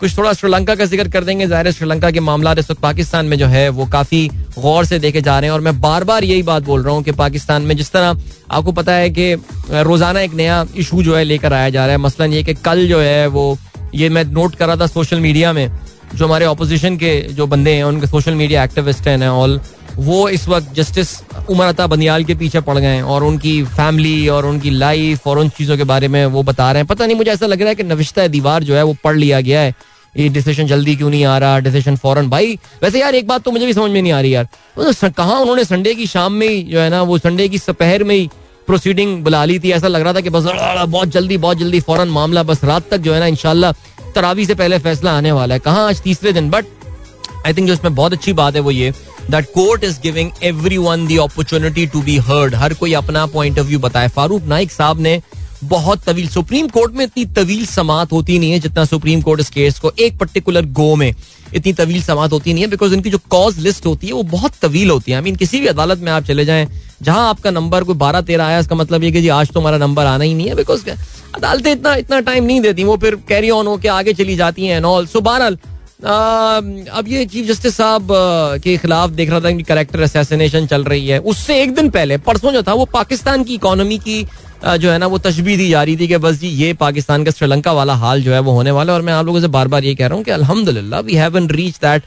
कुछ 0.00 0.16
थोड़ा 0.16 0.32
श्रीलंका 0.32 0.74
का 0.74 0.84
ज़िक्र 0.84 1.08
कर 1.08 1.24
देंगे। 1.24 1.46
ज़ाहिर 1.46 1.70
श्रीलंका 1.72 2.10
के 2.10 2.20
मामला 2.20 2.52
इस 2.52 2.70
वक्त 2.70 2.80
पाकिस्तान 2.80 3.26
में 3.26 3.36
जो 3.38 3.46
है 3.46 3.68
वो 3.68 3.86
काफ़ी 3.92 4.28
गौर 4.58 4.84
से 4.84 4.98
देखे 4.98 5.20
जा 5.20 5.38
रहे 5.38 5.48
हैं। 5.48 5.54
और 5.54 5.60
मैं 5.60 5.80
बार 5.80 6.04
बार 6.04 6.24
यही 6.24 6.42
बात 6.42 6.62
बोल 6.62 6.82
रहा 6.82 6.94
हूँ 6.94 7.02
कि 7.02 7.12
पाकिस्तान 7.14 7.62
में 7.62 7.76
जिस 7.76 7.90
तरह 7.92 8.16
आपको 8.50 8.72
पता 8.72 8.92
है 8.94 9.08
कि 9.10 9.32
रोज़ाना 9.70 10.20
एक 10.20 10.34
नया 10.34 10.64
इशू 10.76 11.02
जो 11.02 11.16
है 11.16 11.24
लेकर 11.24 11.52
आया 11.52 11.70
जा 11.70 11.86
रहा 11.86 11.92
है। 11.92 11.98
मसलन 11.98 12.32
ये 12.32 12.42
कि 12.42 12.54
कल 12.56 12.86
जो 12.88 13.00
है 13.00 13.26
वो, 13.28 13.56
ये 13.94 14.08
मैं 14.08 14.24
नोट 14.26 14.54
कर 14.54 14.66
रहा 14.66 14.76
था 14.76 14.86
सोशल 14.88 15.20
मीडिया 15.20 15.52
में, 15.52 15.70
जो 16.14 16.26
हमारे 16.26 16.44
अपोजिशन 16.46 16.96
के 16.96 17.20
जो 17.30 17.46
बंदे 17.46 17.74
हैं, 17.74 17.84
उनके 17.84 18.06
सोशल 18.06 18.34
मीडिया 18.34 18.64
एक्टिविस्ट 18.64 19.08
हैं 19.08 19.28
ऑल 19.28 19.60
वो 19.96 20.28
इस 20.28 20.46
वक्त 20.48 20.72
जस्टिस 20.74 21.08
उमर 21.50 21.66
अता 21.66 21.86
बंदियाल 21.86 22.24
के 22.24 22.34
पीछे 22.34 22.60
पड़ 22.60 22.76
गए 22.78 22.86
हैं 22.86 23.02
और 23.02 23.24
उनकी 23.24 23.62
फैमिली 23.64 24.28
और 24.28 24.46
उनकी 24.46 24.70
लाइफ 24.70 25.26
और 25.26 25.38
उन 25.38 25.48
चीज़ों 25.48 25.76
के 25.76 25.84
बारे 25.84 26.08
में 26.08 26.24
वो 26.26 26.42
बता 26.42 26.70
रहे 26.72 26.80
हैं। 26.80 26.86
पता 26.86 27.06
नहीं, 27.06 27.16
मुझे 27.16 27.30
ऐसा 27.30 27.46
लग 27.46 27.60
रहा 27.60 27.68
है 27.68 27.74
कि 27.74 27.82
नविश्ता 27.82 28.26
दीवार 28.28 28.64
जो 28.64 28.74
है 28.74 28.82
वो 28.82 28.96
पढ़ 29.04 29.16
लिया 29.16 29.40
गया 29.40 29.60
है। 29.60 29.74
ये 30.16 30.28
डिसीज़न 30.28 30.66
जल्दी 30.66 30.96
क्यों 30.96 31.10
नहीं 31.10 31.24
आ 31.24 31.36
रहा? 31.38 31.58
डिसीज़न 31.60 31.96
फॉरन। 31.96 32.28
भाई, 32.30 32.58
वैसे 32.82 33.00
यार, 33.00 33.14
एक 33.14 33.26
बात 33.28 33.42
तो 33.42 33.50
मुझे 33.50 33.66
भी 33.66 33.72
समझ 33.72 33.90
में 33.90 34.00
नहीं 34.02 34.12
आ 34.12 34.20
रही 34.20 34.34
यार। 34.34 34.44
तो 34.76 35.10
कहा 35.10 35.38
उन्होंने 35.38 35.64
संडे 35.64 35.94
की 35.94 36.06
शाम 36.06 36.32
में 36.32 36.48
ही 36.48 36.62
जो 36.62 36.80
है 36.80 36.88
ना, 36.90 37.02
वो 37.02 37.18
संडे 37.18 37.48
की 37.48 37.58
दोपहर 37.58 38.04
में 38.04 38.14
ही 38.14 38.28
प्रोसीडिंग 38.66 39.22
बुला 39.24 39.44
ली 39.44 39.58
थी। 39.58 39.72
ऐसा 39.72 39.88
लग 39.88 40.02
रहा 40.02 40.12
था 40.12 40.20
कि 40.20 40.30
बस 40.30 40.44
बहुत 40.88 41.08
जल्दी 41.08 41.36
बहुत 41.38 41.58
जल्दी 41.58 41.80
फ़ौरन 41.80 42.08
मामला, 42.08 42.42
बस 42.42 42.64
रात 42.64 42.88
तक 42.90 42.98
जो 42.98 43.14
है 43.14 43.20
ना 43.20 43.26
इनशाला 43.26 43.72
तरावी 44.14 44.46
से 44.46 44.54
पहले 44.54 44.78
फैसला 44.78 45.16
आने 45.16 45.32
वाला 45.32 45.54
है। 45.54 45.60
कहा 45.60 45.88
आज 45.88 46.00
तीसरे 46.02 46.32
दिन? 46.32 46.50
बट 46.50 46.64
आई 47.46 47.52
थिंक 47.54 47.66
जो 47.68 47.74
इसमें 47.74 47.94
बहुत 47.94 48.12
अच्छी 48.12 48.32
बात 48.32 48.54
है 48.54 48.60
वो 48.60 48.70
ये 48.70 48.92
that 49.30 49.46
court 49.52 49.84
is 49.84 50.00
giving 50.02 50.30
every 50.44 50.76
one 50.78 51.06
the 51.06 51.16
opportunity 51.18 51.86
to 51.86 52.02
be 52.02 52.16
heard 52.26 52.54
हर 52.54 52.74
कोई 52.74 52.92
अपना 52.94 53.26
पॉइंट 53.28 53.58
ऑफ़ 53.58 53.66
व्यू 53.66 53.78
बताए। 53.78 54.08
फारूक 54.08 54.42
नाइक 54.44 54.72
साहब 54.72 55.00
ने 55.00 55.20
बहुत 55.64 56.02
तवील, 56.04 56.28
सुप्रीम 56.28 56.66
कोर्ट 56.68 56.94
में 56.94 57.04
इतनी 57.04 57.24
तवील 57.36 57.64
समात 57.66 58.12
होती 58.12 58.38
नहीं 58.38 58.50
है 58.52 58.58
जितना 58.60 58.84
सुप्रीम 58.84 59.20
कोर्ट 59.22 59.40
इस 59.40 59.50
केस 59.50 59.78
को 59.78 59.92
एक 59.98 60.18
पर्टिकुलर 60.18 60.66
गो 60.72 60.94
में 60.96 61.12
इतनी 61.54 61.72
तवील 61.72 62.02
समात 62.02 62.32
होती 62.32 62.52
नहीं 62.52 62.64
है 62.64 62.70
बिकॉज़ 62.70 62.94
इनकी 62.94 63.10
जो 63.10 63.18
कॉज 63.30 63.58
लिस्ट 63.58 63.86
होती 63.86 64.06
है, 64.06 64.12
वो 64.12 64.22
बहुत 64.24 64.52
तवील 64.62 64.90
होती 64.90 65.12
है। 65.12 65.16
आई 65.16 65.24
मीन 65.24 65.36
किसी 65.36 65.60
भी 65.60 65.66
अदालत 65.66 65.98
में 65.98 66.10
आप 66.12 66.24
चले 66.24 66.44
जाएँ, 66.44 66.68
जहाँ 67.02 67.28
आपका 67.28 67.50
नंबर 67.50 67.84
कोई 67.84 67.94
बारह 67.96 68.20
तेरह 68.20 68.44
आया, 68.44 68.58
इसका 68.58 68.74
मतलब 68.76 69.04
ये 69.04 69.12
कि 69.12 69.20
जी 69.22 69.28
आज 69.30 69.50
तो 69.50 69.60
हमारा 69.60 69.78
नंबर 69.78 70.06
आना 70.06 70.24
ही 70.24 70.34
नहीं 70.34 70.48
है 70.48 70.54
बिकॉज़ 70.54 70.88
अदालतें 70.88 71.70
इतना 71.72 71.94
इतना 71.96 72.20
टाइम 72.20 72.44
नहीं 72.44 72.60
देती। 72.60 72.84
वो 72.84 72.96
फिर 72.96 73.16
कैरी 73.28 73.50
ऑन 73.50 73.66
होकर 73.66 73.88
आगे 73.90 74.12
चली 74.14 74.36
जाती 74.36 74.66
हैं 74.66 74.76
एंड 74.76 74.84
ऑल 74.84 75.06
सो 75.06 75.20
बहरहाल 75.20 75.58
अब 76.00 77.04
ये 77.08 77.24
चीफ 77.26 77.46
जस्टिस 77.46 77.76
साहब 77.76 78.08
के 78.64 78.76
खिलाफ 78.78 79.10
देख 79.10 79.30
रहा 79.30 79.40
था 79.40 79.50
कि 79.50 79.62
करेक्टर 79.62 80.00
असैसिनेशन 80.02 80.66
चल 80.66 80.84
रही 80.84 81.06
है। 81.08 81.18
उससे 81.20 81.62
एक 81.62 81.74
दिन 81.74 81.88
पहले, 81.90 82.16
परसों 82.18 82.52
जो 82.52 82.62
था, 82.62 82.72
वो 82.72 82.84
पाकिस्तान 82.92 83.44
की 83.44 83.54
इकोनॉमी 83.54 83.98
की 83.98 84.26
जो 84.64 84.90
है 84.90 84.98
ना, 84.98 85.06
वो 85.06 85.18
तशबी 85.18 85.56
दी 85.56 85.68
जा 85.68 85.82
रही 85.82 85.96
थी 85.96 86.08
कि 86.08 86.16
बस 86.18 86.38
जी, 86.40 86.48
ये 86.48 86.72
पाकिस्तान 86.74 87.24
का 87.24 87.30
श्रीलंका 87.30 87.72
वाला 87.72 87.94
हाल 87.94 88.22
जो 88.22 88.32
है 88.32 88.40
वो 88.40 88.52
होने 88.52 88.70
वाला 88.70 88.92
है। 88.92 88.98
और 88.98 89.04
मैं 89.04 89.12
आप 89.12 89.26
लोगों 89.26 89.40
से 89.40 89.48
बार 89.48 89.68
बार 89.68 89.84
ये 89.84 89.94
कह 89.94 90.06
रहा 90.06 90.16
हूँ 90.16 90.24
कि 90.24 90.30
अल्हम्दुलिल्लाह 90.30 91.00
we 91.00 91.14
haven't 91.14 91.48
reach 91.50 91.78
that 91.84 92.02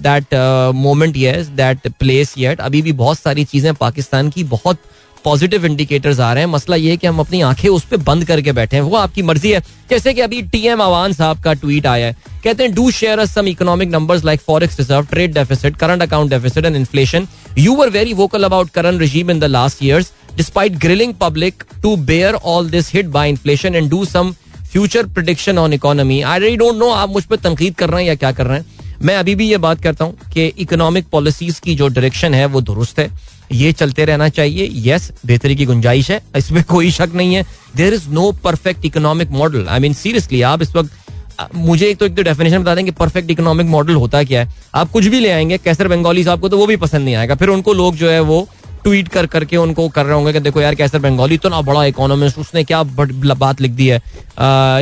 that 0.00 0.34
moment 0.76 1.16
yes 1.16 1.46
that 1.56 1.88
place 1.98 2.34
yet 2.38 2.60
अभी 2.60 2.82
भी 2.82 2.92
बहुत 2.94 3.18
सारी 3.18 3.44
चीज़ें 3.44 3.74
पाकिस्तान 3.74 4.30
की 4.30 4.44
बहुत 4.46 4.78
पॉजिटिव 5.24 5.66
इंडिकेटर्स 5.66 6.20
आ 6.20 6.32
रहे 6.32 6.44
हैं। 6.44 6.50
मसला 6.50 6.76
ये 6.76 6.90
है 6.90 6.96
कि 6.96 7.06
हम 7.06 7.18
अपनी 7.20 7.40
आँखें 7.42 7.68
उस 7.68 7.84
पर 7.84 7.96
बंद 8.02 8.24
करके 8.24 8.52
बैठे 8.52 8.76
हैं। 8.76 8.82
वो 8.82 8.96
आपकी 8.96 9.22
मर्ज़ी 9.22 9.50
है। 9.50 9.60
जैसे 9.90 10.12
कि 10.14 10.20
अभी 10.20 10.40
टी 10.44 10.66
एम 10.68 10.80
अवान 10.82 11.12
साहब 11.12 11.42
का 11.42 11.52
ट्वीट 11.54 11.86
आया 11.86 12.06
है। 12.06 12.16
कहते 12.44 12.62
हैं 12.62 12.74
do 12.74 12.90
share 12.90 13.24
some 13.26 13.48
economic 13.48 13.88
numbers 13.90 14.24
like 14.24 14.40
forex 14.40 14.78
reserve 14.78 15.06
trade 15.10 15.34
deficit 15.34 15.76
current 15.76 16.02
account 16.02 16.30
deficit 16.30 16.64
and 16.64 16.76
inflation 16.76 17.26
you 17.58 17.80
are 17.82 17.90
very 17.90 18.12
vocal 18.14 18.44
about 18.44 18.70
current 18.70 19.00
regime 19.00 19.30
in 19.30 19.38
the 19.38 19.44
last 19.44 19.82
years 19.82 20.12
despite 20.36 20.76
grilling 20.78 21.14
public 21.20 21.64
to 21.82 21.96
bear 22.06 22.34
all 22.34 22.70
this 22.70 22.92
hit 22.94 23.06
by 23.08 23.28
inflation 23.28 23.74
and 23.74 23.90
do 23.90 24.04
some 24.04 24.34
future 24.72 25.06
prediction 25.06 25.58
on 25.58 25.72
economy 25.72 26.20
I 26.22 26.38
really 26.38 26.56
don't 26.56 26.76
know 26.78 26.90
आप 26.92 27.08
मुझ 27.10 27.24
पर 27.24 27.36
तनकीद 27.38 27.74
कर 27.74 27.90
रहे 27.90 28.02
हैं 28.02 28.08
या 28.08 28.14
क्या 28.14 28.32
कर 28.32 28.46
रहे 28.46 28.58
हैं। 28.58 28.77
मैं 29.02 29.16
अभी 29.16 29.34
भी 29.34 29.48
ये 29.50 29.56
बात 29.58 29.82
करता 29.82 30.04
हूँ 30.04 30.30
कि 30.32 30.46
इकोनॉमिक 30.58 31.06
पॉलिसीज़ 31.08 31.60
की 31.60 31.74
जो 31.74 31.88
डायरेक्शन 31.88 32.34
है, 32.34 32.44
वो 32.46 32.60
दुरुस्त 32.60 32.98
है। 32.98 33.10
ये 33.52 33.72
चलते 33.72 34.04
रहना 34.04 34.28
चाहिए। 34.28 34.70
यस 34.84 35.10
बेहतरी 35.26 35.56
की 35.56 35.64
गुंजाइश 35.64 36.10
है। 36.10 36.20
इसमें 36.36 36.62
कोई 36.64 36.90
शक 36.90 37.10
नहीं 37.14 37.34
है। 37.34 37.44
There 37.76 37.94
is 37.94 38.08
no 38.10 38.30
perfect 38.44 38.84
economic 38.86 39.30
model 39.30 39.66
I 39.68 39.80
mean 39.80 39.94
seriously 39.94 40.42
आप 40.42 40.62
इस 40.62 40.74
वक्त, 40.76 40.90
मुझे 41.54 41.88
एक 41.88 41.98
तो 41.98 42.06
एक 42.06 42.16
तो 42.16 42.22
डेफिनेशन 42.22 42.62
बता 42.62 42.74
दें 42.74 42.84
कि 42.84 42.90
परफेक्ट 42.92 43.30
इकोनॉमिक 43.30 43.66
मॉडल 43.66 43.94
होता 43.94 44.22
क्या 44.24 44.40
है। 44.40 44.54
आप 44.74 44.90
कुछ 44.90 45.06
भी 45.06 45.20
ले 45.20 45.30
आएँगे 45.30 45.58
कैसर 45.58 45.88
बंगाली 45.88 46.24
साहब 46.24 46.40
को 46.40 46.48
तो 46.48 46.58
वो 46.58 46.66
भी 46.66 46.76
पसंद 46.76 47.04
नहीं 47.04 47.14
आएगा। 47.14 47.34
फिर 47.34 47.48
उनको 47.48 47.72
लोग 47.74 47.96
जो 47.96 48.10
है 48.10 48.20
वो 48.20 48.46
ट्वीट 48.84 49.08
कर, 49.08 49.26
करके 49.26 49.56
उनको 49.56 49.88
कर 49.88 50.06
रहे 50.06 50.14
होंगे 50.14 50.32
कि 50.32 50.40
देखो 50.40 50.60
यार 50.60 50.74
कैसर 50.74 50.98
बंगाली 50.98 51.38
तो 51.38 51.48
ना 51.48 51.60
बड़ा 51.62 51.84
इकोनॉमिस्ट 51.84 52.38
उसने 52.38 52.64
क्या 52.64 52.82
बात 52.82 53.60
लिख 53.60 53.72
दी 53.72 53.86
है 53.86 54.02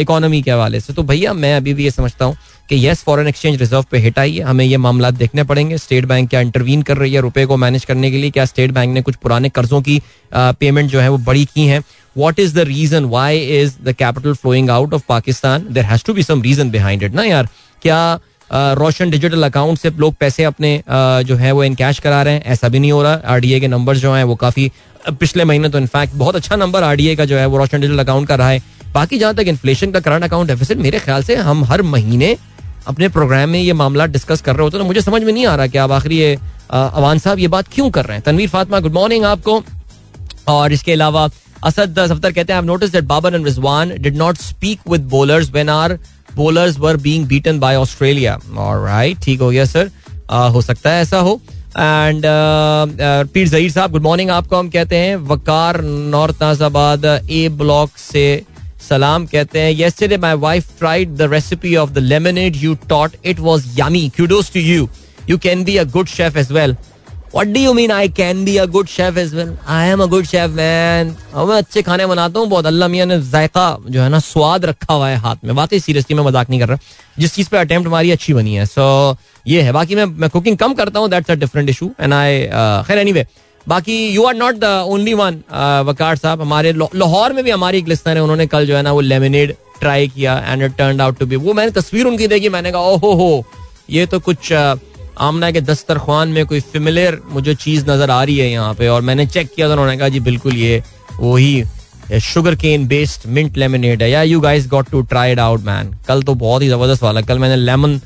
इकोनॉमी 0.01 0.43
के 0.43 0.51
हवाले 0.51 0.81
से। 0.81 0.93
तो 0.93 1.03
भैया, 1.03 1.33
मैं 1.33 1.57
अभी 1.57 1.75
भी 1.75 1.85
ये 1.85 1.91
समझता 1.91 2.25
हूँ 2.25 2.37
कि 2.69 2.77
येस 2.77 3.03
फॉरेन 3.03 3.29
एक्सचेंज 3.29 3.59
रिज़र्व 3.59 3.85
पे 3.91 3.99
हिट 3.99 4.19
आई 4.19 4.35
है। 4.35 4.45
हमें 4.45 4.65
ये 4.65 4.77
मामला 4.77 5.11
देखने 5.13 5.45
पड़ेंगे। 5.45 5.79
स्टेट 5.79 6.05
बैंक 6.05 6.29
क्या 6.31 6.41
इंटरवीन 6.41 6.83
कर 6.83 6.97
रही 6.97 7.13
है 7.15 7.21
रुपए 7.21 7.45
को 7.47 7.57
मैनेज 7.57 7.85
करने 7.85 8.11
के 8.11 8.17
लिए? 8.17 8.31
क्या 8.31 8.45
स्टेट 8.45 8.71
बैंक 8.71 8.95
ने 8.95 9.03
कुछ 9.03 9.17
पुराने 9.17 9.49
कर्जों 9.51 9.81
की 9.83 10.01
पेमेंट 10.33 10.91
जो 10.91 11.01
है 11.01 11.09
वो 11.09 11.19
बड़ी 11.21 11.45
की 11.45 11.67
है? 11.67 11.81
What 12.17 12.39
is 12.41 12.55
the 12.55 12.67
reason 12.69 13.05
why 13.07 13.39
is 13.59 13.75
the 13.85 13.93
capital 13.95 14.35
flowing 14.35 14.71
out 14.71 14.95
of 14.95 15.03
Pakistan 15.09 15.67
there 15.71 15.85
has 15.85 16.05
to 16.07 16.15
be 16.15 16.23
some 16.23 16.43
reason 16.43 16.71
behind 16.71 17.03
it 17.03 17.15
ना 17.15 17.25
यार? 17.25 17.49
क्या 17.83 18.19
रोशन 18.51 19.11
डिजिटल 19.11 19.43
अकाउंट 19.43 19.79
से 19.79 19.91
लोग 19.91 20.15
पैसे 20.15 20.45
अपने 20.45 20.81
जो 20.89 21.37
है 21.37 21.53
वो 21.53 21.65
इनकैश 21.65 21.99
करा 21.99 22.23
रहे 22.23 22.35
हैं? 22.35 22.45
ऐसा 22.45 22.69
भी 22.69 22.79
नहीं 22.79 22.93
हो 22.93 23.03
रहा। 23.03 23.21
आरडीए 23.27 23.61
के 23.61 23.69
नंबर 23.69 23.97
जो 23.97 24.13
हैं 24.13 24.25
वो 24.25 24.35
काफ़ी 24.37 24.71
पिछले 25.11 25.45
महीने 25.45 25.69
तो 25.69 25.79
इनफैक्ट 25.79 26.15
बहुत 26.15 26.37
अच्छा 26.37 26.57
नंबर 26.57 26.83
आरडीए 26.83 27.17
का 27.17 27.25
जो 27.25 27.37
है 27.37 27.47
वो 27.47 27.59
रोशन 27.59 27.81
डिजिटल 27.81 27.99
अकाउंट 27.99 28.29
का 28.29 28.35
रहा 28.35 28.49
है। 28.49 28.63
बाकी 28.93 29.19
जहाँ 29.19 29.35
तक 29.35 29.49
इन्फ्लेशन 29.49 29.91
का 29.91 30.01
करंट 30.01 30.25
अकाउंट 30.25 30.49
डेफिसिट 30.49 30.79
मेरे 30.79 30.99
ख्याल 30.99 31.23
से 31.23 31.37
हम 31.37 31.65
हर 31.65 31.83
महीने 31.85 32.37
अपने 32.87 33.09
प्रोग्राम 33.09 33.49
में 33.49 33.61
ये 33.61 33.73
मामला 33.75 34.07
डिस्कस 34.09 34.41
कर 34.41 34.55
रहे 34.57 34.63
होते 34.63 34.79
तो 34.79 34.85
मुझे 34.85 35.01
समझ 35.01 35.23
में 35.23 35.33
नहीं 35.33 35.47
आ 35.47 35.55
रहा 35.57 35.67
कि 35.67 35.79
आप 35.79 35.91
आखिरी 35.93 36.19
ये 36.19 36.37
अवान 36.71 37.19
साहब 37.19 37.39
ये 37.39 37.49
बात 37.49 37.69
क्यों 37.73 37.91
कर 37.91 38.05
रहे 38.05 38.17
हैं। 38.17 38.25
तनवीर 38.25 38.49
फातिमा 38.49 38.81
गुड 38.81 38.93
मॉर्निंग 38.93 39.25
आपको। 39.25 39.63
और 40.49 40.73
इसके 40.73 40.93
अलावा 40.93 41.29
असद 41.65 42.05
सफ्तर 42.09 42.33
कहते 42.33 42.53
हैं 42.53 42.63
notice 42.63 42.91
that 42.91 43.05
Babar 43.05 43.35
and 43.35 43.45
Rizwan 43.47 43.93
did 43.99 44.17
not 44.17 44.37
speak 44.39 44.81
with 44.91 45.09
bowlers 45.11 45.51
when 45.53 45.69
are 45.69 45.99
bowlers 46.37 46.79
were 46.79 46.97
being 47.03 47.27
beaten 47.27 47.59
by 47.61 47.77
Australia 47.77 48.39
alright 48.59 49.21
ठीक 49.25 49.41
हो 49.41 49.51
गया 49.51 49.65
सर 49.67 49.91
हो 50.53 50.63
सकता 50.63 50.91
है 50.91 51.03
ऐसा 51.03 51.19
हो। 51.19 51.41
एंड 51.79 52.23
पीर 53.33 53.49
जहीर 53.49 53.71
साहब 53.71 53.93
गुड 53.93 54.03
मॉर्निंग 54.03 54.31
आपको। 54.31 54.57
हम 54.57 54.69
कहते 54.71 54.97
हैं, 54.97 55.17
Waqar 55.17 55.81
north 55.83 56.43
Nazimabad 56.43 57.05
A 57.05 57.49
block 57.53 57.91
से 57.99 58.43
सलाम 58.81 59.27
कहते 59.27 59.61
हैं 59.61 59.73
yesterday 59.77 60.19
my 60.19 60.35
wife 60.41 60.67
tried 60.81 61.17
the 61.19 61.29
recipe 61.29 61.77
of 61.77 61.95
the 61.95 62.03
lemonade 62.03 62.57
you 62.57 62.75
taught 62.89 63.15
it 63.25 63.39
was 63.47 63.65
yummy 63.79 64.03
kudos 64.19 64.51
to 64.57 64.63
you 64.63 64.89
you 65.27 65.39
can 65.39 65.65
be 65.65 65.79
a 65.79 65.85
good 65.95 66.09
chef 66.09 66.37
as 66.37 66.53
well 66.57 66.75
what 67.33 67.53
do 67.53 67.61
you 67.61 67.73
mean 67.75 67.91
I 67.91 68.09
can 68.09 68.45
be 68.45 68.59
a 68.59 68.67
good 68.67 68.89
chef 68.89 69.17
as 69.17 69.35
well 69.35 69.55
I 69.67 69.87
am 69.87 70.01
a 70.01 70.09
good 70.09 70.29
chef 70.29 70.51
man 70.59 71.15
मैं 71.37 71.57
अच्छे 71.57 71.83
खाने 71.83 72.07
बनाता 72.07 72.41
हूँ 72.41 72.49
बहुत 72.49 72.67
अल्लाह 72.67 72.89
मियाँ 72.89 73.07
ने 73.07 73.21
जायका 73.23 73.67
जो 73.89 74.03
है 74.03 74.09
ना 74.09 74.19
स्वाद 74.27 74.65
रखा 74.65 74.95
हुआ 74.95 75.09
है 75.09 75.17
हाथ 75.25 75.45
में 75.45 75.53
वाकई 75.55 75.81
सीरियसली 75.81 76.17
मैं 76.17 76.25
मज़ाक 76.25 76.51
नहीं 76.51 76.61
कर 76.61 76.69
रहा 76.69 76.79
जिस 77.19 77.35
चीज़ 77.35 77.49
पे 77.51 77.59
अटेम्प्ट 77.59 77.89
हमारी 77.89 78.11
अच्छी 78.11 78.35
बनी 78.35 78.55
है 78.55 78.67
सो 78.67 78.81
so, 79.13 79.19
ये 79.47 79.63
है 79.63 79.73
बाकी 79.73 79.97
मैं 79.97 80.05
मैं 80.23 80.31
कुकिंग 80.31 80.57
कम 80.59 80.75
करता 80.75 81.01
हूँ 81.01 81.11
that's 81.11 81.31
a 81.31 81.35
different 81.43 81.71
issue 81.71 81.91
and 82.01 82.15
I 82.15 82.41
खैर 82.87 82.99
एनीवे 82.99 83.27
बाकी 83.69 83.97
you 84.09 84.25
are 84.25 84.35
not 84.35 84.55
the 84.55 84.65
only 84.89 85.15
one 85.15 85.43
Waqar 85.87 86.17
साहब। 86.17 86.41
हमारे 86.41 86.73
लाहौर 86.73 87.33
में 87.33 87.45
भी 87.45 87.51
हमारी 87.51 87.79
एक 87.79 87.89
लिस्टर 87.89 88.17
है 88.17 88.23
उन्होंने 88.23 88.47
कल 88.47 88.67
जो 88.67 88.77
है 88.77 88.83
ना 88.83 88.93
वो 88.93 89.01
लेमिनेड 89.03 89.55
ट्राई 89.81 90.09
किया 90.09 90.39
and 90.47 90.63
it 90.63 90.77
turn 90.77 91.01
out 91.01 91.19
to 91.19 91.27
be 91.27 91.37
वो 91.37 91.53
मैंने 91.55 91.71
तस्वीर 91.73 92.07
उनकी 92.07 92.27
देखी 92.29 92.49
मैंने 92.49 92.73
कहा 92.73 92.81
ओहो 92.83 93.13
हो 93.15 93.45
ये 93.91 94.07
तो 94.07 94.21
कुछ 94.21 94.53
uh, 94.53 94.79
आमना 95.21 95.51
के 95.51 95.61
दस्तरखान 95.61 96.29
में 96.29 96.45
कोई 96.47 96.61
फिमिलियर 96.73 97.21
मुझे 97.31 97.55
चीज़ 97.55 97.85
नज़र 97.91 98.11
आ 98.11 98.23
रही 98.23 98.37
है 98.39 98.51
यहाँ 98.51 98.75
पे। 98.75 98.89
और 98.89 99.03
मैंने 99.03 99.27
चेक 99.27 99.51
किया 99.55 99.67
तो 99.67 99.73
उन्होंने 99.73 99.97
कहा 99.99 100.09
जी 100.09 100.21
बिल्कुल 100.21 100.57
ये 100.57 100.83
वही 101.21 102.19
sugar 102.23 102.55
cane 102.55 102.87
based 102.89 103.29
mint 103.29 103.57
lemonade 103.59 104.03
है। 104.03 104.11
या 104.11 104.23
you 104.23 104.41
guys 104.41 104.67
got 104.69 104.91
to 104.91 105.01
try 105.05 105.33
it 105.33 105.39
out 105.41 105.61
man 105.67 105.95
कल 106.09 106.23
तो 106.23 106.35
बहुत 106.35 106.63
ही 106.63 106.69
ज़बरदस्त 106.69 107.03
वाला 107.03 107.21
कल 107.21 107.39
मैंने 107.39 107.57
lemon 107.57 108.01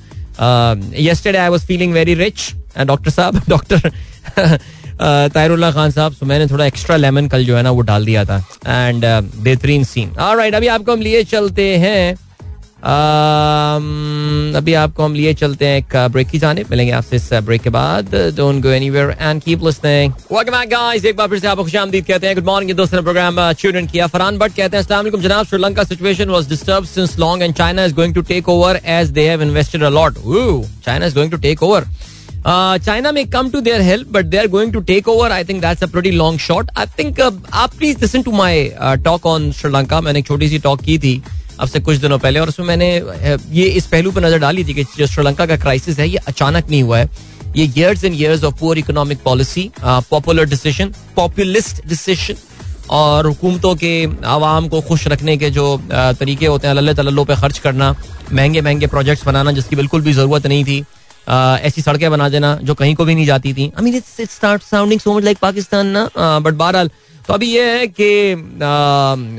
yesterday 0.99 1.39
I 1.39 1.49
was 1.49 1.67
feeling 1.67 1.93
very 1.95 2.15
rich 2.15 2.51
doctor 2.79 3.11
साहब 3.11 3.43
डॉक्टर 3.49 3.91
तायरुल्ला 5.03 5.71
खान 5.73 5.91
साहब 5.91 6.15
तो 6.21 6.27
मैंने 6.27 6.47
थोड़ा 6.47 6.65
एक्स्ट्रा 6.67 6.97
लेमन 6.97 7.29
कल 7.29 7.45
जो 7.45 7.57
है 7.57 7.63
ना 7.63 7.71
वो 7.71 7.81
डाल 7.83 8.05
दिया 8.05 8.25
था। 8.25 8.45
एंड 8.67 9.05
बेहतरीन 9.37 9.85
सीन 9.85 10.11
राइट 10.19 10.55
अभी 10.55 10.67
आपको 10.69 10.93
हम 10.93 11.01
लिए 11.03 11.23
चलते 11.27 11.77
हैं। 11.79 12.17
अभी 14.57 14.75
आपको 14.75 15.05
हम 15.05 15.15
लिए 15.15 15.33
चलते 15.35 15.67
हैं 15.67 15.79
एक 15.79 15.97
ब्रेक 16.13 16.29
की 16.29 16.39
जाने 16.39 16.65
मिलेंगे 16.71 16.93
आपसे 16.93 17.17
इस 17.17 17.29
ब्रेक 17.45 17.63
के 17.63 17.71
बाद। 17.71 18.15
Don't 18.37 18.63
go 18.63 18.69
anywhere 18.71 19.17
and 19.21 19.43
keep 19.43 19.65
listening 19.65 20.13
welcome 20.33 20.53
back 20.53 20.69
guys 20.71 21.05
एक 21.05 21.17
बार 21.17 21.29
फिर 21.29 21.39
से 21.39 21.47
आपको 21.49 21.65
खुशामदीद 21.65 22.05
कहते 22.07 22.27
हैं। 22.27 22.35
गुड 22.37 22.47
मॉर्निंग 22.47 22.77
दोस्तों 22.77 22.99
ने 22.99 23.03
प्रोग्राम 23.05 23.41
ट्यून 23.53 23.87
किया। 23.87 24.07
फरहान 24.07 24.39
भट्ट 24.39 24.57
कहते 24.57 24.77
हैं 24.77 24.83
अस्सलाम 24.83 25.01
वालेकुम 25.01 25.21
जनाब। 25.23 25.47
Sri Lanka 25.47 25.85
situation 25.85 26.29
was 26.31 26.49
disturb 26.49 26.85
since 26.87 27.19
long 27.19 27.43
and 27.43 27.55
China 27.55 27.85
is 27.85 27.95
going 27.95 28.15
to 28.15 28.23
take 28.33 28.49
over 28.49 28.81
as 28.87 29.11
they 29.11 29.29
have 29.29 29.43
invested 29.43 29.83
a 29.83 29.89
lot 29.91 30.19
China 30.85 31.07
is 31.07 31.15
going 31.15 31.31
to 31.31 31.37
take 31.39 31.63
over 31.63 31.87
China 32.47 33.13
में 33.13 33.27
come 33.31 33.51
to 33.51 33.61
there 33.61 33.81
help 33.83 34.09
but 34.13 34.25
they 34.25 34.37
are 34.39 34.47
going 34.49 34.73
to 34.73 34.81
take 34.91 35.09
over 35.09 35.33
I 35.33 35.45
think 35.45 35.61
that's 35.63 35.83
a 35.83 35.87
pretty 35.87 36.11
long 36.11 36.39
shot 36.41 36.71
I 36.79 36.87
think 36.99 37.21
आप 37.21 37.75
please 37.79 37.99
listen 38.01 38.23
to 38.23 38.33
my 38.33 38.65
talk 39.05 39.27
on 39.27 39.51
Sri Lanka 39.53 40.01
मैंने 40.01 40.19
एक 40.19 40.27
छोटी 40.27 40.49
सी 40.49 40.59
talk 40.59 40.81
की 40.83 40.99
थी 40.99 41.23
अब 41.61 41.69
से 41.69 41.81
कुछ 41.81 41.97
दिनों 41.97 42.19
पहले, 42.19 42.41
और 42.41 42.49
उसमें 42.49 42.67
मैंने 42.67 42.87
ये 43.53 43.65
इस 43.69 43.87
पहलू 43.87 44.11
पर 44.13 44.25
नज़र 44.25 44.39
डाली 44.41 44.65
थी 44.65 44.75
कि 44.75 44.85
जो 44.99 45.07
श्रीलंका 45.07 45.47
का 45.47 45.57
क्राइसिस 45.57 45.99
है, 45.99 46.09
ये 46.09 46.19
अचानक 46.29 46.71
नहीं 46.71 46.83
हुआ 46.83 46.99
है। 46.99 47.09
ये 47.57 47.65
years 47.77 48.05
and 48.05 48.15
years 48.21 48.45
of 48.45 48.55
poor 48.61 48.79
economic 48.79 49.19
policy 49.25 49.71
popular 49.83 50.45
decision 50.49 50.93
populist 51.17 51.87
decision 51.89 52.37
और 52.91 53.27
हुकूमतों 53.27 53.75
के, 53.75 54.07
आवाम 54.27 54.69
को 54.69 54.81
खुश 54.81 55.07
रखने 55.09 55.37
के 55.37 55.51
जो 55.51 55.77
तरीके 55.91 56.47
होते 56.47 56.69
हैं 56.69 56.75
अल्लाह 56.77 56.95
तल्लों 56.95 57.25
पे 57.25 57.37
खर्च 57.37 57.59
करना 57.59 57.95
महँगे 58.33 58.61
महँगे 58.61 58.87
प्रोजेक्ट्स 58.87 59.27
बनाना, 59.27 59.53
जिसकी 59.53 59.77
बिल्कुल 59.77 60.03
भी 60.03 60.13
ज़रूरत 60.13 60.47
नहीं 60.47 60.65
थी। 60.65 60.85
ऐसी 61.29 61.83
सड़कें 61.83 62.11
बना 62.11 62.29
देना 62.29 62.55
जो 62.63 62.75
कहीं 62.75 62.95
को 62.95 63.05
भी 63.05 63.15
नहीं 63.15 63.27
जाती 63.27 63.53
थी। 63.55 63.67
I 63.69 63.85
mean 63.85 63.95
it's 63.97 64.19
it 64.21 64.31
start 64.31 64.63
sounding 64.63 65.01
so 65.01 65.15
much 65.15 65.25
like 65.25 65.39
Pakistan 65.39 65.87
ना। 65.89 66.09
बट 66.17 66.55
बहरहाल 66.55 66.91
तो 67.29 67.35
अभी 67.35 67.47
ये 67.47 67.65
है 67.71 67.87
कि 67.89 68.35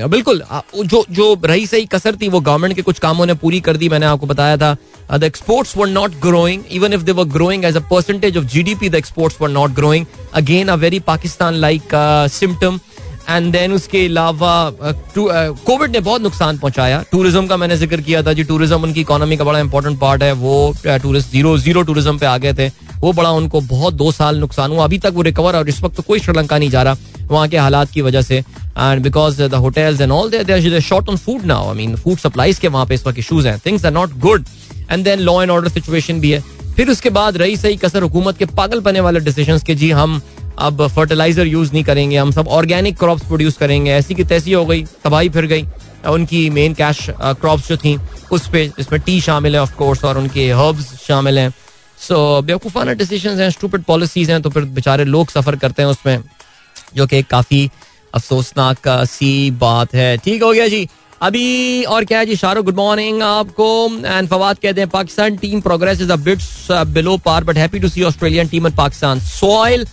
बिल्कुल 0.08 0.44
जो 0.76 1.04
जो 1.12 1.26
रही 1.46 1.66
सही 1.68 1.86
कसर 1.86 2.16
थी, 2.16 2.28
वो 2.28 2.40
गवर्नमेंट 2.40 2.76
के 2.76 2.82
कुछ 2.82 3.00
कामों 3.00 3.26
ने 3.26 3.34
पूरी 3.34 3.60
कर 3.62 3.78
दी, 3.78 3.90
मैंने 3.90 4.06
आपको 4.06 4.26
बताया 4.28 4.58
था। 4.58 4.76
The 5.12 5.24
exports 5.24 5.76
were 5.78 5.88
not 5.90 6.12
growing 6.22 6.64
even 6.72 6.94
if 6.94 7.02
they 7.02 7.12
were 7.12 7.26
growing 7.30 7.66
as 7.66 7.78
a 7.78 7.80
percentage 7.90 8.38
of 8.38 8.46
GDP 8.46 8.90
the 8.90 8.96
exports 8.96 9.42
were 9.42 9.50
not 9.50 9.72
growing 9.76 10.06
again 10.34 10.68
a 10.68 10.76
very 10.76 11.00
Pakistan 11.02 11.54
like 11.56 11.96
symptom 12.32 12.80
and 13.30 13.52
then 13.54 13.74
उसके 13.74 14.06
अलावा 14.06 14.54
कोविड 15.18 15.92
ने 15.92 16.00
बहुत 16.00 16.22
नुकसान 16.22 16.58
पहुँचाया। 16.58 17.04
टूरिज़्म 17.12 17.48
का 17.48 17.58
मैंने 17.58 17.78
ज़िक्र 17.78 18.02
किया 18.02 18.24
था 18.24 18.34
जी 18.34 18.44
टूरिज़्म 18.44 18.84
उनकी 18.84 19.02
इकोनॉमी 19.02 19.38
का 19.38 19.44
बड़ा 19.44 19.60
इंपॉर्टेंट 19.60 20.00
पार्ट 20.00 20.24
है। 20.24 20.32
वो 20.34 20.74
टूरिस्ट 20.88 21.32
ज़ीरो 21.32 21.58
ज़ीरो 21.58 21.82
टूरिज़्म 21.84 22.18
पे 22.18 22.26
आ 22.26 22.38
गए 22.38 22.54
थे। 22.54 22.68
वो 23.00 23.12
बड़ा 23.14 23.30
उनको 23.32 23.62
बहुत 23.62 23.94
दो 23.94 24.12
साल 24.12 24.38
नुकसान 24.40 24.72
हुआ। 24.72 24.84
अभी 24.84 24.98
तक 25.00 25.14
वो 25.16 25.22
रिकवर 25.22 25.56
और 25.56 25.70
इस 25.70 25.82
वक्त 25.84 25.96
तो 25.96 26.04
कोई 26.04 26.20
श्रीलंका 26.20 26.58
नहीं 26.58 26.70
जा 26.70 26.84
रहा 26.84 26.98
वहाँ 27.28 27.48
के 27.48 27.58
हालात 27.58 27.92
की 27.92 28.02
वजह 28.02 28.22
से। 28.22 28.38
And 28.38 29.02
because 29.04 29.42
the 29.42 29.54
hotels 29.56 30.02
and 30.02 30.12
all 30.12 30.30
there 30.32 30.80
short 30.82 31.10
on 31.10 31.18
food 31.18 31.46
now 31.46 31.70
I 31.70 31.76
mean 31.76 31.96
food 31.98 32.18
supplies 32.20 32.60
के 32.60 32.68
वहाँ 32.68 32.86
पे 32.86 32.96
इस 32.96 33.06
वक्त 33.08 33.20
इशूज 33.20 33.48
हैं। 33.48 33.58
Things 33.66 33.86
are 33.86 33.92
not 33.92 34.18
good 34.20 34.46
and 34.92 35.04
then 35.04 35.20
law 35.20 35.42
and 35.42 35.52
order 35.52 35.70
situation 35.70 36.20
भी 36.22 36.32
है। 36.32 36.44
फिर 36.76 36.90
उसके 36.90 37.10
बाद 37.12 37.38
रही 37.38 37.56
सही 37.58 37.76
कसर 37.78 38.04
हुकूमत 38.04 38.38
के 38.38 38.46
पागल 38.48 38.80
पने 38.82 39.00
वाले 39.00 39.20
डिसीज़न 39.20 39.60
के। 39.60 39.76
जी, 39.76 39.90
हम 39.92 40.22
अब 40.60 40.88
फर्टिलाइज़र 40.88 41.48
यूज़ 41.48 41.72
नहीं 41.74 41.84
करेंगे, 41.84 42.18
हम 42.18 42.32
सब 42.32 42.48
ऑर्गेनिक 42.50 42.98
क्रॉप्स 43.00 43.26
प्रोड्यूस 43.26 43.58
करेंगे। 43.58 43.92
ऐसी 43.92 44.16
की 44.16 44.24
तैसी 44.26 44.52
हो 44.54 44.66
गई, 44.66 44.84
तबाही 45.04 45.30
फिर 45.30 45.46
गई। 45.46 45.66
उनकी 46.08 46.50
मेन 46.50 46.74
कैश 46.74 47.06
क्रॉप्स 47.12 47.68
जो 47.68 47.78
थी, 47.78 47.98
उस 48.32 48.48
पे 48.48 48.68
जिसमें 48.78 49.00
टी 49.02 49.20
शामिल 49.22 49.56
है 49.56 49.62
ऑफ़ 49.62 49.76
कोर्स 49.76 50.04
और 50.06 50.18
उनके 50.18 50.50
हर्ब्स 50.52 50.94
शामिल 51.00 51.40
हैं। 51.40 51.54
सो 52.00 52.42
बेवकूफ़ाना 52.42 52.94
डिसीज़न 52.94 53.40
हैं 53.40 53.50
स्टूपिड 53.52 53.84
पॉलिसीज़ 53.84 54.32
हैं 54.32 54.42
तो 54.42 54.50
फिर 54.50 54.64
बेचारे 54.72 55.06
लोग 55.06 55.30
सफ़र 55.30 55.56
करते 55.56 55.82
हैं 55.82 55.90
उसमें, 55.90 56.20
जो 56.96 57.08
कि 57.08 57.22
काफ़ी 57.24 57.70
अफसोसनाक 58.14 58.88
सी 59.08 59.52
बात 59.52 59.94
है। 59.96 60.18
ठीक 60.18 60.44
हो 60.44 60.52
गया 60.54 60.68
जी। 60.68 60.88
अभी 61.22 61.84
और 61.86 62.06
क्या 62.06 62.20
है 62.20 62.26
जी? 62.26 62.36
शाहरुख 62.36 62.66
गुड 62.66 62.76
मॉर्निंग 62.76 63.22
आपको। 63.24 63.68
एंड 64.06 64.28
फवाद 64.30 64.58
कहते 64.60 64.82
हैं, 64.82 64.90
Pakistan 64.90 65.36
team 65.38 65.62
progress 65.62 66.02
is 66.02 66.12
a 66.12 66.16
bits 66.18 66.68
below 66.90 67.18
par 67.26 67.44
but 67.44 67.58
happy 67.58 67.80
to 67.80 67.90
see 67.90 68.04
Australian 68.04 68.48
team 68.48 68.68
in 68.68 68.74
Pakistan 68.76 69.20
soil 69.22 69.86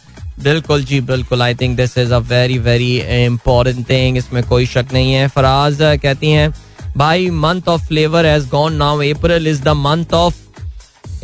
बिल्कुल 0.42 0.85
जी, 0.85 1.01
बिल्कुल। 1.03 1.42
I 1.42 1.55
think 1.55 1.77
this 1.77 1.96
is 1.98 2.12
a 2.14 2.18
very 2.29 2.59
very 2.61 2.96
important 3.24 3.88
thing 3.90 4.16
इसमें 4.16 4.42
कोई 4.48 4.66
शक 4.66 4.92
नहीं 4.92 5.12
है। 5.12 5.27
फराज 5.29 5.79
कहती 6.03 6.31
हैं, 6.31 6.53
भाई 6.96 7.31
month 7.31 7.68
of 7.68 7.87
flavour 7.88 8.27
has 8.27 8.48
gone 8.48 8.74
now 8.77 9.03
April 9.05 9.46
is 9.46 9.62
the 9.62 9.68
month 9.79 10.14
of 10.14 10.35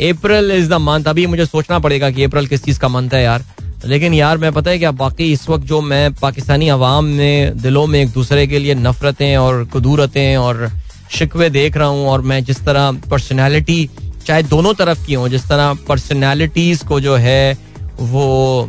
April 0.02 0.50
is 0.52 0.68
the 0.70 0.80
month 0.82 1.04
अभी 1.08 1.26
मुझे 1.26 1.46
सोचना 1.46 1.78
पड़ेगा 1.78 2.10
कि 2.10 2.24
अप्रैल 2.24 2.46
किस 2.46 2.64
चीज़ 2.64 2.80
का 2.80 2.88
मंथ 2.88 3.10
है 3.14 3.22
यार। 3.22 3.44
लेकिन 3.86 4.14
यार, 4.14 4.38
मैं 4.38 4.52
पता 4.52 4.70
है 4.70 4.78
क्या, 4.78 4.90
बाकी 4.92 5.32
इस 5.32 5.48
वक्त 5.48 5.64
जो 5.64 5.80
मैं 5.82 6.12
पाकिस्तानी 6.14 6.68
अवाम 6.68 7.04
में, 7.06 7.58
दिलों 7.58 7.86
में 7.86 8.00
एक 8.00 8.10
दूसरे 8.10 8.46
के 8.46 8.58
लिए 8.58 8.74
नफरतें 8.74 9.36
और 9.36 9.68
कदूरतें 9.74 10.36
और 10.36 10.70
शिकवे 11.10 11.48
देख 11.50 11.76
रहा 11.76 11.88
हूँ 11.88 12.06
और 12.08 12.22
मैं 12.22 12.42
जिस 12.44 12.64
तरह 12.64 12.90
पर्सनैलिटी 13.10 13.88
चाहे 14.26 14.42
दोनों 14.44 14.72
तरफ़ 14.74 15.06
की 15.06 15.14
हूँ, 15.14 15.28
जिस 15.28 15.48
तरह 15.48 15.74
पर्सनैलिटीज 15.88 16.82
को 16.82 17.00
जो 17.00 17.16
है 17.16 17.58
वो 18.00 18.68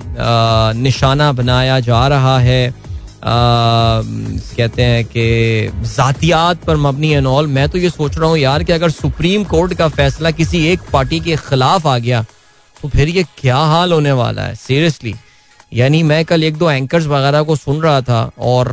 निशाना 0.75 1.31
बनाया 1.33 1.79
जा 1.81 2.07
रहा 2.07 2.37
है। 2.39 2.73
कहते 3.23 4.83
हैं 4.83 5.03
कि 5.05 5.71
जातियात 5.85 6.63
पर 6.63 6.75
मबनी 6.77 7.11
एंड 7.11 7.27
ऑल। 7.27 7.47
मैं 7.49 7.67
तो 7.69 7.77
ये 7.77 7.89
सोच 7.89 8.17
रहा 8.17 8.29
हूँ 8.29 8.37
यार 8.37 8.63
कि 8.63 8.73
अगर 8.73 8.89
सुप्रीम 8.91 9.43
कोर्ट 9.45 9.73
का 9.73 9.87
फैसला 9.89 10.31
किसी 10.31 10.65
एक 10.67 10.81
पार्टी 10.93 11.19
के 11.19 11.35
खिलाफ 11.37 11.87
आ 11.87 11.97
गया 11.99 12.25
तो 12.77 12.89
फिर 12.89 13.09
ये 13.09 13.23
क्या 13.37 13.57
हाल 13.57 13.93
होने 13.93 14.11
वाला 14.13 14.41
है? 14.41 14.55
सीरियसली 14.57 15.15
यानी 15.71 16.01
मैं 16.03 16.23
कल 16.25 16.43
एक 16.43 16.57
दो 16.57 16.69
एंकर्स 16.71 17.05
वगैरह 17.07 17.41
को 17.43 17.55
सुन 17.55 17.81
रहा 17.81 18.01
था 18.01 18.29
और 18.39 18.67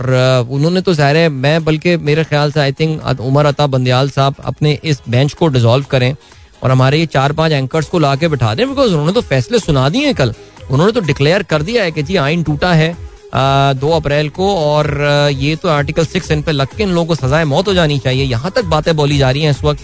उन्होंने 0.50 0.80
तो 0.80 0.94
ज़ाहिर 0.94 1.16
है, 1.16 1.28
मैं 1.28 1.64
बल्कि 1.64 1.96
मेरे 1.98 2.24
ख्याल 2.24 2.52
से 2.52 2.60
आई 2.60 2.72
थिंक 2.72 3.20
उमर 3.20 3.46
अता 3.46 3.66
बंदयाल 3.68 4.10
साहब 4.10 4.34
अपने 4.44 4.78
इस 4.84 5.00
बेंच 5.08 5.32
को 5.32 5.48
डिजोल्व 5.48 5.84
करें। 5.90 6.14
और 6.62 6.70
हमारे 6.70 6.98
ये 6.98 7.06
चार 7.08 7.32
पाँच 7.32 7.52
एंकर्स 7.52 7.88
को 7.88 7.98
ला 7.98 8.14
के 8.16 8.28
बिठा 8.28 8.54
दें 8.54 8.68
बिकॉज़ 8.68 8.90
उन्होंने 8.90 9.12
तो 9.12 9.20
फैसले 9.22 9.58
सुना 9.58 9.88
दिए 9.88 10.12
कल। 10.14 10.34
उन्होंने 10.70 10.92
तो 10.92 11.00
डिक्लेयर 11.02 11.42
कर 11.44 11.62
दिया 11.62 11.82
है 11.84 11.92
कि 11.92 12.02
जी 12.02 12.16
आइन 12.18 12.42
टूटा 12.42 12.72
है 12.72 12.90
आ, 13.34 13.72
दो 13.72 13.90
अप्रैल 13.90 14.28
को 14.30 14.54
और 14.56 14.86
ये 15.32 15.54
तो 15.56 15.68
आर्टिकल 15.68 16.06
सिक्स 16.06 16.30
इन 16.30 16.42
पे 16.42 16.52
लग 16.52 16.76
के 16.76 16.82
इन 16.82 16.90
लोगों 16.90 17.06
को 17.06 17.14
सजाए 17.14 17.44
मौत 17.44 17.68
हो 17.68 17.74
जानी 17.74 17.98
चाहिए। 17.98 18.24
यहाँ 18.24 18.50
तक 18.56 18.64
बातें 18.66 18.94
बोली 18.96 19.18
जा 19.18 19.30
रही 19.30 19.42
हैं 19.42 19.50
इस 19.50 19.62
वक्त। 19.64 19.80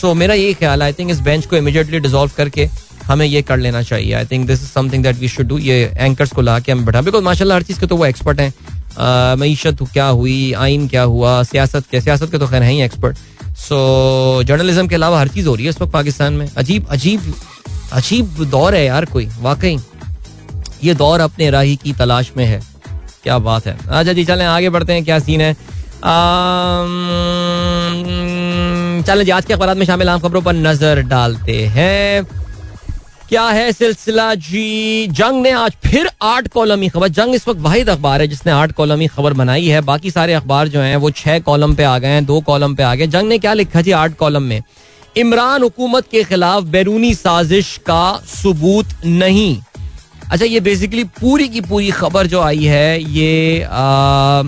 सो 0.00 0.08
so, 0.08 0.16
मेरा 0.16 0.34
ये 0.34 0.52
ख्याल 0.54 0.82
आई 0.82 0.92
थिंक 0.92 1.10
इस 1.10 1.20
बेंच 1.20 1.46
को 1.46 1.56
इमीडिएटली 1.56 2.00
डिजोल्व 2.00 2.32
करके 2.36 2.68
हमें 3.04 3.24
ये 3.26 3.42
कर 3.42 3.56
लेना 3.58 3.82
चाहिए। 3.82 4.12
I 4.14 4.24
think 4.24 4.46
this 4.46 4.62
is 4.62 4.68
something 4.70 5.02
that 5.02 5.16
we 5.18 5.28
should 5.28 5.46
do 5.48 5.58
ये 5.58 5.78
एंकर्स 5.96 6.32
को 6.32 6.42
ला 6.42 6.58
के 6.60 6.72
हम 6.72 6.84
बैठा 6.84 7.00
बिकॉज़ 7.02 7.24
माशाल्लाह 7.24 7.58
हर 7.58 7.62
चीज़ 7.62 7.80
के 7.80 7.86
तो 7.86 7.96
वो 7.96 8.06
एक्सपर्ट 8.06 8.40
हैं। 8.40 9.34
मीशत 9.38 9.78
क्या 9.92 10.06
हुई 10.06 10.52
आइन 10.58 10.86
क्या 10.88 11.02
हुआ 11.04 11.42
सियासत 11.42 11.84
क्या 11.90 12.00
सियासत 12.00 12.30
के 12.30 12.38
तो 12.38 12.46
खैर 12.46 12.62
है 12.62 12.70
ही 12.72 12.82
एक्सपर्ट 12.82 13.18
सो 13.58 14.42
जर्नलिज्म 14.42 14.86
के 14.88 14.94
अलावा 14.94 15.18
हर 15.20 15.28
चीज़ 15.28 15.48
हो 15.48 15.54
रही 15.54 15.64
है 15.64 15.70
इस 15.70 15.80
वक्त 15.80 15.92
पाकिस्तान 15.92 16.32
में। 16.32 16.48
अजीब 16.56 16.86
अजीब 16.90 17.34
अजीब 17.92 18.44
दौर 18.50 18.74
है 18.74 18.84
यार 18.84 19.04
कोई, 19.04 19.28
वाकई। 19.40 19.78
ये 20.84 20.94
दौर 20.94 21.20
अपने 21.20 21.50
राही 21.50 21.76
की 21.76 21.92
तलाश 21.92 22.30
में 22.36 22.44
है। 22.44 22.60
क्या 23.22 23.38
बात 23.38 23.66
है। 23.66 23.76
अच्छा 23.78 24.12
जी, 24.12 24.24
चलें, 24.24 24.44
आगे 24.46 24.70
बढ़ते 24.70 24.92
हैं, 24.92 25.04
क्या 25.04 25.18
सीन 25.18 25.40
है? 25.40 25.52
चलें 29.04 29.24
जी, 29.24 29.30
आज 29.30 29.44
के 29.44 29.54
अखबार 29.54 29.74
में 29.74 29.84
शामिल 29.86 30.08
आम 30.08 30.20
खबरों 30.20 30.42
पर 30.42 30.52
नज़र 30.52 31.00
डालते 31.02 31.64
हैं। 31.66 32.26
क्या 33.30 33.42
है 33.42 33.72
सिलसिला 33.72 34.34
जी? 34.34 35.06
जंग 35.06 35.42
ने 35.42 35.50
आज 35.50 35.72
फिर 35.84 36.08
आठ 36.22 36.48
कॉलमी 36.48 36.88
खबर 36.88 37.08
जंग 37.08 37.34
इस 37.34 37.48
वक्त 37.48 37.60
वाहिद 37.60 37.90
अखबार 37.90 38.20
है 38.20 38.26
जिसने 38.28 38.52
आठ 38.52 38.72
कॉलमी 38.72 39.06
खबर 39.06 39.32
बनाई 39.32 39.66
है। 39.66 39.80
बाकी 39.80 40.10
सारे 40.10 40.32
अखबार 40.34 40.68
जो 40.68 40.80
हैं 40.80 40.96
वो 40.96 41.10
छह 41.10 41.38
कॉलम 41.38 41.74
पे 41.74 41.84
आ 41.84 41.98
गए 41.98 42.08
हैं 42.08 42.24
दो 42.24 42.40
कॉलम 42.40 42.74
पे 42.74 42.82
आ 42.82 42.94
गए। 42.94 43.06
जंग 43.06 43.28
ने 43.28 43.38
क्या 43.38 43.52
लिखा 43.54 43.80
जी 43.80 43.90
आठ 43.90 44.14
कॉलम 44.14 44.42
में? 44.42 44.62
इमरान 45.16 45.62
हुकूमत 45.62 46.08
के 46.10 46.24
खिलाफ 46.24 46.62
बैरूनी 46.62 47.14
साजिश 47.14 47.76
का 47.86 48.22
सबूत 48.26 48.86
नहीं। 49.06 49.60
अच्छा 50.30 50.44
ये 50.46 50.60
बेसिकली 50.60 51.04
पूरी 51.04 51.48
की 51.48 51.60
पूरी 51.60 51.90
खबर 51.90 52.26
जो 52.26 52.40
आई 52.40 52.64
है 52.64 53.02
ये 53.02 53.62
आ, 53.62 54.42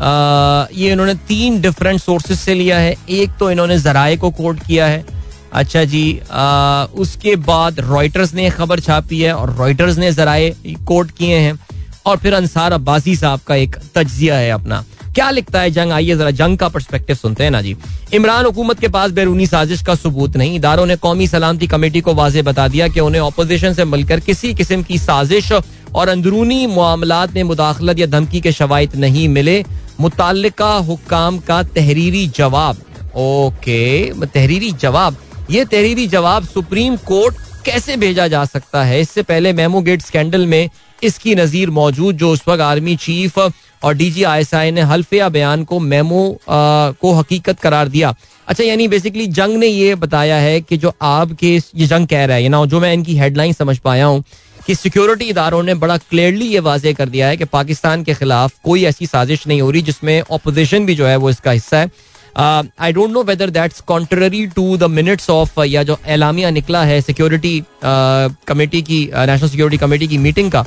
आ, 0.00 0.66
ये 0.72 0.92
इन्होंने 0.92 1.14
तीन 1.14 1.60
डिफरेंट 1.60 2.00
सोर्सेज 2.00 2.38
से 2.38 2.54
लिया 2.54 2.78
है। 2.78 2.96
एक 3.10 3.36
तो 3.40 3.50
इन्होंने 3.50 3.78
जराए 3.78 4.16
को 4.16 4.30
कोट 4.30 4.66
किया 4.66 4.86
है। 4.86 5.13
अच्छा 5.54 5.84
जी 5.84 6.20
आ, 6.30 6.84
उसके 6.84 7.36
बाद 7.36 7.80
रॉयटर्स 7.80 8.34
ने 8.34 8.48
खबर 8.50 8.80
छापी 8.80 9.20
है 9.20 9.32
और 9.32 9.54
रॉयटर्स 9.56 9.98
ने 9.98 10.12
जराए 10.12 10.54
कोट 10.86 11.10
किए 11.10 11.36
हैं 11.36 11.58
और 12.06 12.16
फिर 12.16 12.34
अंसार 12.34 12.72
अब्बासी 12.72 13.16
साहब 13.16 13.40
का 13.46 13.54
एक 13.54 13.76
तजिया 13.94 14.36
है 14.36 14.50
अपना। 14.50 14.84
क्या 15.14 15.30
लिखता 15.30 15.60
है 15.60 15.70
जंग? 15.70 15.92
आइए 15.92 16.16
जरा 16.16 16.30
जंग 16.30 16.58
का 16.58 16.68
परस्पेक्टिव 16.68 17.16
सुनते 17.16 17.44
हैं 17.44 17.50
ना 17.50 17.60
जी। 17.62 17.76
इमरान 18.14 18.44
हुकूमत 18.44 18.80
के 18.80 18.88
पास 18.88 19.10
बैरूनी 19.10 19.46
साजिश 19.46 19.82
का 19.82 19.94
सबूत 19.94 20.36
नहीं। 20.36 20.56
इदारों 20.56 20.86
ने 20.86 20.96
कौमी 20.96 21.28
सलामती 21.28 21.66
कमेटी 21.66 22.00
को 22.00 22.14
वाजे 22.14 22.42
बता 22.42 22.66
दिया 22.68 22.88
कि 22.88 23.00
उन्हें 23.00 23.22
अपोजिशन 23.22 23.74
से 23.74 23.84
मिलकर 23.84 24.20
किसी 24.20 24.52
किस्म 24.54 24.82
की 24.82 24.98
साजिश 24.98 25.52
और 25.52 26.08
अंदरूनी 26.08 26.66
मामला 26.66 27.24
में 27.26 27.42
मुदाखलत 27.42 27.98
या 27.98 28.06
धमकी 28.06 28.40
के 28.40 28.52
शवायद 28.52 28.96
नहीं 28.96 29.28
मिले। 29.28 29.64
मुतल 30.00 30.50
हुकाम 30.60 31.38
का 31.38 31.62
तहरीरी 31.62 32.26
जवाब। 32.26 32.76
ओके 33.16 34.26
तहरीरी 34.26 34.70
जवाब। 34.72 35.16
ये 35.50 35.64
तहरीरी 35.64 36.06
जवाब 36.06 36.44
सुप्रीम 36.44 36.96
कोर्ट 36.98 37.36
कैसे 37.64 37.96
भेजा 37.96 38.26
जा 38.28 38.44
सकता 38.44 38.82
है? 38.84 39.00
इससे 39.00 39.22
पहले 39.22 39.52
मेमो 39.52 39.80
गेट 39.80 40.02
स्कैंडल 40.02 40.46
में 40.46 40.68
इसकी 41.02 41.34
नजीर 41.34 41.70
मौजूद, 41.70 42.16
जो 42.16 42.30
उस 42.30 42.42
वक्त 42.48 42.60
आर्मी 42.60 42.94
चीफ 42.96 43.38
और 43.38 43.94
D 43.94 44.10
G 44.10 44.22
I 44.22 44.40
S 44.40 44.54
I 44.54 44.70
ने 44.70 44.80
हल्फिया 44.82 45.28
बयान 45.28 45.64
को 45.64 45.78
मेमो 45.80 46.38
को 46.48 47.12
हकीकत 47.12 47.60
करार 47.60 47.88
दिया। 47.88 48.14
अच्छा 48.48 48.64
यानी 48.64 48.86
बेसिकली 48.88 49.26
जंग 49.28 49.56
ने 49.56 49.66
ये 49.66 49.94
बताया 49.96 50.36
है 50.36 50.60
कि 50.60 50.76
जो 50.76 50.92
आपके 51.02 51.54
ये 51.54 51.86
जंग 51.86 52.06
कह 52.06 52.24
रहा 52.24 52.36
है 52.36 52.48
ना 52.48 52.64
जो 52.66 52.80
मैं 52.80 52.92
इनकी 52.94 53.16
हेडलाइन 53.18 53.52
समझ 53.52 53.78
पाया 53.78 54.06
हूँ 54.06 54.24
कि 54.66 54.74
सिक्योरिटी 54.74 55.24
इदारों 55.24 55.62
ने 55.62 55.74
बड़ा 55.74 55.96
क्लियरली 56.00 56.46
ये 56.46 56.60
वाजे 56.62 56.94
कर 56.94 57.08
दिया 57.08 57.28
है 57.28 57.36
कि 57.36 57.44
पाकिस्तान 57.44 58.04
के 58.04 58.14
खिलाफ 58.14 58.52
कोई 58.64 58.84
ऐसी 58.84 59.06
साजिश 59.06 59.46
नहीं 59.46 59.60
हो 59.62 59.70
रही 59.70 59.82
जिसमें 59.82 60.20
अपोजिशन 60.20 60.86
भी 60.86 60.94
जो 60.94 61.06
है 61.06 61.16
वो 61.16 61.30
इसका 61.30 61.50
हिस्सा 61.50 61.78
है। 61.78 61.90
I 62.36 62.92
don't 62.92 63.10
know 63.10 63.22
whether 63.22 63.50
that's 63.50 63.80
contrary 63.80 64.46
to 64.46 64.76
the 64.76 64.84
minutes 64.90 65.30
of 65.30 65.60
या 65.60 65.82
जो 65.82 65.98
एलामिया 66.06 66.50
निकला 66.50 66.82
है 66.84 67.00
सिक्योरिटी 67.00 67.62
कमेटी 67.84 68.80
uh, 68.80 68.86
की 68.88 69.04
नेशनल 69.16 69.48
सिक्योरिटी 69.48 69.76
कमेटी 69.76 70.08
की 70.08 70.18
मीटिंग 70.18 70.50
का 70.52 70.64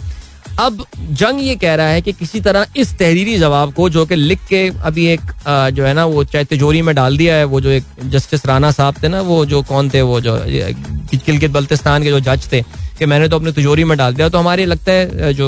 अब 0.60 0.86
जंग 1.12 1.42
ये 1.44 1.56
कह 1.56 1.76
रहा 1.76 1.88
है 1.88 2.02
कि 2.02 2.12
किसी 2.14 2.40
तरह 2.42 2.66
इस 2.78 2.98
तहरीरी 3.00 3.38
जवाब 3.38 3.74
को 3.74 3.90
जो 3.90 4.06
कि 4.06 4.16
लिख 4.16 4.40
के 4.50 4.68
अभी 4.70 5.06
एक 5.08 5.22
uh, 5.22 5.70
जो 5.76 5.86
है 5.86 5.94
ना 5.94 6.06
वो 6.06 6.24
चाहे 6.24 6.46
तिजोरी 6.46 6.82
में 6.82 6.94
डाल 6.96 7.18
दिया 7.18 7.36
है 7.36 7.44
वो 7.46 7.62
जो 7.62 7.70
एक 7.70 7.84
जस्टिस 8.06 8.46
राना 8.46 8.72
साहब 8.72 9.04
थे 9.04 9.08
ना 9.08 9.22
वो 9.22 9.46
जो 9.46 9.62
कौन 9.64 9.90
थे 9.90 10.02
वो 10.02 10.20
जो 10.22 10.38
किलगित 11.16 11.52
बल्तिस्तान 11.52 12.04
के 12.04 12.10
जो 12.10 12.20
जज 12.20 12.52
थे 12.54 12.62
कि 13.00 13.06
मैंने 13.06 13.28
तो 13.30 13.36
अपनी 13.36 13.52
तिजोरी 13.52 13.84
में 13.84 13.98
डाल 13.98 14.14
दिया। 14.14 14.30
तो 14.30 14.38
हमारे 14.38 14.66
लगता 14.66 14.92
है 14.92 15.34
जो 15.34 15.48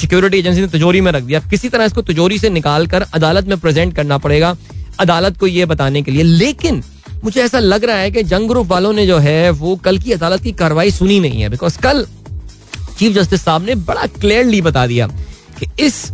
सिक्योरिटी 0.00 0.38
एजेंसी 0.38 0.60
ने 0.60 0.66
तिजोरी 0.68 1.00
में 1.00 1.10
रख 1.12 1.22
दिया। 1.22 1.40
किसी 1.50 1.68
तरह 1.68 1.84
इसको 1.84 2.02
तिजोरी 2.02 2.38
से 2.38 2.50
निकाल 2.50 2.86
कर 2.86 3.02
अदालत 3.14 3.46
में 3.48 3.58
प्रेजेंट 3.60 3.94
करना 3.96 4.18
पड़ेगा। 4.18 4.56
अदालत 5.00 5.38
को 5.38 5.46
ये 5.46 5.66
बताने 5.66 6.02
के 6.02 6.10
लिए। 6.10 6.22
लेकिन 6.22 6.82
मुझे 7.24 7.42
ऐसा 7.42 7.58
लग 7.58 7.84
रहा 7.84 7.96
है 7.96 8.10
कि 8.10 8.22
जंग 8.22 8.48
ग्रुप 8.48 8.66
वालों 8.66 8.92
ने 8.92 9.06
जो 9.06 9.18
है, 9.18 9.50
वो 9.50 9.76
कल 9.76 9.98
की 9.98 10.12
अदालत 10.12 10.42
की 10.42 10.52
कार्रवाई 10.52 10.90
सुनी 10.90 11.20
नहीं 11.20 11.42
है। 11.42 11.48
बिकॉज़ 11.48 11.78
कल 11.78 12.06
चीफ 12.98 13.12
जस्टिस 13.12 13.42
साहब 13.42 13.64
ने 13.64 13.74
बड़ा 13.74 14.06
क्लियरली 14.06 14.62
बता 14.62 14.86
दिया 14.86 15.06
कि 15.58 15.66
इस 15.80 16.12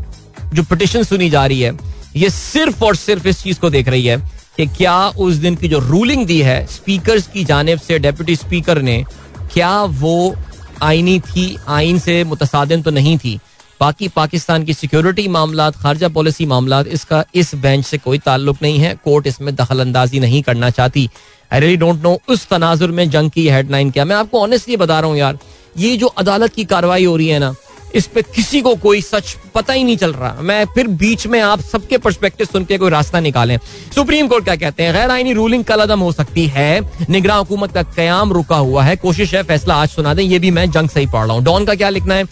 जो 0.55 0.62
पिटिशन 0.62 1.03
सुनी 1.03 1.31
जा 1.31 1.46
रही 1.46 1.61
है, 1.61 1.79
ये 2.16 2.31
सिर्फ़ 2.31 2.85
और 2.85 2.96
सिर्फ़ 2.96 3.29
इस 3.29 3.42
चीज़ 3.42 3.61
को 3.61 3.70
देख 3.70 3.88
रही 3.88 4.07
है 4.07 4.16
कि 4.57 4.66
क्या 4.66 5.09
उस 5.09 5.35
दिन 5.35 5.57
की 5.57 5.68
जो 5.68 5.79
रूलिंग 5.79 6.27
दी 6.27 6.40
है 6.42 6.66
स्पीकर 6.66 7.20
की 7.20 7.44
जानब 7.44 7.79
से 7.79 7.99
डेप्यूटी 7.99 8.37
स्पीकर 8.37 8.83
ने, 8.83 9.05
क्या 9.53 9.83
वो 9.83 10.35
आईनी 10.83 11.20
थी? 11.20 11.57
आइन 11.68 11.99
से 11.99 12.25
मुतसादन 12.25 12.83
तो 12.83 12.90
नहीं 12.90 13.18
थी। 13.18 13.38
बाकी 13.81 14.09
पाकिस्तान 14.09 14.65
की 14.65 14.75
सिक्योरिटी 14.75 15.27
मामला 15.29 15.71
खारजा 15.73 16.09
पॉलिसी 16.09 16.47
मामला 16.47 16.81
इसका 16.89 17.25
इस 17.35 17.55
बेंच 17.55 17.85
से 17.87 17.99
कोई 17.99 18.19
ताल्लुक 18.19 18.62
नहीं 18.62 18.79
है। 18.79 18.95
कोर्ट 19.05 19.27
इसमें 19.27 19.55
दखल 19.57 19.81
अंदाजी 19.81 20.21
नहीं 20.21 20.43
करना 20.43 20.71
चाहती। 20.71 21.09
आई 21.51 21.61
रियली 21.61 21.77
डोंट 21.77 22.03
नो 22.03 22.19
उस 22.29 22.47
तनाजुर 22.49 22.91
में 22.91 23.09
जंग 23.11 23.31
की 23.31 23.49
हेडलाइन 23.49 23.91
क्या। 23.91 24.05
मैं 24.05 24.17
आपको 24.17 24.43
ऑनेस्टली 24.43 24.77
बता 24.77 25.01
रहा 25.01 25.11
हूँ 25.11 25.19
यार, 25.19 25.39
ये 25.79 25.97
जो 25.97 26.07
अदालत 26.07 26.55
की 26.55 26.65
कार्रवाई 26.65 27.05
हो 27.05 27.17
रही 27.17 27.29
है 27.29 27.39
ना, 27.39 27.55
इस 27.95 28.07
पे 28.07 28.23
किसी 28.25 28.61
को 28.61 28.75
कोई 28.77 29.01
सच 29.01 29.37
पता 29.55 29.73
ही 29.73 29.85
नहीं 29.85 29.97
चल 29.97 30.12
रहा। 30.12 30.41
मैं 30.41 30.65
फिर 30.75 30.87
बीच 30.97 31.27
में 31.27 31.41
आप 31.41 31.61
सबके 31.62 31.99
परस्पेक्टिव 31.99 32.47
सुन 32.47 32.65
के 32.65 32.79
कोई 32.79 32.91
रास्ता 32.91 33.21
निकालें। 33.21 33.57
सुप्रीम 33.95 34.29
कोर्ट 34.29 34.45
क्या 34.45 34.57
कहते 34.57 34.83
हैं? 34.83 34.93
गैर 34.93 35.11
आईनी 35.11 35.33
रूलिंग 35.33 35.65
कल 35.65 35.81
अदम 35.81 36.01
हो 36.01 36.11
सकती 36.12 36.47
है। 36.47 36.81
निगरान 37.11 37.39
हुकूमत 37.39 37.73
का 37.73 37.83
क्याम 37.85 38.33
रुका 38.33 38.57
हुआ 38.57 38.83
है। 38.85 38.97
कोशिश 38.97 39.35
है 39.35 39.43
फैसला 39.43 39.75
आज 39.75 39.89
सुना 39.89 40.15
दें, 40.15 40.23
ये 40.25 40.39
भी 40.39 40.51
मैं 40.51 40.71
जंग 40.71 40.89
से 40.89 41.01
ही 41.01 41.07
पढ़ 41.07 41.27
रहा 41.27 41.37
हूँ। 41.37 41.45
डॉन 41.45 41.65
का 41.65 41.75
क्या 41.75 41.89
लिखना 41.91 42.15
है? 42.15 42.25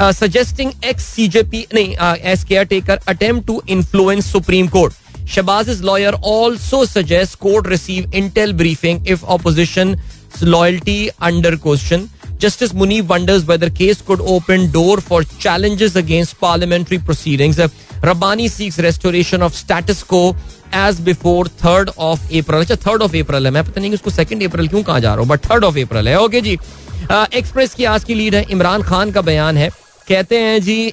सजेस्टिंग 0.00 0.72
एक्स 0.84 1.04
सीजेपी 1.06 1.66
नहीं 1.74 1.94
as 2.32 2.44
caretaker 2.66 3.00
attempt 3.08 3.46
to 3.46 3.62
influence 3.70 4.32
supreme 4.32 4.68
court 4.68 5.28
Shahbaz 5.30 5.68
is 5.70 5.82
lawyer 5.84 6.14
also 6.26 6.84
suggest 6.86 7.38
court 7.38 7.66
receive 7.68 8.10
intel 8.14 8.52
briefing 8.52 9.08
if 9.08 9.24
opposition 9.34 9.96
loyalty 10.42 11.06
under 11.22 11.56
question 11.56 12.08
justice 12.40 12.74
Munib 12.74 13.00
wonders 13.08 13.44
whether 13.48 13.70
case 13.70 14.00
could 14.06 14.20
open 14.36 14.70
door 14.72 15.00
for 15.00 15.24
challenges 15.24 15.96
against 15.96 16.36
parliamentary 16.40 16.98
proceedings 16.98 17.60
Rabbani 18.04 18.48
seeks 18.48 18.78
restoration 18.80 19.42
of 19.42 19.54
status 19.56 20.02
quo 20.12 20.24
as 20.76 21.00
before 21.00 21.48
third 21.64 21.90
of 21.98 22.24
April 22.38 22.60
अच्छा 22.60 22.76
third 22.86 23.02
of 23.02 23.16
अप्रैल 23.16 23.46
है। 23.46 23.52
मैं 23.52 23.64
पता 23.64 23.80
नहीं 23.80 23.92
उसको 23.94 24.10
second 24.10 24.42
अप्रैल 24.44 24.68
क्यों 24.68 24.82
कहा 24.82 24.98
जा 24.98 25.14
रहा 25.14 25.20
हूँ 25.20 25.28
बट 25.28 25.44
थर्ड 25.44 25.64
ऑफ़ 25.64 25.78
अप्रैल 25.78 26.08
है। 26.08 26.18
ओके 26.20 26.40
जी। 26.40 26.58
एक्सप्रेस 27.34 27.74
की 27.74 27.84
आज 27.84 28.04
की 28.04 28.14
लीड 28.14 28.34
है। 28.34 28.44
इमरान 28.50 28.82
खान 28.82 29.10
का 29.12 29.20
बयान 29.22 29.56
है। 29.56 29.70
कहते 30.12 30.38
हैं 30.38 30.60
जी 30.62 30.92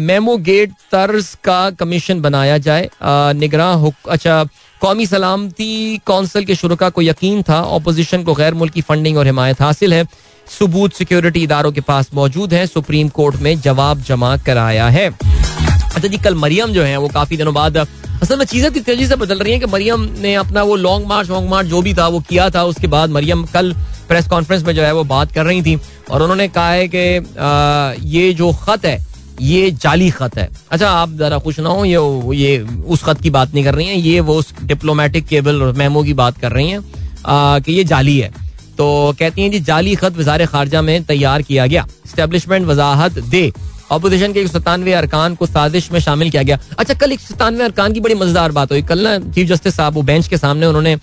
मेमो 0.00 0.36
गेट 0.44 0.70
तर्ज 0.92 1.26
का 1.44 1.70
कमीशन 1.70 2.20
बनाया 2.20 2.56
जाए। 2.58 2.88
निगरान 3.36 3.90
अच्छा 4.10 4.44
कौमी 4.80 5.06
सलामती 5.06 5.98
कौंसिल 6.06 6.44
के 6.44 6.54
शुरा 6.54 6.88
को 6.88 7.02
यकीन 7.02 7.42
था? 7.42 7.58
अपोजिशन 7.74 8.22
को 8.24 8.34
गैर 8.34 8.54
मुल्की 8.54 8.80
फंडिंग 8.80 9.18
और 9.18 9.26
हिमायत 9.26 9.60
हासिल 9.62 9.94
है। 9.94 10.04
सबूत 10.50 10.94
सिक्योरिटी 10.94 11.42
इदारों 11.42 11.72
के 11.72 11.80
पास 11.82 12.10
मौजूद 12.14 12.54
है। 12.54 12.66
सुप्रीम 12.66 13.08
कोर्ट 13.10 13.36
में 13.36 13.60
जवाब 13.60 14.02
जमा 14.02 14.36
कराया 14.46 14.88
है। 14.88 15.06
अच्छा 15.08 16.08
जी, 16.08 16.18
कल 16.18 16.34
मरियम 16.36 16.72
जो 16.72 16.82
है, 16.82 16.96
वो 16.96 17.08
काफ़ी 17.08 17.36
दिनों 17.36 17.54
बाद, 17.54 17.76
असल 17.76 18.38
में 18.38 18.44
चीज़ें 18.46 18.72
तेज़ी 18.74 19.06
से 19.06 19.16
बदल 19.16 19.38
रही 19.38 19.52
हैं 19.52 19.60
कि 19.60 19.66
मरियम 19.66 20.08
ने 20.20 20.34
अपना 20.36 20.62
वो 20.62 20.76
लॉन्ग 20.78 21.06
मार्च 21.06 21.28
वॉन्ग 21.28 21.50
मार्च 21.50 21.66
जो 21.68 21.82
भी 21.82 21.94
था, 21.94 22.06
वो 22.08 22.20
किया 22.20 22.48
था, 22.50 22.64
उसके 22.64 22.86
बाद 22.86 23.10
मरियम 23.10 23.44
कल 23.54 23.74
प्रेस 24.08 24.28
कॉन्फ्रेंस 24.28 24.62
में 24.64 24.74
जो 24.74 24.82
है 24.82 24.92
वो 24.94 25.04
बात 25.04 25.32
कर 25.32 25.44
रही 25.44 25.62
थी 25.62 25.78
और 26.10 26.22
उन्होंने 26.22 26.48
कहा 26.48 26.70
है 26.70 26.88
कि 26.88 28.06
ये 28.08 28.32
जो 28.34 28.52
खत 28.62 28.84
है, 28.84 28.98
ये 29.40 29.70
जाली 29.72 30.10
खत 30.10 30.36
है। 30.38 30.48
अच्छा 30.70 30.90
आप 30.90 31.12
जरा 31.18 31.38
खुश 31.38 31.58
ना 31.60 31.68
हो, 31.68 31.84
ये 31.84 32.36
ये 32.36 32.58
उस 32.86 33.02
खत 33.02 33.20
की 33.20 33.30
बात 33.30 33.54
नहीं 33.54 33.64
कर 33.64 33.74
रही 33.74 33.86
हैं, 33.86 33.96
ये 33.96 34.20
वो 34.20 34.34
उस 34.34 34.54
डिप्लोमेटिक 34.62 35.26
केबल 35.26 35.72
मेमो 35.76 36.02
की 36.02 36.14
बात 36.14 36.38
कर 36.38 36.52
रही 36.52 36.70
हैं 36.70 37.60
कि 37.62 37.72
ये 37.72 37.84
जाली 37.84 38.18
है। 38.18 38.32
तो 38.78 39.14
कहती 39.18 39.42
हैं 39.42 39.50
जी, 39.50 39.60
जाली 39.60 39.94
खत 39.94 40.16
वजार 40.16 40.44
खारजा 40.46 40.82
में 40.82 41.02
तैयार 41.04 41.42
किया 41.42 41.66
गया। 41.66 41.86
स्टेब्लिशमेंट 42.06 42.66
वजाहत 42.66 43.18
दे। 43.18 43.52
अपोजिशन 43.90 44.32
के 44.32 44.40
एक 44.40 44.48
सतानवे 44.48 44.92
अरकान 44.94 45.34
को 45.34 45.46
साजिश 45.46 45.90
में 45.92 45.98
शामिल 46.00 46.30
किया 46.30 46.42
गया। 46.42 46.58
अच्छा 46.78 46.94
कल 46.94 47.12
एक 47.12 47.20
सतानवे 47.20 47.64
अरकान 47.64 47.92
की 47.92 48.00
बड़ी 48.00 48.14
मज़ेदार 48.14 48.52
बात 48.52 48.72
हुई। 48.72 48.82
कल 48.82 48.98
ना 48.98 49.18
चीफ 49.30 49.48
जस्टिस 49.48 49.76
साहब, 49.76 49.94
वो 49.94 50.02
बेंच 50.02 50.28
के 50.28 50.36
सामने 50.38 50.66
उन्होंने 50.66 50.96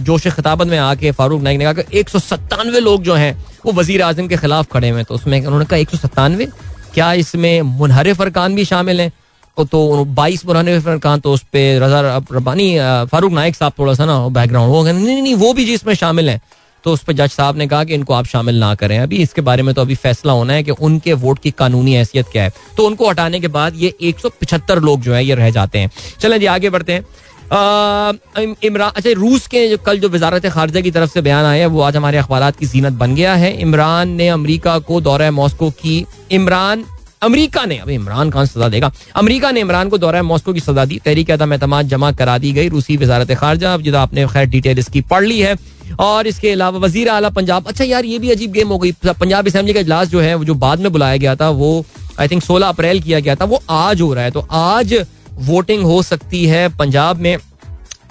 जोश 0.00 0.26
खिताबत 0.28 0.66
में 0.66 0.78
आके 0.78 1.10
फारूक 1.12 1.42
नाइक 1.42 1.58
ने 1.58 1.64
कहा 1.64 1.98
एक 1.98 2.08
सौ 2.08 2.18
सत्तानवे 2.20 2.80
लोग 2.80 3.02
जो 3.02 3.14
हैं, 3.14 3.36
वो 3.66 3.72
वज़ीर 3.72 4.02
आज़म 4.02 4.28
के 4.28 4.36
खिलाफ 4.36 4.72
खड़े 4.72 4.88
हुए 4.88 5.02
तो 5.04 5.14
उसमें 5.14 5.40
उन्होंने 5.40 5.64
कहा, 5.64 5.78
एक 5.78 5.90
सौ 5.90 5.96
सत्तानवे? 5.98 6.46
क्या 6.94 7.12
इसमें 7.14 7.62
मुनहरफ 7.62 8.20
अरकान 8.22 8.54
भी 8.54 8.64
शामिल 8.64 9.00
हैं? 9.00 9.12
तो 9.56 10.04
बाईस 10.06 10.44
मुनहरफ 10.46 10.86
अरकान 10.88 11.20
तो 11.20 11.32
उस 11.32 11.42
पर 11.46 11.80
रजा 11.82 12.00
रबानी 12.32 12.68
फारूक 13.10 13.32
नाइक 13.32 13.56
साहब 13.56 13.72
थोड़ा 13.78 13.94
सा 13.94 14.04
ना 14.04 14.16
बैकग्राउंड 14.30 14.72
वो 14.72 14.82
नहीं 14.84 15.22
नहीं 15.22 15.34
वो 15.34 15.52
भी 15.52 15.64
जिसमें 15.64 15.94
शामिल 15.94 16.28
हैं। 16.28 16.40
तो 16.84 16.92
उस 16.92 17.02
पर 17.02 17.12
जज 17.12 17.30
साहब 17.30 17.56
ने 17.56 17.66
कहा 17.66 17.84
कि 17.84 17.94
इनको 17.94 18.14
आप 18.14 18.26
शामिल 18.26 18.58
ना 18.58 18.74
करें। 18.74 18.98
अभी 18.98 19.16
इसके 19.16 19.40
बारे 19.40 19.62
में 19.62 19.74
तो 19.74 19.80
अभी 19.80 19.94
फैसला 19.96 20.32
होना 20.32 20.52
है 20.52 20.62
कि 20.62 20.70
उनके 20.70 21.12
वोट 21.14 21.38
की 21.38 21.50
कानूनी 21.50 21.94
हैसियत 21.94 22.26
क्या 22.32 22.42
है। 22.42 22.52
तो 22.76 22.86
उनको 22.86 23.08
हटाने 23.10 23.40
के 23.40 23.48
बाद 23.48 23.74
ये 23.76 23.94
एक 24.02 24.70
लोग 24.72 25.00
जो 25.00 25.14
है 25.14 25.24
ये 25.24 25.34
रह 25.34 25.50
जाते 25.50 25.78
हैं। 25.78 25.90
चलें 26.20 26.38
जी, 26.40 26.46
आगे 26.46 26.70
बढ़ते 26.70 26.92
हैं। 26.92 27.06
इमरान 28.64 28.90
अच्छा 28.90 29.10
रूस 29.12 29.46
के 29.46 29.68
जो 29.68 29.76
कल 29.78 29.98
जो 29.98 30.08
वजारत 30.08 30.46
खारजा 30.46 30.80
की 30.80 30.90
तरफ़ 30.90 31.10
से 31.10 31.20
बयान 31.22 31.44
आया 31.44 31.60
है, 31.60 31.66
वो 31.66 31.80
आज 31.80 31.96
हमारे 31.96 32.18
अखबार 32.18 32.50
की 32.50 32.66
जीनत 32.66 32.92
बन 32.94 33.14
गया 33.14 33.34
है। 33.34 33.52
इमरान 33.60 34.08
ने 34.10 34.28
अमरीका 34.28 34.78
को, 34.78 35.00
दौरा 35.00 35.30
मॉस्को 35.30 35.70
की, 35.72 36.04
इमरान, 36.30 36.84
अमरीका 37.22 37.64
ने, 37.64 37.76
अभी 37.78 37.94
इमरान 37.94 38.30
खान 38.30 38.46
सजा 38.46 38.68
देगा। 38.68 38.90
अमरीका 39.16 39.50
ने 39.50 39.60
इमरान 39.60 39.88
को 39.88 39.98
दौरा 39.98 40.22
मॉस्को 40.22 40.52
की 40.52 40.60
सजा 40.60 40.84
दी। 40.84 40.98
तहरीक 41.04 41.30
अदम 41.30 41.52
एतम 41.52 41.80
जमा 41.84 42.10
करा 42.12 42.38
दी 42.38 42.52
गई 42.52 42.68
रूसी 42.68 42.96
वजारत 42.96 43.32
खारजा। 43.34 43.74
अब 43.74 43.82
जिदा 43.82 44.02
आपने 44.02 44.26
खैर 44.28 44.46
डिटेल 44.46 44.78
इसकी 44.78 45.00
पढ़ 45.02 45.24
ली 45.24 45.40
है। 45.40 45.56
और 46.00 46.26
इसके 46.26 46.50
अलावा 46.50 46.78
वज़ीर 46.78 47.08
आला 47.08 47.28
पंजाब। 47.30 47.66
अच्छा 47.68 47.84
यार, 47.84 48.04
ये 48.04 48.18
भी 48.18 48.30
अजीब 48.30 48.52
गेम 48.52 48.68
हो 48.68 48.78
गई। 48.78 48.92
पंजाब 49.04 49.46
असेंबली 49.48 49.72
का 49.72 49.80
इजलास 49.80 50.08
जो 50.08 50.20
है 50.20 50.44
जो 50.44 50.54
बाद 50.56 50.80
में 50.80 50.90
बुलाया 50.92 51.16
गया 51.16 51.34
था, 51.36 51.48
वो 51.50 51.84
आई 52.20 52.28
थिंक 52.28 52.42
सोलह 52.42 52.66
अप्रैल 52.68 53.00
किया 53.00 53.20
गया 53.20 53.34
था, 53.34 53.44
वो 53.44 53.62
आज 53.70 54.00
हो 54.00 54.12
रहा 54.14 54.24
है। 54.24 54.30
तो 54.30 54.46
आज 54.52 54.94
वोटिंग 55.42 55.82
हो 55.84 56.02
सकती 56.02 56.44
है 56.46 56.68
पंजाब 56.76 57.20
में। 57.20 57.36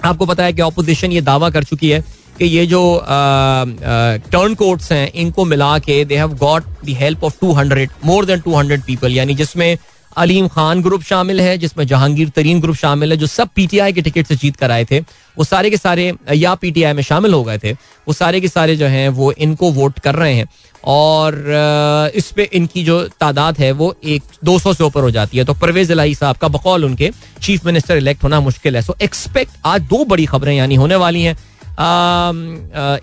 आपको 0.04 0.26
पता 0.26 0.44
है 0.44 0.52
कि 0.52 0.62
ऑपोजिशन 0.62 1.12
ये 1.12 1.20
दावा 1.22 1.50
कर 1.50 1.64
चुकी 1.64 1.90
है 1.90 2.00
कि 2.38 2.44
ये 2.46 2.66
जो 2.66 2.80
टर्न 3.06 4.54
कोर्ट्स 4.54 4.92
हैं, 4.92 5.10
इनको 5.12 5.44
मिला 5.44 5.78
के 5.78 6.04
they 6.04 6.16
have 6.16 6.34
got 6.36 6.64
the 6.84 6.96
help 6.98 7.24
of 7.24 7.34
200 7.40 7.88
more 8.04 8.24
than 8.24 8.40
200 8.40 8.80
people 8.86 9.12
यानी 9.12 9.34
जिसमें 9.34 9.76
अलीम 10.16 10.48
खान 10.48 10.82
ग्रुप 10.82 11.02
शामिल 11.02 11.40
है, 11.40 11.56
जिसमें 11.58 11.86
जहांगीर 11.86 12.28
तरीन 12.28 12.60
ग्रुप 12.60 12.76
शामिल 12.76 13.12
है, 13.12 13.16
जो 13.16 13.26
सब 13.26 13.48
पीटीआई 13.56 13.92
के 13.92 14.02
टिकट 14.02 14.26
से 14.26 14.36
जीत 14.36 14.56
कर 14.56 14.70
आए 14.70 14.84
थे। 14.84 15.00
वो 15.36 15.44
सारे 15.44 15.70
के 15.70 15.76
सारे, 15.76 16.12
या 16.34 16.54
पीटीआई 16.54 16.92
में 16.92 17.02
शामिल 17.02 17.34
हो 17.34 17.42
गए 17.44 17.58
थे। 17.58 17.72
वो 17.72 18.12
सारे 18.12 18.40
के 18.40 18.48
सारे 18.48 18.76
जो 18.76 18.86
हैं, 18.86 19.08
वो 19.08 19.32
इनको 19.32 19.70
वोट 19.72 19.98
कर 19.98 20.14
रहे 20.14 20.34
हैं। 20.34 20.46
और 20.84 22.12
इस 22.14 22.30
पे 22.32 22.48
इनकी 22.52 22.84
जो 22.84 23.00
तादाद 23.20 23.58
है, 23.58 23.70
वो 23.72 23.94
एक, 24.04 24.22
दो 24.44 24.58
सौ 24.58 24.74
से 24.74 24.84
ऊपर 24.84 25.02
हो 25.02 25.10
जाती 25.10 25.38
है। 25.38 25.44
तो 25.44 25.54
परवेज 25.54 25.90
इलाही 25.90 26.14
साहब 26.14 26.36
का 26.36 26.48
बकौल 26.48 26.84
उनके 26.84 27.10
चीफ 27.42 27.66
मिनिस्टर 27.66 27.96
इलेक्ट 27.96 28.24
होना 28.24 28.40
मुश्किल 28.40 28.76
है। 28.76 28.82
सो 28.82 28.96
एक्सपेक्ट, 29.02 29.52
आज 29.64 29.82
दो 29.82 30.04
बड़ी 30.04 30.26
खबरें 30.26 30.54
यानी 30.56 30.74
होने 30.74 30.96
वाली 30.96 31.22
हैं। 31.22 31.36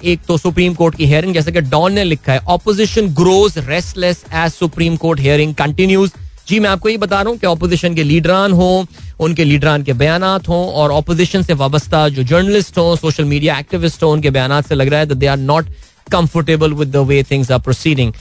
एक 0.04 0.19
तो 0.28 0.38
सुप्रीम 0.38 0.74
कोर्ट 0.74 0.95
की 0.95 1.06
हेयरिंग, 1.06 1.34
जैसे 1.34 1.52
कि 1.52 1.62
डॉन 1.62 1.93
ने 1.93 2.04
लिखा 2.04 2.34
है, 2.34 2.39
opposition 2.39 3.08
grows 3.13 3.58
restless 3.60 4.24
as 4.34 4.52
supreme 4.52 4.95
court 4.95 5.19
hearing 5.19 5.56
continues. 5.56 6.12
जी, 6.47 6.60
मैं 6.60 6.69
आपको 6.69 6.89
ये 6.89 6.97
बता 6.97 7.21
रहा 7.21 7.30
हूँ 7.30 7.38
कि 7.39 7.47
अपोजिशन 7.47 7.95
के 7.95 8.04
लीडरान 8.04 8.51
हो, 8.51 8.86
उनके 9.19 9.43
लीडरान 9.43 9.84
के 9.84 9.93
बयान 9.93 10.23
हो 10.47 10.63
और 10.82 10.91
अपोजिशन 10.91 11.43
से 11.43 11.54
वाबस्ता 11.54 12.08
जो 12.17 12.23
जर्नलिस्ट 12.23 12.77
हो 12.77 12.95
सोशल 12.95 13.25
मीडिया 13.25 13.58
एक्टिविस्ट 13.60 14.04
हो, 14.04 14.12
उनके 14.12 14.30
बयान 14.30 14.62
से 14.62 14.75
लग 14.75 14.88
रहा 14.89 14.99
है 14.99 15.15
they 15.15 15.27
are 15.27 15.38
not 15.38 15.69
comfortable 16.12 16.73
with 16.73 16.91
the 16.91 17.06
way 17.08 17.21
things 17.32 17.51
are 17.51 17.60
proceeding 17.67 18.13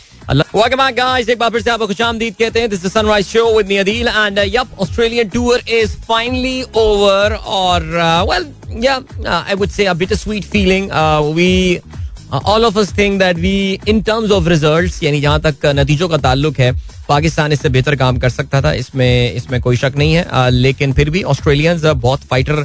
अब 11.02 12.09
all 12.32 12.64
of 12.64 12.78
us 12.78 12.92
think 12.98 13.18
that 13.18 13.36
we 13.38 13.80
in 13.88 14.00
terms 14.02 14.30
of 14.30 14.48
results 14.48 15.02
यानी 15.02 15.20
जहाँ 15.20 15.40
तक 15.40 15.66
नतीजों 15.66 16.08
का 16.08 16.16
ताल्लुक 16.18 16.58
है 16.58 16.72
पाकिस्तान 17.08 17.52
इससे 17.52 17.68
बेहतर 17.68 17.96
काम 17.96 18.18
कर 18.18 18.30
सकता 18.30 18.60
था 18.62 18.72
इसमें 18.72 19.32
इसमें 19.32 19.60
कोई 19.60 19.76
शक 19.76 19.92
नहीं 19.96 20.12
है। 20.14 20.24
Uh, 20.24 20.48
लेकिन 20.50 20.92
फिर 20.92 21.10
भी 21.10 21.22
ऑस्ट्रेलियंस 21.24 21.84
बहुत 21.84 22.20
फाइटर 22.20 22.64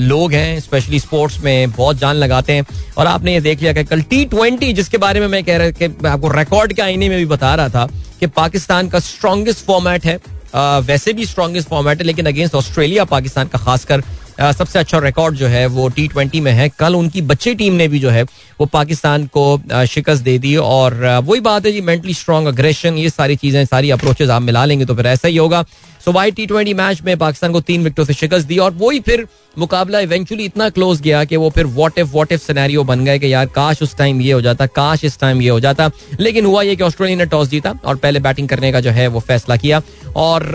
लोग 0.00 0.32
हैं 0.32 0.60
स्पेशली 0.60 0.98
स्पोर्ट्स 1.00 1.38
में 1.44 1.70
बहुत 1.70 1.98
जान 1.98 2.16
लगाते 2.16 2.52
हैं। 2.52 2.66
और 2.98 3.06
आपने 3.06 3.32
ये 3.34 3.40
देख 3.40 3.60
लिया 3.60 3.72
कि 3.72 3.84
कल 3.84 4.02
टी 4.02 4.24
ट्वेंटी 4.24 4.72
जिसके 4.72 4.98
बारे 4.98 5.20
में 5.20 5.26
मैं 5.28 5.42
कह 5.44 5.56
रहा 5.56 5.70
कि 5.72 6.06
आपको 6.08 6.28
रिकॉर्ड 6.32 6.72
के 6.72 6.82
आईने 6.82 7.08
में 7.08 7.18
भी 7.18 7.26
बता 7.26 7.54
रहा 7.54 7.68
था 7.68 7.86
कि 8.20 8.26
पाकिस्तान 8.26 8.88
का 8.88 8.98
स्ट्रॉन्गेस्ट 9.00 9.64
फॉर्मेट 9.66 10.04
है। 10.04 10.18
वैसे 10.82 11.12
भी 11.12 11.26
स्ट्रॉन्गेस्ट 11.26 11.68
फॉर्मेट 11.68 11.98
है 11.98 12.04
लेकिन 12.04 12.26
अगेंस्ट 12.26 12.54
ऑस्ट्रेलिया 12.54 13.04
पाकिस्तान 13.06 13.48
का 13.48 13.58
खासकर 13.58 14.02
सबसे 14.38 14.78
अच्छा 14.78 14.98
रिकॉर्ड 14.98 15.34
जो 15.36 15.46
है 15.46 15.64
वो 15.68 15.88
टी 15.88 16.06
ट्वेंटी 16.08 16.40
में 16.40 16.52
है। 16.52 16.68
कल 16.78 16.94
उनकी 16.94 17.22
बच्चे 17.22 17.54
टीम 17.54 17.74
ने 17.74 17.88
भी 17.88 17.98
जो 17.98 18.10
है 18.10 18.22
वो 18.60 18.66
पाकिस्तान 18.68 19.26
को 19.36 19.84
शिकस्त 19.86 20.22
दे 20.22 20.38
दी 20.38 20.54
और 20.56 20.94
वही 21.24 21.40
बात 21.40 21.66
है 21.66 21.72
जी 21.72 21.80
मेंटली 21.82 22.14
स्ट्रॉन्ग 22.14 22.48
अग्रेशन 22.48 22.98
ये 22.98 23.10
सारी 23.10 23.36
चीज़ें, 23.36 23.64
सारी 23.64 23.90
अप्रोचेज 23.90 24.30
आप 24.30 24.42
मिला 24.42 24.64
लेंगे 24.64 24.84
तो 24.84 24.94
फिर 24.94 25.06
ऐसा 25.06 25.28
ही 25.28 25.36
होगा। 25.36 25.64
So 26.08 26.12
why 26.12 26.30
T 26.30 26.44
twenty 26.46 26.72
match 26.74 27.00
में 27.04 27.16
पाकिस्तान 27.18 27.52
को 27.52 27.60
तीन 27.60 27.82
विकेटों 27.84 28.04
से 28.04 28.14
शिकस्त 28.14 28.46
दी 28.48 28.56
और 28.58 28.72
वही 28.74 29.00
फिर 29.00 29.26
मुकाबला 29.58 30.00
इवेंचुअली 30.00 30.44
इतना 30.44 30.68
क्लोज 30.68 31.00
गया 31.00 31.24
कि 31.24 31.36
वो 31.36 31.50
फिर 31.50 31.66
what 31.74 31.98
if 31.98 32.08
what 32.12 32.32
if 32.32 32.40
scenario 32.42 32.84
बन 32.84 33.04
गए 33.04 33.18
कि 33.18 33.32
यार 33.32 33.46
काश 33.46 33.82
उस 33.82 33.96
टाइम 33.96 34.20
ये 34.20 34.32
हो 34.32 34.40
जाता, 34.40 34.66
काश 34.66 35.04
इस 35.04 35.18
टाइम 35.20 35.42
ये 35.42 35.48
हो 35.48 35.58
जाता। 35.60 35.90
लेकिन 36.20 36.46
हुआ 36.46 36.62
ये 36.62 36.76
कि 36.76 36.82
ऑस्ट्रेलिया 36.82 37.18
ने 37.18 37.26
टॉस 37.26 37.48
जीता 37.48 37.74
और 37.84 37.96
पहले 37.96 38.20
बैटिंग 38.20 38.48
करने 38.48 38.72
का 38.72 38.80
जो 38.80 38.90
है 38.90 39.06
वो 39.06 39.20
फैसला 39.20 39.56
किया। 39.56 39.82
और 40.16 40.48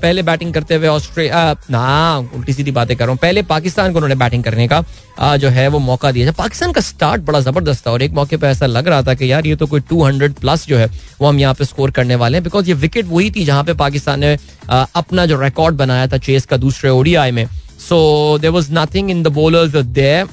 पहले 0.00 0.22
बैटिंग 0.22 0.52
करते 0.54 0.74
हुए 0.74 0.88
ऑस्ट्रेलिया 0.88 1.52
ना 1.70 2.18
उल्टी 2.36 2.52
सीधी 2.52 2.70
बातें 2.70 2.96
कर 2.96 3.04
रहा 3.04 3.12
हूँ। 3.12 3.18
पहले 3.22 3.42
पाकिस्तान 3.42 3.92
को 3.92 3.98
उन्होंने 3.98 4.14
बैटिंग 4.14 4.44
करने 4.44 4.68
का। 4.68 4.84
जो 5.20 5.48
है 5.48 5.66
वो 5.68 5.78
मौका 5.78 6.10
दिया 6.12 6.32
पाकिस्तान 6.32 6.72
का 6.72 6.80
स्टार्ट 6.80 7.22
बड़ा 7.22 7.40
ज़बरदस्त 7.40 7.86
था 7.86 7.90
और 7.90 8.02
एक 8.02 8.12
मौके 8.12 8.36
पर 8.36 8.46
ऐसा 8.46 8.66
लग 8.66 8.88
रहा 8.88 9.02
था 9.02 9.14
कि 9.14 9.30
यार 9.30 9.46
ये 9.46 9.56
तो 9.56 9.66
कोई 9.66 9.80
टू 9.80 10.02
हंड्रेड 10.04 10.34
प्लस 10.34 10.66
जो 10.66 10.76
है, 10.78 10.86
वो 11.20 11.28
हम 11.28 11.38
यहाँ 11.38 11.54
पे 11.54 11.64
स्कोर 11.64 11.90
करने 11.90 12.14
वाले 12.14 12.36
हैं। 12.36 12.44
बिकॉज़ 12.44 12.68
ये 12.68 12.74
विकेट 12.76 13.06
वही 13.06 13.30
थी 13.30 13.44
जहाँ 13.44 13.64
पे 13.64 13.74
पाकिस्तान 13.76 14.20
ने 14.20 14.36
अपना 14.70 15.26
जो 15.26 15.40
रिकॉर्ड 15.40 15.76
बनाया 15.76 16.06
था 16.06 16.18
चेस 16.18 16.46
का 16.46 16.56
दूसरे 16.56 16.90
ओडीआई 16.90 17.30
में। 17.30 17.46
So 17.80 18.38
there 18.40 18.50
was 18.50 18.72
nothing 18.72 19.10
in 19.10 19.22
the 19.22 19.28
bowlers 19.34 19.76
there 19.76 20.28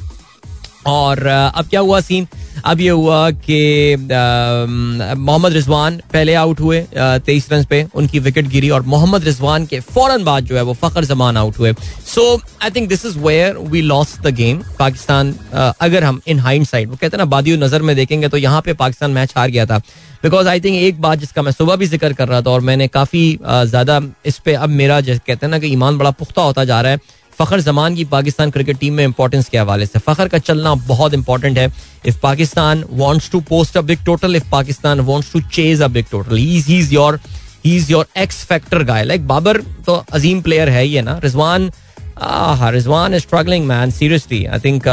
और 0.87 1.25
अब 1.27 1.67
क्या 1.69 1.79
हुआ 1.79 1.99
सीन 2.01 2.27
अब 2.65 2.79
ये 2.81 2.89
हुआ 2.89 3.29
कि 3.31 3.95
मोहम्मद 3.99 5.53
रिजवान 5.53 5.97
पहले 6.13 6.33
आउट 6.35 6.59
हुए 6.59 6.79
तेईस 6.95 7.47
रन 7.51 7.63
पे, 7.65 7.85
उनकी 7.95 8.19
विकेट 8.19 8.47
गिरी 8.49 8.69
और 8.69 8.81
मोहम्मद 8.85 9.23
रिजवान 9.23 9.65
के 9.65 9.79
फ़ौरन 9.79 10.23
बाद 10.23 10.45
जो 10.45 10.55
है 10.55 10.61
वो 10.61 10.73
फखर 10.75 11.05
जमान 11.05 11.37
आउट 11.37 11.59
हुए। 11.59 11.73
So 12.05 12.41
I 12.63 12.69
think 12.71 12.89
this 12.89 13.05
is 13.05 13.17
where 13.19 13.57
we 13.67 13.81
lost 13.83 14.17
the 14.21 14.33
game 14.35 14.63
Pakistan 14.79 15.33
अगर 15.53 16.03
हम 16.03 16.21
इन 16.27 16.39
हाइंड 16.39 16.65
साइड 16.65 16.89
वो 16.89 16.95
कहते 16.95 17.17
हैं 17.17 17.19
ना 17.19 17.25
बादी 17.27 17.57
नज़र 17.57 17.81
में 17.81 17.95
देखेंगे 17.95 18.27
तो 18.27 18.37
यहाँ 18.37 18.61
पे 18.61 18.73
पाकिस्तान 18.75 19.11
मैच 19.11 19.33
हार 19.37 19.49
गया 19.49 19.65
था। 19.65 19.77
बिकॉज़ 20.23 20.47
आई 20.47 20.59
थिंक 20.59 20.75
एक 20.75 21.01
बात 21.01 21.19
जिसका 21.19 21.41
मैं 21.41 21.51
सुबह 21.51 21.75
भी 21.75 21.85
ज़िक्र 21.87 22.13
कर 22.13 22.27
रहा 22.27 22.41
था 22.41 22.51
और 22.51 22.61
मैंने 22.61 22.87
काफ़ी 22.89 23.39
ज़्यादा 23.43 24.01
इस 24.25 24.39
पे, 24.39 24.53
अब 24.53 24.69
मेरा 24.71 24.99
कहते 25.01 25.45
हैं 25.45 25.49
ना 25.49 25.59
कि 25.59 25.67
ईमान 25.67 25.97
बड़ा 25.97 26.11
पुख्ता 26.13 26.41
होता 26.41 26.63
जा 26.65 26.81
रहा 26.81 26.91
है 26.91 26.99
फखर 27.39 27.61
जमान 27.61 27.95
की 27.95 28.03
पाकिस्तान 28.05 28.51
क्रिकेट 28.51 28.77
टीम 28.79 28.93
में 28.93 29.03
इंपॉर्टेंस 29.03 29.49
के 29.49 29.57
हवाले 29.57 29.85
से। 29.85 29.99
फखर 29.99 30.27
का 30.27 30.37
चलना 30.39 30.73
बहुत 30.87 31.13
इंपॉर्टेंट 31.13 31.57
है। 31.57 31.71
If 32.05 32.19
Pakistan 32.19 32.83
wants 32.93 33.29
to 33.31 33.39
post 33.49 33.77
a 33.77 33.81
big 33.81 34.03
total 34.05 34.35
if 34.35 34.49
Pakistan 34.51 34.99
wants 34.99 35.31
to 35.33 35.41
chase 35.53 35.81
a 35.81 35.87
big 35.87 36.05
total 36.11 36.35
he 36.35 36.77
is 36.79 36.93
your 36.93 37.19
he 37.65 37.75
is 37.75 37.91
your 37.91 38.07
X 38.17 38.43
factor 38.45 38.83
guy 38.83 39.03
like 39.03 39.27
Babar 39.27 39.61
तो 39.85 40.03
अजीम 40.13 40.41
प्लेयर 40.41 40.69
है 40.69 40.83
ही 40.83 40.93
है 40.93 41.01
ना 41.01 41.19
Rizwan 41.23 41.71
Rizwan 42.73 43.13
is 43.13 43.21
struggling 43.21 43.65
man 43.65 43.91
seriously 43.91 44.43
I 44.45 44.59
think 44.59 44.87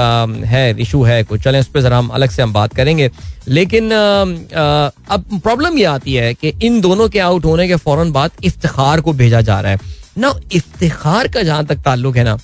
है 0.47 0.81
issue 0.81 1.03
है 1.03 1.23
कुछ। 1.25 1.43
चलें 1.43 1.61
उस 1.61 1.67
पर 1.67 1.81
जरा 1.81 1.99
हम 1.99 2.09
अलग 2.09 2.31
से 2.31 2.43
हम 2.43 2.53
बात 2.53 2.75
करेंगे। 2.75 3.11
लेकिन 3.49 3.89
uh, 3.89 4.29
uh, 4.49 4.91
अब 5.11 5.41
प्रॉब्लम 5.45 5.79
ये 5.79 5.85
आती 5.85 6.15
है 6.15 6.33
कि 6.35 6.53
इन 6.63 6.81
दोनों 6.81 7.09
के 7.09 7.19
आउट 7.19 7.45
होने 7.45 7.69
के 7.69 7.77
फ़ौरन 7.77 8.13
बाद 8.13 8.31
इफ्तार 8.45 9.01
को 9.01 9.13
भेजा 9.13 9.41
जा 9.41 9.61
रहा 9.61 9.73
है। 9.73 9.79
ना 10.17 10.35
इफ्तार 10.53 11.29
का 11.29 11.43
जहाँ 11.43 11.65
तक 11.67 11.83
ताल्लुक 11.85 12.17
है 12.17 12.25
ना 12.25 12.37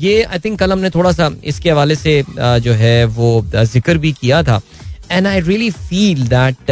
ये 0.00 0.22
आई 0.22 0.38
थिंक 0.38 0.58
कल 0.58 0.72
हमने 0.72 0.90
थोड़ा 0.90 1.12
सा 1.12 1.30
इसके 1.44 1.70
हवाले 1.70 1.94
से 1.96 2.22
जो 2.38 2.72
है 2.74 3.04
वो 3.06 3.44
ज़िक्र 3.54 3.98
भी 3.98 4.12
किया 4.12 4.42
था। 4.42 4.60
And 5.10 5.26
I 5.26 5.40
really 5.40 5.70
feel 5.70 6.26
that 6.28 6.70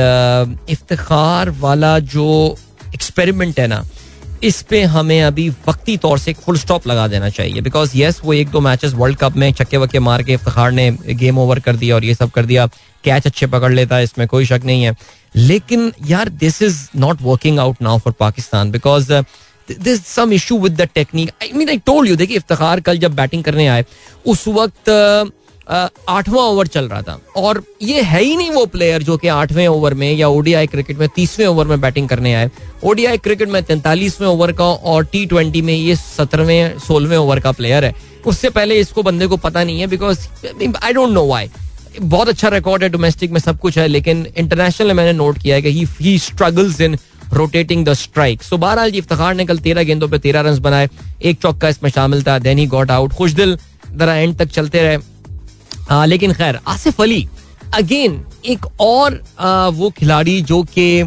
Iftikhar 0.71 1.51
वाला 1.61 1.99
जो 1.99 2.57
एक्सपेरिमेंट 2.95 3.61
है 3.61 3.67
ना, 3.67 3.83
इस 4.43 4.61
पे 4.71 4.83
हमें 4.85 5.23
अभी 5.23 5.49
वक्ती 5.69 5.97
तौर 5.97 6.19
से 6.19 6.31
एक 6.31 6.37
फुल 6.37 6.57
स्टॉप 6.59 6.87
लगा 6.87 7.07
देना 7.09 7.29
चाहिए। 7.31 7.61
बिकॉज़ 7.61 7.97
येस 7.97 8.21
वो 8.25 8.33
एक 8.33 8.49
दो 8.51 8.61
मैचेस 8.61 8.95
वर्ल्ड 8.95 9.19
कप 9.19 9.37
में 9.37 9.53
चक्के 9.53 9.77
वक्के 9.77 9.99
मार 10.01 10.23
के 10.23 10.33
इफ्तार 10.33 10.73
ने 10.73 10.91
गेम 11.11 11.39
ओवर 11.39 11.61
कर 11.61 11.77
दिया 11.77 11.95
और 11.95 12.05
ये 12.05 12.15
सब 12.15 12.31
कर 12.31 12.47
दिया। 12.47 12.67
कैच 13.05 13.27
अच्छे 13.27 13.47
पकड़ 13.47 13.73
लेता 13.73 13.97
है, 13.97 14.05
इसमें 14.05 14.27
कोई 14.29 14.47
शक 14.47 14.63
नहीं 14.65 14.83
है। 14.85 14.97
लेकिन 15.37 15.93
यार 16.07 16.29
this 16.29 16.61
is 16.63 16.79
not 16.97 17.23
working 17.23 17.59
out 17.59 17.83
now 17.83 17.99
for 17.99 18.13
Pakistan 18.21 18.71
because 18.71 19.13
this 19.71 20.07
some 20.07 20.33
issue 20.33 20.59
with 20.59 20.81
the 20.81 20.89
technique 20.95 21.31
I 21.43 21.53
mean 21.55 21.69
I 21.69 21.79
told 21.87 22.11
you 22.11 22.17
देखिए, 22.17 22.37
इफ्तार 22.37 22.81
कल 22.81 22.99
जब 22.99 23.15
बैटिंग 23.17 23.45
करने 23.45 23.67
आए, 23.69 23.85
उस 24.27 24.49
वक्त 24.49 24.91
आठवां 25.69 26.45
ओवर 26.45 26.67
चल 26.67 26.89
रहा 26.89 27.03
था। 27.03 27.19
और 27.37 27.63
ये 27.83 28.01
है 28.03 28.23
ही 28.23 28.37
नहीं 28.37 28.51
वो 28.51 28.65
प्लेयर 28.67 29.03
जो 29.03 29.17
कि 29.17 29.29
आठवें 29.29 29.67
ओवर 29.69 29.95
में 29.95 30.13
या 30.13 30.29
ओडीआई 30.29 30.67
क्रिकेट 30.67 30.99
में 30.99 31.09
तीसवें 31.17 31.47
ओवर 31.47 31.67
में 31.67 31.81
बैटिंग 31.81 32.09
करने 32.09 32.35
आए। 32.35 32.51
ओडीआई 32.85 33.19
क्रिकेट 33.19 33.49
में 33.49 33.63
तैंतालीसवें 33.65 34.29
ओवर 34.29 34.53
का 34.53 34.65
और 34.65 35.05
टी 35.05 35.25
ट्वेंटी 35.27 35.63
में 35.63 35.75
ये 35.75 35.97
सत्रहवें, 35.97 36.79
सोलहवें 36.79 37.17
ओवर 37.17 37.41
का 37.41 37.53
प्लेयर 37.53 37.85
है। 37.85 37.95
उससे 38.27 38.51
पहले 38.51 38.75
इसको 38.81 39.03
बंदे 39.03 39.27
को 39.27 39.37
पता 39.39 39.65
नहीं 39.65 39.81
है 39.81 39.87
because 39.87 40.29
I 40.77 40.93
don't 40.93 41.11
know 41.11 41.27
why 41.27 41.51
बहुत 42.01 42.29
अच्छा 42.29 42.49
रिकॉर्ड 42.49 42.83
है 42.83 42.89
डोमेस्टिक 42.89 43.31
में 43.31 43.41
सब 43.41 43.59
कुछ 43.61 43.79
है, 43.79 43.87
लेकिन 43.89 44.27
इंटरनेशनल 44.29 44.87
में 44.87 44.95
मैंने 44.95 45.13
नोट 45.13 45.39
किया 45.39 45.57
है 45.57 45.63
कि 45.63 45.87
he 46.01 46.19
struggles 46.19 46.81
in 46.81 46.97
rotating 47.35 47.85
the 47.87 47.93
strike 47.95 48.43
so 48.43 48.57
बहरहाल 48.59 48.91
जी 48.91 48.99
इफ्तार 48.99 49.35
ने 49.35 49.45
कल 49.47 49.59
तेरह 49.59 49.83
गेंदों 49.83 50.09
पर 50.09 50.19
तेरह 50.19 50.41
रन 50.41 50.59
बनाए 50.61 50.89
एक 51.23 51.41
चौका 51.43 51.69
इसमें 51.69 51.91
शामिल 51.91 52.23
था 52.23 52.39
देन 52.41 52.59
ही 52.59 52.67
गॉट 52.67 52.91
आउट 52.91 53.13
खुश 53.13 53.33
दिल 53.33 53.57
जरा 53.93 54.15
एंड 54.17 54.37
तक 54.39 54.51
चलते 54.51 54.83
रहे 54.83 54.99
आ, 55.91 56.05
लेकिन 56.05 56.33
खैर 56.33 56.59
आसिफ 56.69 57.01
अली 57.01 57.27
अगेन 57.75 58.23
एक 58.47 58.67
और 58.81 59.21
आ, 59.39 59.69
वो 59.69 59.91
खिलाड़ी 59.91 60.41
जो 60.43 60.63
कि 60.75 61.05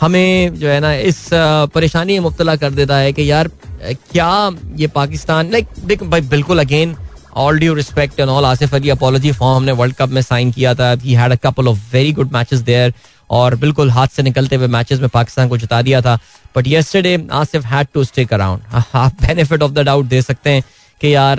हमें 0.00 0.54
जो 0.54 0.68
है 0.68 0.78
ना 0.80 0.92
इस 0.94 1.28
परेशानी 1.74 2.12
में 2.12 2.20
मुबतला 2.20 2.54
कर 2.56 2.70
देता 2.72 2.96
है 2.96 3.12
कि 3.12 3.30
यार 3.30 3.50
क्या 3.82 4.50
ये 4.76 4.86
पाकिस्तान 4.94 5.50
लाइक 5.50 5.68
देख 5.86 6.02
भाई 6.04 6.20
बिल्कुल 6.30 6.60
again 6.60 6.96
all 7.36 7.58
due 7.58 7.74
respect 7.74 8.20
and 8.20 8.28
all 8.28 8.44
Asif 8.44 8.74
Ali 8.74 8.90
apology 8.90 9.32
form 9.32 9.56
हमने 9.56 9.72
वर्ल्ड 9.72 9.94
कप 9.94 10.08
में 10.08 10.20
साइन 10.22 10.50
किया 10.52 10.74
था 10.74 10.90
he 11.02 11.14
had 11.14 11.32
a 11.32 11.36
couple 11.42 11.68
of 11.68 11.78
very 11.92 12.12
good 12.12 12.32
matches 12.32 12.60
there 12.60 12.94
और 13.30 13.54
बिल्कुल 13.56 13.90
हाथ 13.90 14.08
से 14.08 14.22
निकलते 14.22 14.56
हुए 14.56 14.66
मैचेस 14.68 15.00
में 15.00 15.08
पाकिस्तान 15.08 15.48
को 15.48 15.56
जिता 15.58 15.80
दिया 15.82 16.00
था। 16.02 16.18
But 16.56 16.66
yesterday 16.66 17.26
Asif 17.32 17.64
had 17.66 17.86
to 17.94 18.04
stick 18.04 18.32
around 18.34 18.60
आप 18.94 19.22
बेनिफिट 19.22 19.62
ऑफ़ 19.62 19.72
द 19.72 19.84
डाउट 19.86 20.06
दे 20.06 20.22
सकते 20.22 20.50
हैं 20.50 20.62
कि 21.00 21.14
यार 21.14 21.38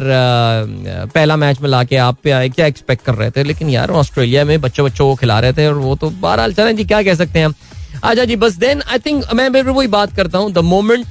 पहला 1.14 1.36
मैच 1.38 1.62
में 1.62 1.70
लाके 1.70 1.96
आप 2.00 2.18
पे 2.24 2.32
आए 2.32 2.50
क्या 2.50 2.66
एक्सपेक्ट 2.66 3.04
कर 3.06 3.16
रहे 3.16 3.32
थे? 3.32 3.44
लेकिन 3.44 3.70
यार 3.70 3.92
ऑस्ट्रेलिया 3.92 4.46
में 4.46 4.60
बच्चों 4.62 4.86
बच्चों 4.86 5.08
को 5.10 5.16
खिला 5.16 5.40
रहे 5.40 5.54
थे 5.54 5.68
और 5.68 5.74
वो 5.76 5.96
तो 5.96 6.10
बहरहाल, 6.12 6.54
चलें 6.54 6.76
जी, 6.76 6.86
क्या 6.86 7.02
कह 7.04 7.16
सकते 7.16 7.40
हैं 7.40 7.46
हम? 7.46 7.54
अच्छा 8.04 8.26
जी, 8.26 8.36
बस 8.36 8.54
देन 8.58 8.82
आई 8.82 9.00
थिंक 9.06 9.24
मैं 9.34 9.52
फिर 9.54 9.70
वही 9.70 9.88
बात 9.90 10.16
करता 10.16 10.38
हूँ। 10.38 10.52
The 10.54 10.58
moment 10.66 11.08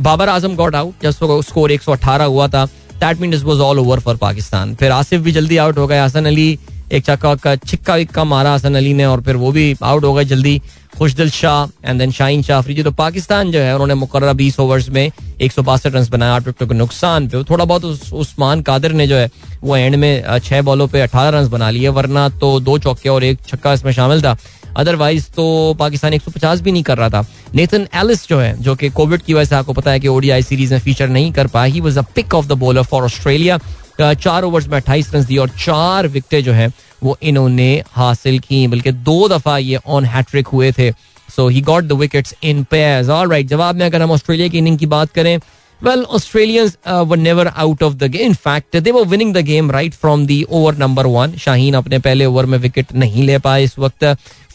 Babar 0.00 0.28
Azam 0.28 0.54
got 0.56 0.74
out 0.74 1.02
जब 1.02 1.40
स्कोर 1.42 1.72
एक 1.72 1.82
सौ 1.82 1.92
अठारह 1.92 2.24
हुआ 2.24 2.48
था 2.48 2.64
that 3.00 3.20
mean 3.20 3.34
it 3.34 3.42
was 3.42 3.60
all 3.60 3.78
over 3.78 4.00
for 4.00 4.16
Pakistan. 4.16 4.74
फिर 4.74 4.92
आसिफ 4.92 5.20
भी 5.20 5.32
जल्दी 5.32 5.56
आउट 5.56 5.78
हो 5.78 5.86
गए, 5.86 6.00
हसन 6.00 6.24
अली 6.26 6.58
एक 6.92 7.04
चक्का 7.04 7.34
का 7.34 7.54
छिक्का 7.56 7.94
विक्का 7.96 8.24
मारा 8.24 8.54
हसन 8.54 8.74
अली 8.74 8.92
ने 8.94 9.04
और 9.06 9.20
फिर 9.22 9.36
वो 9.36 9.52
भी 9.52 9.76
आउट 9.82 10.04
हो 10.04 10.12
गए 10.14 10.24
जल्दी। 10.24 10.60
खुशदिल 10.98 11.30
शाह 11.30 11.88
एंड 11.90 11.98
देन 12.00 12.10
शाहीन 12.12 12.42
शाह 12.42 12.58
अफरीदी 12.58 12.82
तो 12.82 12.90
पाकिस्तान 12.92 13.50
जो 13.52 13.60
है 13.60 13.72
उन्होंने 13.74 13.94
मुकर 13.94 14.32
बीस 14.32 14.58
ओवर्स 14.60 14.88
में 14.88 15.10
एक 15.40 15.52
सौ 15.52 15.62
बासठ 15.62 15.94
रन 15.94 16.06
बनाया 16.10 16.34
आठ 16.34 16.46
विकेटों 16.46 16.66
के 16.66 16.74
नुकसान 16.74 17.28
पे। 17.28 17.42
थोड़ा 17.44 17.64
बहुत 17.64 17.84
उस, 17.84 18.12
उस्मान 18.12 18.62
कादिर 18.62 18.92
ने 18.92 19.06
जो 19.06 19.16
है 19.16 19.30
वो 19.62 19.76
एंड 19.76 19.96
में 19.96 20.38
छह 20.40 20.62
बॉलों 20.62 20.86
पे 20.88 21.00
अठारह 21.00 21.38
रन 21.38 21.48
बना 21.48 21.70
लिए 21.70 21.88
वरना 21.90 22.28
तो 22.40 22.58
दो 22.60 22.78
चौके 22.78 23.08
और 23.08 23.24
एक 23.24 23.38
छक्का 23.48 23.72
इसमें 23.72 23.92
शामिल 23.92 24.22
था। 24.22 24.36
अदरवाइज़ 24.76 25.30
तो 25.30 25.74
पाकिस्तान 25.78 26.12
150 26.14 26.60
भी 26.60 26.72
नहीं 26.72 26.82
कर 26.82 26.98
रहा 26.98 27.08
था। 27.10 27.26
नेथन 27.54 27.86
एलिस 27.94 28.26
जो 28.28 28.38
है 28.40 28.56
जो 28.62 28.74
कि 28.74 28.88
कोविड 28.90 29.22
की 29.22 29.34
वजह 29.34 29.44
से 29.44 29.54
आपको 29.54 29.72
पता 29.72 29.90
है 29.90 30.00
कि 30.00 30.08
ओडीआई 30.08 30.42
सीरीज़ 30.42 30.72
में 30.72 30.80
फीचर 30.80 31.08
नहीं 31.08 31.32
कर 31.32 31.46
पाया 31.46 31.72
he 31.72 31.80
was 31.80 31.98
a 31.98 32.02
pick 32.14 32.34
of 32.34 32.46
the 32.46 32.52
bowler 32.58 32.82
for 32.82 33.04
Australia 33.04 33.58
चार 34.00 34.42
ओवर्स 34.44 34.68
में 34.68 34.76
अट्ठाईस 34.76 35.14
रन 35.14 35.24
दिए 35.24 35.38
और 35.38 35.48
चार 35.64 36.06
विकेटें 36.08 36.42
जो 36.44 36.52
है, 36.52 36.68
वो 37.02 37.16
इन्होंने 37.22 37.82
हासिल 37.92 38.38
की। 38.38 38.66
बल्कि 38.68 38.92
दो 38.92 39.28
दफ़ा 39.28 39.56
ये 39.58 39.78
ऑन 39.86 40.04
हैट्रिक 40.04 40.48
हुए 40.48 40.72
थे। 40.78 40.90
So 41.28 41.48
he 41.48 41.60
got 41.62 41.84
the 41.84 41.92
wickets 41.92 42.34
in 42.44 42.62
pairs 42.70 43.08
all 43.08 43.30
right 43.30 43.46
जवाब 43.46 43.74
में 43.74 43.84
अगर 43.86 44.02
हम 44.02 44.10
ऑस्ट्रेलिया 44.10 44.48
की 44.48 44.58
इनिंग 44.58 44.78
की 44.78 44.86
बात 44.86 45.10
करें 45.12 45.36
well 45.80 46.02
Australians 46.16 46.76
were 46.88 47.16
never 47.16 47.46
out 47.46 47.82
of 47.82 47.94
the 47.94 48.10
game 48.10 48.26
in 48.26 48.34
fact 48.34 48.76
they 48.76 48.90
were 48.90 49.06
winning 49.06 49.34
the 49.34 49.38
game 49.46 49.70
right 49.70 49.94
from 49.94 50.26
the 50.26 50.42
over 50.50 50.76
number 50.78 51.06
one 51.06 51.36
Shaheen 51.36 51.74
अपने 51.74 51.98
पहले 51.98 52.24
ओवर 52.24 52.46
में 52.46 52.58
विकेट 52.58 52.92
नहीं 52.94 53.24
ले 53.24 53.38
पाए 53.38 53.64
इस 53.64 53.78
वक्त 53.78 54.04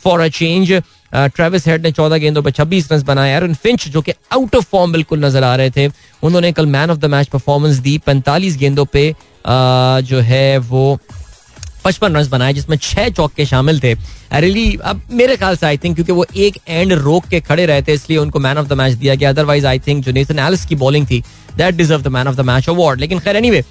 for 0.03 0.19
a 0.19 0.27
change 0.27 0.71
Travis 1.11 1.67
Head 1.67 1.83
ने 1.83 1.91
चौदह 1.91 2.17
गेंदों 2.17 2.41
पर 2.43 2.51
छब्बीस 2.51 2.91
रन 2.91 3.03
बनाए। 3.03 3.35
एरन 3.35 3.53
फिंच 3.55 3.87
जो 3.87 4.01
कि 4.01 4.13
आउट 4.31 4.55
ऑफ़ 4.55 4.65
फॉर्म 4.71 4.91
बिल्कुल 4.91 5.25
नज़र 5.25 5.43
आ 5.43 5.55
रहे 5.55 5.69
थे 5.69 5.87
उन्होंने 6.23 6.51
कल 6.51 6.65
man 6.67 6.91
of 6.91 6.97
the 6.97 7.05
match 7.05 7.27
performance 7.27 7.77
दी। 7.77 7.97
पैंतालीस 7.97 8.57
गेंदों 8.57 8.85
पे 8.85 9.11
uh, 9.11 10.01
जो 10.01 10.19
है 10.21 10.57
वो 10.57 10.99
पचपन 11.85 12.15
रन 12.15 12.27
बनाए 12.29 12.53
जिसमें 12.53 12.77
छह 12.77 13.09
चौके 13.09 13.45
शामिल 13.45 13.79
थे। 13.79 13.93
रियली 14.33 14.75
अब 14.83 15.01
मेरे 15.11 15.35
ख्याल 15.37 15.55
से 15.57 15.65
आई 15.65 15.77
थिंक 15.77 15.95
क्योंकि 15.95 16.11
वो 16.11 16.25
एक 16.37 16.57
एंड 16.67 16.93
रोक 16.93 17.25
के 17.25 17.39
खड़े 17.41 17.65
रहे 17.65 17.81
थे 17.81 17.93
इसलिए 17.93 18.17
उनको 18.17 18.39
मैन 18.39 18.57
ऑफ़ 18.57 18.67
द 18.67 18.73
मैच 18.73 18.93
दिया 18.93 19.15
गया। 19.15 19.29
अदरवाइज़ 19.29 19.67
आई 19.67 19.79
थिंक 19.79 20.03
जो 20.05 20.11
नेथन 20.11 20.39
एलिस 20.39 20.65
की 20.65 20.75
बॉलिंग 20.75 21.07
थी 21.07 21.23
that 21.59 21.75
deserve 21.75 22.01
the 22.01 22.07
man 22.07 22.27
of 22.27 22.35
the 22.35 22.45
match 22.47 22.69
award 22.69 22.99
लेकिन 22.99 23.19
खैर 23.19 23.35
एनीवे 23.35 23.63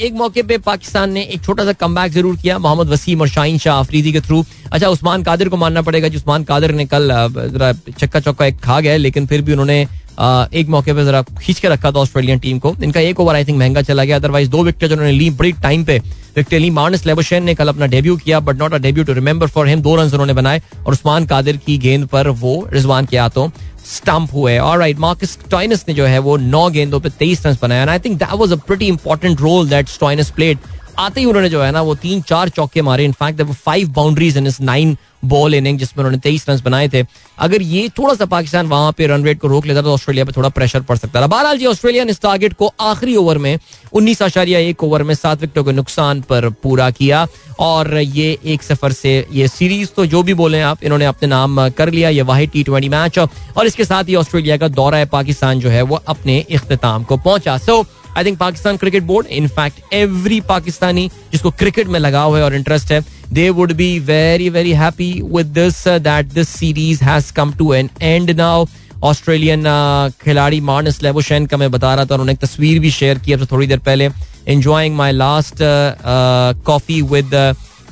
एक 0.00 0.12
मौके 0.16 0.42
पे 0.42 0.58
पाकिस्तान 0.64 1.12
ने 1.12 1.22
एक 1.24 1.44
छोटा 1.44 1.64
सा 1.64 1.72
कम 1.74 2.06
ज़रूर 2.08 2.36
किया 2.36 2.58
मोहम्मद 2.58 2.88
वसीम 2.88 3.20
और 3.20 3.28
शाहीन 3.28 3.58
शाह 3.58 3.78
अफरीदी 3.78 4.12
के 4.12 4.20
थ्रू 4.20 4.44
अच्छा 4.72 4.88
उस्मान 4.88 5.22
कादिर 5.22 5.48
को 5.48 5.56
मानना 5.56 5.82
पड़ेगा 5.82 6.08
जो, 6.08 6.18
उस्मान 6.18 6.44
कादिर 6.44 6.72
ने 6.72 6.86
कल 6.86 7.08
जरा 7.52 7.72
चक्का 7.90 8.20
चौका 8.20 8.46
एक 8.46 8.60
खा 8.60 8.80
गया 8.80 8.96
लेकिन 8.96 9.26
फिर 9.26 9.42
भी 9.42 9.52
उन्होंने 9.52 9.80
एक 10.20 10.68
मौके 10.68 10.92
पे 10.92 11.04
जरा 11.04 11.20
खींच 11.22 11.58
के 11.60 11.68
रखा 11.68 11.90
था 11.90 11.98
ऑस्ट्रेलियन 11.98 12.38
टीम 12.38 12.58
को। 12.58 12.74
इनका 12.84 13.00
एक 13.00 13.20
ओवर 13.20 13.34
आई 13.34 13.44
थिंक 13.44 13.58
महँगा 13.58 13.82
चला 13.82 14.04
गया। 14.04 14.16
अदरवाइज़ 14.16 14.50
दो 14.50 14.62
विकेट 14.64 14.92
उन्होंने 14.92 15.12
ली, 15.12 15.28
बड़ी 15.30 15.52
टाइम 15.62 15.84
पे। 15.84 15.98
विकेट 16.36 16.60
ली, 16.60 16.70
मार्नस 16.70 17.06
लेबोशेन 17.06 17.44
ने 17.44 17.54
कल 17.54 17.68
अपना 17.68 17.86
डेब्यू 17.86 18.16
किया 18.16 18.40
but 18.40 18.58
not 18.58 18.74
a 18.74 18.78
debut 18.78 19.04
to 19.04 19.12
remember 19.12 19.46
for 19.48 19.68
him 19.68 19.82
दो 19.82 19.94
रन 19.96 20.10
उन्होंने 20.12 20.32
बनाए 20.32 20.60
और 20.86 20.92
उस्मान 20.92 21.26
कादिर 21.26 21.56
की 21.66 21.78
गेंद 21.78 22.06
पर 22.08 22.28
वो 22.42 22.54
रिजवान 22.72 23.06
के 23.06 23.18
हाथों 23.18 23.48
स्टंप 23.86 24.34
हुए 24.34 24.58
और 24.58 24.78
राइट 24.78 24.98
मार्कस 24.98 25.38
टॉइनस 25.50 25.84
ने 25.88 25.94
जो 25.94 26.06
है 26.06 26.18
वो 26.18 26.36
नौ 26.36 26.68
गेंदों 26.70 27.00
पे 27.00 27.10
तेईस 27.10 27.46
रन 27.46 27.56
बनाया 27.62 27.86
I 27.86 27.98
think 27.98 28.18
that 28.18 28.32
was 28.32 28.52
a 28.52 28.56
pretty 28.56 28.86
important 28.86 29.40
role 29.40 29.68
that 29.68 29.88
Stoinis 29.88 30.30
played 30.30 30.58
आते 30.98 31.20
ही 31.20 31.26
उन्होंने 31.26 31.48
जो 31.48 31.62
है 31.62 31.70
ना, 31.72 31.82
वो 31.82 31.94
तीन, 31.94 32.20
चार 32.22 32.48
चौके 32.48 32.82
मारे। 32.82 33.04
In fact 33.04 33.42
five 33.42 33.88
boundaries 33.88 34.36
in 34.36 34.52
nine 34.60 34.96
ball 35.24 35.54
inning 35.54 35.78
जिसमें 35.78 36.02
उन्होंने 36.04 36.18
तेईस 36.18 36.48
रन 36.48 36.60
बनाए 36.64 36.88
थे। 36.88 37.04
अगर 37.38 37.62
ये 37.62 37.88
थोड़ा 37.88 38.14
सा 38.14 38.24
पाकिस्तान 38.24 38.66
वहाँ 38.66 38.92
पे 38.92 39.06
रन 39.06 39.24
रेट 39.24 39.40
को 39.40 39.48
रोक 39.48 39.66
लेता 39.66 39.82
तो 39.82 39.92
ऑस्ट्रेलिया 39.92 40.24
पे 40.24 40.32
थोड़ा 40.32 40.48
प्रेशर 40.48 40.80
पड़ 40.80 40.96
सकता 40.96 41.20
था। 41.20 41.26
बहरहाल 41.26 41.58
जी, 41.58 41.66
ऑस्ट्रेलिया 41.66 42.04
ने 42.04 42.10
इस 42.10 42.20
टारगेट 42.20 42.52
को 42.52 42.72
आखिरी 42.80 43.16
ओवर 43.16 43.38
में, 43.38 43.58
उन्नीस 43.92 44.22
आशारिया 44.22 44.58
एक 44.58 44.84
ओवर 44.84 45.02
में 45.02 45.14
सात 45.14 45.40
विकेटों 45.40 45.64
के 45.64 45.72
नुकसान 45.72 46.20
पर 46.20 46.48
पूरा 46.62 46.90
किया। 46.90 47.26
और 47.60 47.96
ये 47.96 48.38
एक 48.44 48.62
सफ़र 48.62 48.92
से, 48.92 49.26
ये 49.32 49.48
सीरीज़ 49.48 49.88
तो 49.96 50.06
जो 50.06 50.22
भी 50.22 50.34
बोले 50.34 50.60
आप, 50.62 50.84
इन्होंने 50.84 51.04
अपने 51.04 51.28
नाम 51.28 51.68
कर 51.68 51.90
लिया। 51.90 52.08
ये 52.08 52.22
वाहिद 52.22 52.50
टी 52.50 52.62
ट्वेंटी 52.62 52.88
मैच 52.88 53.18
और 53.18 53.66
इसके 53.66 53.84
साथ 53.84 54.04
ही 54.04 54.14
ऑस्ट्रेलिया 54.14 54.56
का 54.56 54.68
दौरा 54.70 55.04
पाकिस्तान 55.04 55.60
जो 55.60 55.68
है, 55.68 55.82
वो 55.82 56.02
अपने 56.06 56.40
अख्ताम 56.54 57.04
को 57.04 57.16
पहुँचा। 57.18 57.58
So 57.58 57.84
I 58.16 58.24
think 58.24 58.38
Pakistan 58.38 58.76
cricket 58.76 59.02
board 59.02 59.26
in fact 59.38 59.94
every 59.94 60.40
Pakistani 60.48 61.08
जिसको 61.32 61.50
क्रिकेट 61.58 61.88
में 61.88 61.98
लगाव 62.00 62.36
है 62.36 62.42
और 62.44 62.54
इंटरेस्ट 62.54 62.92
है 62.92 63.00
they 63.32 63.48
would 63.58 63.72
be 63.72 63.98
very 64.06 64.48
very 64.50 64.72
happy 64.74 65.12
with 65.34 65.46
this 65.58 65.86
that 66.08 66.32
this 66.34 66.48
series 66.48 67.04
has 67.04 67.32
come 67.32 67.52
to 67.58 67.72
an 67.74 67.90
end 68.02 68.30
now 68.30 68.66
Australian 69.04 69.64
खिलाड़ी 70.22 70.60
मार्नस 70.60 71.02
लेबोशैन 71.02 71.46
का 71.46 71.56
मैं 71.56 71.70
बता 71.70 71.94
रहा 71.94 72.04
था 72.04 72.14
उन्होंने 72.14 72.32
एक 72.32 72.38
तस्वीर 72.38 72.78
भी 72.78 72.90
शेयर 72.90 73.18
की 73.18 73.32
अब 73.32 73.46
थोड़ी 73.52 73.66
देर 73.66 73.78
पहले 73.86 74.08
enjoying 74.48 74.96
my 74.96 75.12
last 75.12 75.62
coffee 76.66 77.00
with 77.12 77.30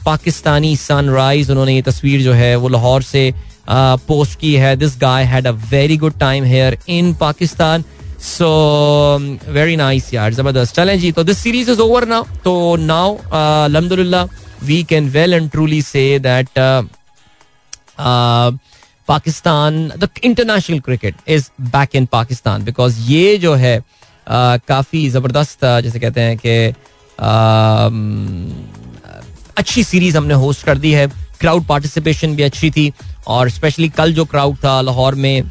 Pakistani 0.04 0.74
sunrise 0.76 1.50
उन्होंने 1.50 1.74
ये 1.74 1.82
तस्वीर 1.82 2.22
जो 2.22 2.32
है 2.32 2.54
वो 2.56 2.68
लाहौर 2.68 3.02
से 3.02 3.32
पोस्ट 3.70 4.32
uh, 4.32 4.40
की 4.40 4.52
है. 4.54 4.74
This 4.76 4.96
guy 5.00 5.24
had 5.24 5.46
a 5.46 5.50
very 5.70 5.96
good 5.96 6.18
time 6.18 6.44
here 6.44 6.76
in 6.88 7.12
Pakistan 7.14 7.84
so 8.20 8.48
very 9.52 9.76
nice 9.76 10.12
यार 10.14 10.34
ज़बरदस्त 10.34 10.74
चलें 10.74 10.98
जी 10.98 11.10
तो 11.12 11.24
this 11.24 11.38
series 11.38 11.70
is 11.70 11.80
over 11.80 12.06
now 12.08 12.24
तो 12.44 12.54
नाउ 12.76 13.14
अलहमदुल्ला 13.16 14.22
we 14.62 14.82
can 14.84 15.08
well 15.10 15.34
and 15.34 15.50
truly 15.50 15.80
say 15.82 16.02
that 16.18 16.58
Pakistan 19.08 19.86
the 19.98 20.08
international 20.24 20.80
cricket 20.80 21.14
is 21.28 21.48
back 21.70 21.96
in 21.96 22.06
Pakistan 22.12 22.64
because 22.64 23.00
ये 23.10 23.36
जो 23.38 23.54
है 23.54 23.78
काफ़ी 24.28 25.08
ज़बरदस्त 25.10 25.64
जैसे 25.84 25.98
कहते 25.98 26.20
हैं 26.20 26.36
कि 26.36 26.56
अच्छी 29.58 29.84
सीरीज़ 29.84 30.16
हमने 30.16 30.34
होस्ट 30.42 30.64
कर 30.66 30.78
दी 30.78 30.92
है 30.92 31.06
क्राउड 31.40 31.66
पार्टिसिपेशन 31.66 32.34
भी 32.36 32.42
अच्छी 32.42 32.70
थी 32.70 32.92
और 33.28 33.50
स्पेशली 33.50 33.88
कल 33.88 34.12
जो 34.14 34.24
क्राउड 34.24 34.56
था 34.56 34.80
लाहौर 34.80 35.14
में 35.14 35.42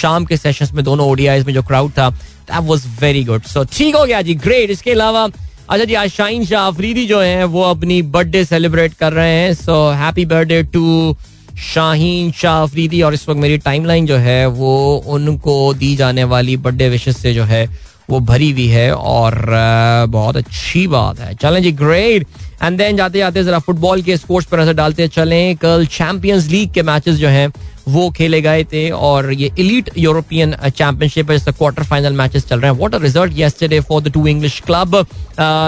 शाम 0.00 0.24
के 0.24 0.36
सेशंस 0.36 0.72
में 0.72 0.84
दोनों 0.84 1.08
ओडीआईज 1.10 1.46
में 1.46 1.54
जो 1.54 1.62
क्राउड 1.62 1.92
था 1.98 2.10
that 2.10 2.62
was 2.62 2.86
very 3.00 3.24
good 3.24 3.42
so 3.42 3.64
ठीक 3.72 3.96
हो 3.96 4.04
गया 4.04 4.22
जी 4.22 4.34
ग्रेट 4.34 4.70
इसके 4.70 4.92
अलावा 4.92 5.28
अच्छा 5.70 5.84
जी, 5.84 5.94
आज 5.94 6.10
शाहीन 6.10 6.44
शाह 6.44 6.66
अफरीदी 6.66 7.06
जो 7.06 7.20
है, 7.20 7.44
वो 7.44 7.62
अपनी 7.62 8.00
बर्थडे 8.02 8.44
सेलिब्रेट 8.44 8.94
कर 8.94 9.12
रहे 9.12 9.30
हैं. 9.30 9.52
So 9.54 9.74
happy 9.90 10.24
birthday 10.24 10.62
to 10.62 11.16
Shaheen 11.64 12.32
Shah 12.32 12.62
Afridi 12.62 13.00
और 13.02 13.14
इस 13.14 13.28
वक्त 13.28 13.40
मेरी 13.40 13.58
टाइमलाइन 13.58 14.06
जो 14.06 14.16
है, 14.16 14.46
वो 14.46 14.96
उनको 15.06 15.74
दी 15.74 15.94
जाने 15.96 16.24
वाली 16.24 16.56
बर्थडे 16.56 16.88
विशेष 16.88 17.16
से 17.16 17.34
जो 17.34 17.44
है 17.44 17.64
वो 18.12 18.20
भरी 18.22 18.50
हुई 18.50 18.66
है 18.68 18.92
और 18.92 19.34
बहुत 20.10 20.36
अच्छी 20.36 20.86
बात 20.86 21.20
है। 21.20 21.34
चलें 21.34 21.62
जी 21.62 21.72
ग्रेट 21.74 22.26
एंड 22.62 22.78
देन 22.78 22.96
जाते 22.96 23.18
जाते 23.18 23.44
जरा 23.44 23.58
फुटबॉल 23.58 24.02
के 24.02 24.16
स्पोर्ट्स 24.16 24.48
पर 24.48 24.60
नज़र 24.60 24.72
डालते 24.74 25.08
चलें, 25.08 25.56
कल 25.56 25.86
चैंपियंस 25.88 26.48
लीग 26.48 26.72
के 26.72 26.82
मैचेस 26.82 27.16
जो 27.16 27.28
हैं, 27.28 27.52
वो 27.88 28.10
खेले 28.10 28.40
गए 28.42 28.64
थे 28.64 28.88
और 28.90 29.32
ये 29.32 29.50
इलीट 29.58 29.90
यूरोपियन 29.98 30.54
चैंपियनशिप 30.56 31.30
है। 31.30 31.36
जिसका 31.36 31.52
क्वार्टर 31.52 31.84
फाइनल 31.84 32.12
मैचेस 32.12 32.46
चल 32.46 32.60
रहे 32.60 32.70
हैं। 32.70 32.78
What 32.78 32.94
a 32.94 32.98
result 32.98 33.38
yesterday 33.38 33.80
for 33.80 34.02
the 34.02 34.12
two 34.12 34.26
English 34.26 34.60
club 34.66 34.96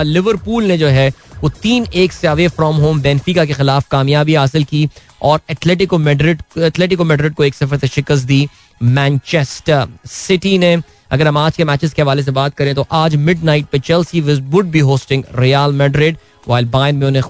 Liverpool 0.06 0.64
ने 0.64 0.78
जो 0.78 0.88
है, 0.88 1.08
वो 1.42 1.48
तीन 1.62 1.86
एक 1.94 2.12
से 2.12 2.28
अवे 2.28 2.48
फ्रॉम 2.50 2.76
होम 2.76 3.00
बेनफिका 3.02 3.44
के 3.44 3.54
खिलाफ 3.54 3.88
कामयाबी 3.90 4.34
हासिल 4.34 4.64
की 4.64 4.88
और 5.22 5.40
एथलेटिको 5.50 5.98
मेड्रिड 5.98 6.42
एथलेटिको 6.58 7.04
मेड्रिड 7.04 7.34
को 7.34 7.44
एक 7.44 7.54
सफ़र 7.54 7.78
से 7.78 7.88
शिकस्त 7.88 8.26
दी। 8.26 8.46
मैनचेस्टर 8.80 9.88
सिटी 10.06 10.56
ने 10.58 10.76
अगर 11.14 11.28
हम 11.28 11.38
आज 11.38 11.56
के 11.56 11.64
मैचेस 11.64 11.92
के 11.92 12.02
हवाले 12.02 12.22
से 12.22 12.30
बात 12.32 12.54
करें 12.54 12.74
तो 12.74 12.86
आज 12.92 13.16
मिड 13.26 13.44
नाइट 13.44 13.66
पे 13.72 13.78
Chelsea 13.80 14.20
would 14.20 14.70
be 14.70 14.78
hosting 14.90 15.22
Real 15.38 15.72
Madrid 15.74 16.16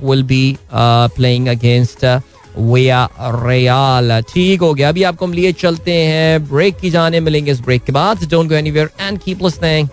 will 0.02 0.22
be 0.24 0.44
uh, 0.72 1.08
playing 1.16 1.44
against 1.50 2.00
uh, 2.04 2.20
Villarreal 3.18 4.20
ठीक 4.32 4.60
हो 4.60 4.72
गया। 4.74 4.88
अभी 4.88 5.02
आपको 5.02 5.26
हम 5.26 5.32
लिए 5.32 5.52
चलते 5.60 5.92
हैं। 5.92 6.48
ब्रेक 6.48 6.76
की 6.78 6.90
जाने 6.90 7.20
मिलेंगे 7.20 7.52
इस 7.52 7.60
ब्रेक 7.60 7.84
के 7.84 7.92
बाद। 7.92 8.24
Don't 8.30 8.48
go 8.48 8.54
anywhere 8.54 8.90
and 9.00 9.18
keep 9.22 9.42
listening 9.42 9.88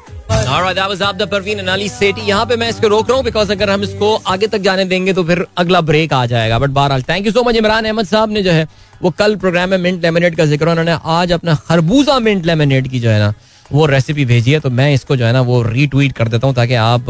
आगे 4.28 4.48
तक 4.48 4.58
जाने 4.60 4.86
देंगे 4.86 5.14
तो 5.14 5.24
फिर 5.24 5.46
अगला 5.58 5.82
ब्रेक 5.82 6.14
आ 6.14 6.26
जाएगा। 6.26 6.60
But 6.60 6.70
thank 7.10 7.26
you 7.26 7.32
so 7.32 7.44
much 7.44 7.56
Imran 7.56 7.86
Ahmed 7.86 8.06
साहब 8.08 8.32
ने 8.32 8.44
जो 8.44 8.52
है 8.52 8.68
वो 9.02 9.10
कल 9.20 9.36
प्रोग्राम 9.36 9.70
में 9.70 9.78
मिंट 9.78 10.04
लेमिनेट 10.04 10.36
का 10.38 10.46
ज़िक्र 10.46 10.70
उन्होंने 10.70 10.98
आज 11.12 11.32
अपना 11.32 11.56
खरबूजा 11.70 12.20
मिंट 12.20 12.46
लेमिनेट 12.46 12.88
की 12.88 13.00
जो 13.00 13.10
है 13.10 13.20
ना 13.20 13.34
वो 13.72 13.86
रेसिपी 13.86 14.26
भेजी 14.26 14.52
है 14.52 14.60
तो 14.60 14.70
मैं 14.70 14.94
इसको 14.94 15.16
जो 15.16 15.26
है 15.26 15.32
ना 15.34 15.42
वो 15.42 15.62
रीट्वीट 15.64 16.12
कर 16.14 16.28
देता 16.28 16.48
हूँ 16.48 16.56
ताकि 16.56 16.74
आप 16.76 17.10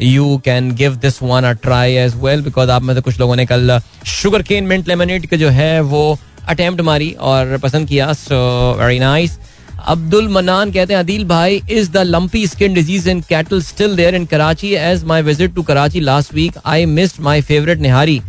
you 0.00 0.36
can 0.44 0.70
give 0.74 0.96
this 0.96 1.22
one 1.22 1.44
a 1.44 1.52
try 1.62 1.94
as 1.96 2.14
well 2.16 2.42
because 2.42 2.70
आप 2.70 2.82
में 2.82 2.94
तो 2.96 3.02
कुछ 3.02 3.18
लोगों 3.20 3.36
ने 3.36 3.46
कल 3.46 3.78
शुगर 4.08 4.42
केन 4.42 4.64
मिंट 4.64 4.88
लेमनेट 4.88 5.26
के 5.26 5.36
जो 5.36 5.48
है 5.50 5.80
वो 5.82 6.04
अटेम्प्ट 6.48 6.80
मारी 6.82 7.10
और 7.22 7.56
पसंद 7.58 7.88
किया 7.88 8.12
so 8.14 8.36
very 8.80 8.98
nice 8.98 9.38
Abdul 9.86 10.28
Manan 10.28 10.70
कहते 10.72 10.92
हैं, 10.94 11.00
अदील 11.00 11.24
भाई 11.24 11.62
is 11.70 11.90
the 11.92 12.02
lumpy 12.06 12.46
skin 12.46 12.74
disease 12.74 13.08
in 13.10 13.20
cattle 13.20 13.62
still 13.62 13.96
there 13.96 14.14
in 14.14 14.24
Karachi 14.26 14.72
as 14.74 15.04
my 15.04 15.22
visit 15.22 15.54
to 15.54 15.62
Karachi 15.62 16.00
last 16.00 16.34
week 16.34 16.58
I 16.66 16.86
missed 16.88 17.20
my 17.22 17.42
favourite 17.42 17.78
nihari 17.78 18.20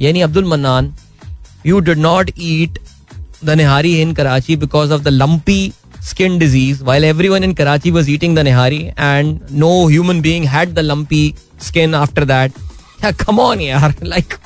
यानी 0.00 0.20
Abdul 0.20 0.44
Manan 0.44 0.92
you 1.66 1.80
did 1.80 1.98
not 1.98 2.30
eat 2.38 2.78
the 3.44 3.50
nihari 3.56 4.00
in 4.02 4.14
Karachi 4.14 4.56
because 4.56 4.92
of 4.92 5.02
the 5.02 5.08
lumpy 5.08 5.60
skin 6.10 6.38
disease 6.42 6.82
while 6.90 7.04
everyone 7.12 7.44
in 7.48 7.54
Karachi 7.60 7.92
was 7.98 8.08
eating 8.14 8.34
the 8.38 8.44
nihari 8.48 8.80
and 8.96 9.50
no 9.64 9.72
human 9.94 10.20
being 10.28 10.44
had 10.54 10.74
the 10.80 10.84
lumpy 10.90 11.24
skin 11.58 11.94
after 11.94 12.24
that. 12.32 12.52
Yeah, 13.02 13.12
come 13.24 13.40
on 13.40 13.60
यार 13.60 13.94
like 14.14 14.38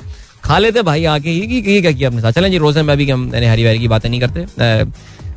खा 0.43 0.57
लेते 0.59 0.81
भाई 0.83 1.03
आके 1.05 1.31
ये, 1.31 1.45
ये 1.73 1.81
क्या 1.81 1.91
किया 1.91 2.09
अपने 2.09 2.21
साथ 2.21 2.31
चलें 2.31 2.49
जी 2.51 2.57
रोजन 2.57 2.85
में 2.85 2.95
भी 2.97 3.09
हम 3.09 3.21
निहारी 3.35 3.63
वारी 3.65 3.79
की 3.79 3.87
बातें 3.87 4.09
नहीं 4.09 4.19
करते 4.21 4.41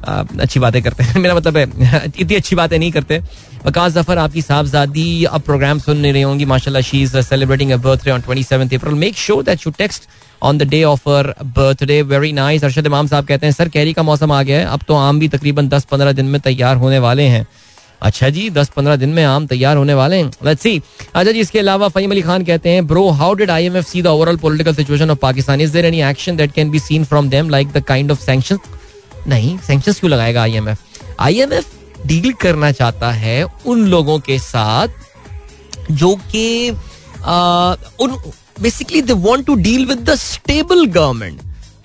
अच्छी 0.05 0.61
बातें 0.61 0.83
करते 0.83 1.03
हैं। 1.03 1.21
मेरा 1.21 1.35
मतलब 1.35 1.57
है, 1.57 1.65
इतनी 2.19 2.37
अच्छी 2.37 2.57
बातें 2.57 2.79
नहीं 2.79 2.91
करते। 2.93 3.23
वकास 3.67 3.93
ज़फ़र, 3.93 4.19
आपकी 4.19 4.43
साहबजादी 4.43 5.25
अब 5.25 5.41
प्रोग्राम 5.41 5.79
सुन 5.79 5.99
नहीं 5.99 6.13
रही 6.13 6.23
होंगी। 6.23 6.45
माशाल्लाह 6.45 6.83
she 6.83 7.03
is 7.03 7.17
celebrating 7.21 7.71
a 7.71 7.77
birthday 7.77 8.11
on 8.11 8.21
27th 8.21 8.75
April 8.75 8.95
make 8.95 9.17
sure 9.17 9.43
that 9.43 9.67
you 9.67 9.73
text 9.79 10.09
on 10.43 10.59
the 10.59 10.63
day 10.63 10.83
of 10.85 11.09
her 11.11 11.35
birthday 11.45 12.01
very 12.03 12.33
nice 12.33 12.65
Arshad 12.65 12.87
Imam 12.87 13.07
साहब 13.07 13.27
कहते 13.27 13.47
हैं, 13.47 13.53
सर, 13.53 13.69
कैरी 13.69 13.93
का 13.93 14.03
मौसम 14.03 14.33
आ 14.33 14.43
गया 14.43 14.59
है। 14.59 14.67
अब 14.67 14.81
तो 14.89 14.97
आम 14.97 15.19
भी 15.19 15.29
तकरीबन 15.29 15.69
दस 15.69 15.85
पंद्रह 15.85 16.13
दिन 16.13 16.27
में 16.27 16.41
तैयार 16.41 16.77
होने 16.77 16.99
वाले 16.99 17.23
हैं। 17.23 17.47
अच्छा 18.03 18.29
जी 18.29 18.49
दस 18.51 18.69
पंद्रह 18.69 18.97
दिन 18.97 19.09
में 19.09 19.23
आम 19.25 19.47
तैयार 19.47 19.77
होने 19.77 19.95
वाले 19.95 20.17
हैं। 20.17 20.31
लेट्स 20.45 20.63
सी 20.63 20.81
अच्छा 21.15 21.31
जी, 21.33 21.41
इसके 21.41 21.59
अलावा 21.59 21.89
फहीम 21.89 22.11
अली 22.11 22.23
खान 22.23 22.45
कहते 22.45 22.71
हैं 22.71 22.87
bro 22.87 23.09
how 23.11 23.35
did 23.35 23.51
IMF 23.51 23.87
see 23.87 24.03
the 24.03 24.07
overall 24.07 24.37
political 24.37 24.75
situation 24.75 25.11
of 25.11 25.19
Pakistan 25.19 25.61
is 25.61 25.73
there 25.73 25.85
any 25.85 26.03
action 26.11 26.37
that 26.37 26.53
can 26.53 26.71
be 26.71 26.79
seen 26.79 27.05
from 27.05 27.29
them 27.29 27.51
like 27.51 27.73
the 27.73 27.83
kind 27.85 28.13
of 28.13 28.21
sanctions 28.21 28.59
नहीं 29.29 29.57
सैंक्शंस 29.59 30.01
क्यों 30.01 30.11
लगाएगा 30.11 30.43
आईएमएफ 30.43 30.79
आईएमएफ 31.21 31.73
डील 32.07 32.33
करना 32.41 32.71
चाहता 32.73 33.11
है 33.13 33.43
उन 33.67 33.87
लोगों 33.89 34.19
के 34.21 34.39
साथ 34.39 34.89
जो 35.93 36.15
कि 36.33 36.71
उन 36.71 38.17
basically 38.63 39.03
they 39.03 39.13
want 39.13 39.47
to 39.47 39.55
deal 39.57 39.87
with 39.87 39.99
the 40.11 40.15
stable 40.17 40.85
government 40.87 41.41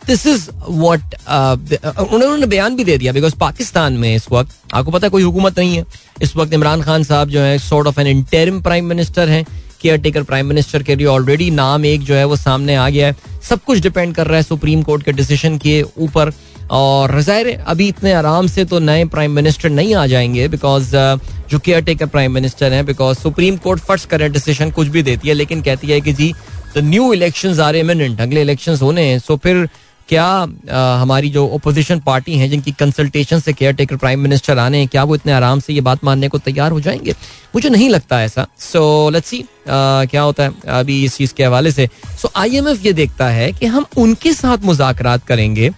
this 0.08 0.26
is 0.28 0.50
what 0.68 1.16
उन्होंने 1.30 2.46
बयान 2.46 2.76
भी 2.76 2.84
दे 2.84 2.98
दिया 2.98 3.12
बिकॉज़ 3.14 3.36
पाकिस्तान 3.40 3.94
में 3.94 4.16
इस 4.16 4.26
वक्त, 4.32 4.56
आपको 4.74 4.92
पता 4.92 5.08
है 5.08 5.10
कोई 5.12 5.24
हुकूमत 5.24 5.60
नहीं 5.60 5.76
है। 5.76 5.86
इस 6.22 6.36
वक्त 6.36 6.54
इमरान 6.54 6.82
खान 6.82 7.04
साहब 7.04 7.30
जो 7.30 7.40
है 7.40 7.58
sort 7.60 7.88
of 7.88 8.00
an 8.02 8.08
interim 8.08 8.62
prime 8.62 8.86
minister 8.86 9.30
हैं। 9.30 9.46
केयर 9.82 9.98
टेकर 9.98 10.24
प्राइम 10.24 10.48
मिनिस्टर 10.48 10.84
के 10.84 10.96
लिए 10.96 11.06
ऑलरेडी 11.08 11.50
नाम 11.52 11.86
एक 11.86 12.02
जो 12.02 12.16
है 12.16 12.26
वो 12.26 12.36
सामने 12.36 12.76
आ 12.76 12.90
गया 12.90 13.08
है। 13.08 13.16
सब 13.50 13.64
कुछ 13.66 13.80
डिपेंड 13.80 14.16
कर 14.16 14.28
रहा 14.28 14.38
है 14.38 14.44
सुप्रीम 14.44 14.82
कोर्ट 14.84 15.04
के 15.04 15.12
डिसीज़न 15.12 15.58
के 15.58 15.82
ऊपर। 15.82 16.34
और 16.72 17.20
ज़ाहिर 17.22 17.48
अभी 17.68 17.88
इतने 17.88 18.12
आराम 18.14 18.48
से 18.48 18.66
तो 18.66 18.80
नए 18.80 19.06
प्राइम 19.06 19.32
मिनिस्टर 19.32 19.70
नहीं 19.70 19.96
आ 19.96 20.06
जाएँगे 20.08 20.48
बिकॉज़ 20.48 20.96
uh, 20.96 21.50
जो 21.50 21.60
केयर 21.60 21.82
टेकर 21.84 22.06
प्राइम 22.06 22.32
मिनिस्टर 22.32 22.74
हैं 22.74 22.86
बिकॉज़ 22.86 23.18
सुप्रीम 23.18 23.58
कोर्ट 23.58 23.80
फ़र्स्ट 23.80 24.10
करें 24.10 24.32
डिसीज़न 24.32 24.72
कुछ 24.72 24.88
भी 24.88 25.04
देती 25.04 25.28
है 25.28 25.34
लेकिन 25.34 25.62
कहती 25.62 25.88
है 25.88 26.02
कि 26.02 26.14
जी 26.14 26.34
द 26.78 26.84
न्यू 26.84 27.12
इलेक्शन 27.14 27.60
आ 27.60 27.70
रहे 27.70 27.82
इमिनेंट 27.82 28.22
अगले 28.22 28.42
इलेक्शन 28.42 28.78
होने 28.82 29.04
हैं 29.04 29.20
सो 29.20 29.38
फिर 29.38 29.68
क्या 30.10 30.26
आ, 30.26 31.02
हमारी 31.02 31.30
जो 31.30 31.46
ओपोजिशन 31.48 32.00
पार्टी 32.00 32.38
हैं 32.38 32.50
जिनकी 32.50 32.72
कंसल्टेशन 32.80 33.40
से 33.40 33.54
केयर 33.54 33.74
टेकर 33.74 33.96
प्राइम 33.98 34.20
मिनिस्टर 34.20 34.60
आने 34.60 34.78
हैं 34.78 34.88
क्या 34.88 35.04
वो 35.04 35.16
इतने 35.16 35.34
आराम 35.34 35.60
से 35.60 35.74
ये 35.74 35.82
बात 35.82 36.04
मानने 36.04 36.28
को 36.28 36.38
तैयार 36.38 36.72
हो 36.72 36.80
जाएँगे? 36.82 37.12
मुझे 37.56 37.70
नहीं 37.70 37.90
लगता 37.90 38.22
ऐसा। 38.24 38.48
सो 38.60 39.10
लेट्स 39.10 39.30
सी 39.30 39.44
क्या 39.68 40.22
होता 40.22 40.44
है 40.44 40.52
अभी 40.80 41.04
इस 41.06 41.18
चीज़ 41.18 41.34
के 41.34 41.44
हवाले 41.44 41.72
से। 41.72 41.88
सो 42.22 42.32
आईएमएफ 42.36 42.86
ये 42.86 42.94
देखता 42.94 43.28
है 43.30 43.52
कि 43.52 43.66
हम 43.66 43.86
उनके 43.98 44.34
साथ 44.34 44.66
मुजाकरात 44.66 45.26
करेंगे 45.28 45.70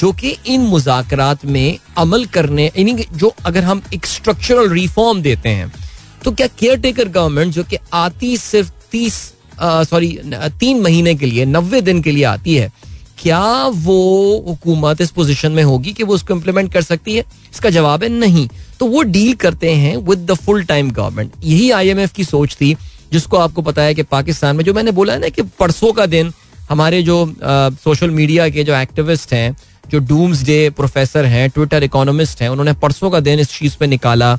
जो 0.00 0.12
कि 0.12 0.36
इन 0.46 0.60
मुजाकरात 0.62 1.44
में 1.46 1.78
अमल 1.98 2.24
करने, 2.28 2.66
यानी 2.66 3.06
जो 3.12 3.32
अगर 3.46 3.64
हम 3.64 3.82
एक 3.94 4.06
स्ट्रक्चरल 4.06 4.68
रिफॉर्म 4.70 5.22
देते 5.22 5.48
हैं 5.48 5.72
तो 6.24 6.32
क्या 6.32 6.46
केयर 6.48 6.78
टेकर 6.78 7.08
गवर्नमेंट 7.10 7.52
जो 7.52 7.64
कि 7.64 7.76
आती 7.94 8.36
सिर्फ़ 8.38 8.70
तीस 8.92 9.14
सॉरी 9.60 10.08
तीन 10.60 10.80
महीने 10.80 11.14
के 11.14 11.26
लिए, 11.26 11.44
नब्बे 11.46 11.80
दिन 11.80 12.02
के 12.02 12.10
लिए 12.10 12.24
आती 12.24 12.54
है, 12.54 12.70
क्या 13.18 13.66
वो 13.68 14.44
हुकूमत 14.46 15.00
इस 15.00 15.10
पोजीशन 15.10 15.52
में 15.52 15.62
होगी 15.62 15.92
कि 15.92 16.02
वो 16.02 16.14
उसको 16.14 16.34
इम्प्लीमेंट 16.34 16.72
कर 16.72 16.82
सकती 16.82 17.16
है? 17.16 17.24
इसका 17.52 17.70
जवाब 17.70 18.02
है 18.02 18.08
नहीं। 18.10 18.48
तो 18.80 18.86
वो 18.86 19.02
डील 19.04 19.34
करते 19.36 19.72
हैं 19.72 19.96
with 19.98 20.18
the 20.30 20.34
full 20.36 20.62
time 20.64 20.90
government 20.90 21.32
यही 21.44 21.70
आईएमएफ 21.70 22.12
की 22.12 22.24
सोच 22.24 22.54
थी, 22.60 22.74
जिसको 23.12 23.36
आपको 23.38 23.62
पता 23.62 23.82
है 23.82 23.94
कि 23.94 24.02
पाकिस्तान 24.04 24.56
में 24.56 24.64
जो 24.64 24.74
मैंने 24.74 24.90
बोला 24.90 25.12
है 25.12 25.20
ना 25.20 25.28
कि 25.28 25.42
परसों 25.58 25.92
का 25.92 26.06
दिन, 26.08 26.32
हमारे 26.70 27.02
जो 27.02 27.34
सोशल 27.84 28.10
मीडिया 28.10 28.48
के 28.48 28.64
जो 28.64 28.74
एक्टिविस्ट 28.76 29.32
हैं 29.32 29.56
जो 29.92 29.98
डूम्स 30.00 30.42
डे 30.44 30.58
प्रोफेसर 30.70 31.24
हैं 31.26 31.48
ट्विटर 31.50 31.84
इकोनॉमिस्ट 31.84 32.42
हैं, 32.42 32.48
उन्होंने 32.48 32.72
परसों 32.74 33.10
का 33.10 33.20
दिन 33.20 33.40
इस 33.40 33.58
चीज़ 33.58 33.76
पे 33.80 33.86
निकाला 33.86 34.36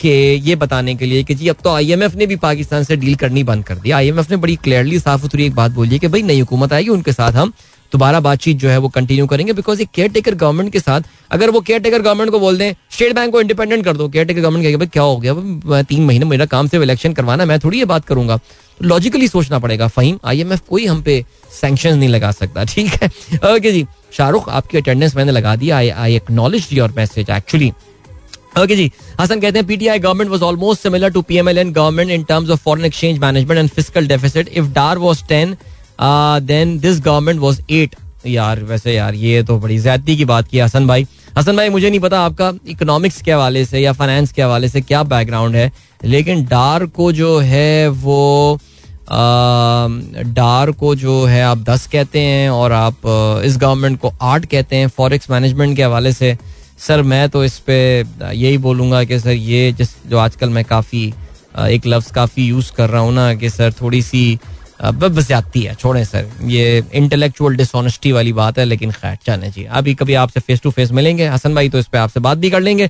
कि 0.00 0.08
ये 0.44 0.54
बताने 0.56 0.94
के 0.94 1.06
लिए 1.06 1.22
कि 1.24 1.34
जी, 1.34 1.48
अब 1.48 1.56
तो 1.64 1.70
आईएमएफ 1.70 2.14
ने 2.14 2.26
भी 2.26 2.36
पाकिस्तान 2.38 2.84
से 2.84 2.96
डील 2.96 3.14
करनी 3.16 3.42
बंद 3.44 3.64
कर 3.64 3.76
दी। 3.76 3.90
आईएमएफ 3.92 4.30
ने 4.30 4.36
बड़ी 4.36 4.56
क्लियरली 4.56 4.98
साफ़ 5.00 5.20
सुथरी 5.22 5.46
एक 5.46 5.54
बात 5.54 5.70
बोली 5.72 5.98
कि 5.98 6.08
भाई 6.08 6.22
नई 6.22 6.40
हुकूमत 6.40 6.72
आएगी, 6.72 6.88
उनके 6.90 7.12
साथ 7.12 7.32
हम 7.32 7.52
दोबारा 7.92 8.20
बातचीत 8.20 8.56
जो 8.56 8.68
है 8.68 8.78
वो 8.78 8.88
कंटिन्यू 8.88 9.26
करेंगे 9.26 9.52
बिकॉज़ 9.52 9.80
ये 9.80 9.86
केयर 9.94 10.08
टेकर 10.10 10.34
गवर्नमेंट 10.34 10.72
के 10.72 10.80
साथ, 10.80 11.00
अगर 11.30 11.50
वो 11.50 11.60
केयर 11.60 11.80
टेकर 11.80 12.02
गवर्नमेंट 12.02 12.30
को 12.30 12.38
बोल 12.40 12.58
दें 12.58 12.72
स्टेट 12.90 13.14
बैंक 13.14 13.32
को 13.32 13.40
इंडिपेंडेंट 13.40 13.84
कर 13.84 13.96
दो 13.96 14.08
केयर 14.08 14.24
टेकर 14.26 14.40
गवर्नमेंट 14.40 14.64
कहेगा 14.64 14.86
क्या 14.86 15.02
हो 15.02 15.16
गया? 15.16 15.82
तीन 15.82 16.04
महीने 16.04 16.24
मेरा 16.26 16.46
काम 16.46 16.68
से 16.68 16.82
इलेक्शन 16.82 17.12
करवाना 17.12 17.44
मैं 17.44 17.58
थोड़ी 17.60 17.78
ये 17.78 17.84
बात 17.84 18.04
करूँगा। 18.04 18.38
लॉजिकली 18.82 19.28
सोचना 19.28 19.58
पड़ेगा 19.58 19.86
फहीम 19.88 20.18
आईएमएफ 20.24 20.60
कोई 20.68 20.86
हम 20.86 21.02
पे 21.02 21.24
सैंक्शन 21.52 21.98
नहीं 21.98 22.08
लगा 22.08 22.30
सकता, 22.32 22.64
ठीक 22.64 22.92
है? 23.02 23.08
ओके 23.54 23.72
जी, 23.72 23.84
शाहरुख, 24.12 24.48
आपकी 24.48 24.78
अटेंडेंस 24.78 25.16
मैंने 25.16 25.32
लगा 25.32 25.56
दी 25.56 25.70
I 25.70 25.88
I 25.88 26.14
acknowledge 26.16 26.68
your 26.72 26.92
message 26.96 27.30
actually 27.30 27.72
okay 28.58 28.76
जी 28.76 28.90
हसन 29.20 29.40
कहते 29.40 29.58
हैं 29.58 29.66
PTI 29.66 29.98
government 29.98 30.30
was 30.30 30.42
almost 30.42 30.82
similar 30.82 31.10
to 31.12 31.22
PMLN 31.22 31.72
government 31.72 32.10
in 32.10 32.24
terms 32.24 32.50
of 32.50 32.60
foreign 32.64 32.84
exchange 32.84 33.18
management 33.18 33.58
and 33.58 33.70
fiscal 33.70 34.06
deficit 34.08 34.48
if 34.48 34.66
Dar 34.72 34.98
was 34.98 35.22
10 35.32 35.54
then 36.42 36.78
this 36.80 37.00
government 37.00 37.40
was 37.40 37.60
8 37.72 37.96
यार, 38.26 38.60
वैसे 38.60 38.92
यार, 38.94 39.14
ये 39.14 39.42
तो 39.42 39.58
बड़ी 39.58 39.78
ज्यादती 39.78 40.16
की 40.16 40.24
बात 40.24 40.48
की 40.48 40.58
हसन 40.58 40.86
भाई। 40.86 41.06
हसन 41.38 41.56
भाई, 41.56 41.68
मुझे 41.68 41.88
नहीं 41.88 42.00
पता 42.00 42.20
आपका 42.20 42.52
इकोनॉमिक्स 42.68 43.20
के 43.22 43.32
हवाले 43.32 43.64
से 43.64 43.80
या 43.80 43.92
फाइनेंस 43.92 44.32
के 44.32 44.42
हवाले 44.42 44.68
से 44.68 44.80
क्या 44.80 45.02
बैकग्राउंड 45.02 45.56
है। 45.56 45.70
लेकिन 46.04 46.44
डार 46.44 46.86
को 46.86 47.10
जो 47.12 47.38
है 47.38 47.88
वो 47.88 48.58
डार 49.10 50.70
को 50.70 50.94
जो 50.94 51.24
है 51.24 51.42
आप 51.42 51.58
दस 51.58 51.86
कहते 51.86 52.20
हैं 52.20 52.50
और 52.50 52.72
आप 52.72 52.96
इस 53.44 53.56
गवर्नमेंट 53.58 53.98
को 54.00 54.12
आठ 54.22 54.44
कहते 54.46 54.76
हैं 54.76 54.88
फॉरेक्स 54.88 55.30
मैनेजमेंट 55.30 55.76
के 55.76 55.82
हवाले 55.82 56.12
से। 56.12 56.36
सर, 56.78 57.02
मैं 57.02 57.28
तो 57.28 57.44
इस 57.44 57.58
पर 57.58 58.32
यही 58.34 58.58
बोलूँगा 58.58 59.02
कि 59.04 59.18
सर, 59.18 59.30
ये 59.30 59.72
जिस, 59.72 59.94
जो 60.06 60.18
आजकल 60.18 60.50
मैं 60.50 60.64
काफ़ी 60.64 61.12
एक 61.58 61.86
लफ्ज़ 61.86 62.12
काफ़ी 62.12 62.46
यूज़ 62.46 62.72
कर 62.72 62.90
रहा 62.90 63.02
हूँ 63.02 63.12
ना 63.12 63.34
कि 63.34 63.50
सर, 63.50 63.72
थोड़ी 63.72 64.02
सी 64.02 64.38
बस 64.82 65.28
जाती 65.28 65.62
है, 65.62 65.74
छोड़े 65.74 66.04
सर। 66.04 66.26
ये 66.44 66.82
इंटेलेक्चुअल 66.94 67.56
डिसऑनेस्टी 67.56 68.12
वाली 68.12 68.32
बात 68.32 68.58
है, 68.58 68.64
लेकिन 68.64 68.90
खैर, 68.90 69.16
जाने 69.26 69.50
जी। 69.50 69.64
अभी 69.64 69.94
कभी 69.94 70.14
आपसे 70.14 70.40
फेस 70.40 70.60
टू 70.60 70.70
फेस 70.70 70.90
मिलेंगे। 70.92 71.26
हसन 71.26 71.54
भाई 71.54 71.68
तो 71.68 71.78
इस 71.78 71.86
पर 71.86 71.98
आपसे 71.98 72.20
बात 72.20 72.38
भी 72.38 72.50
कर 72.50 72.60
लेंगे। 72.60 72.88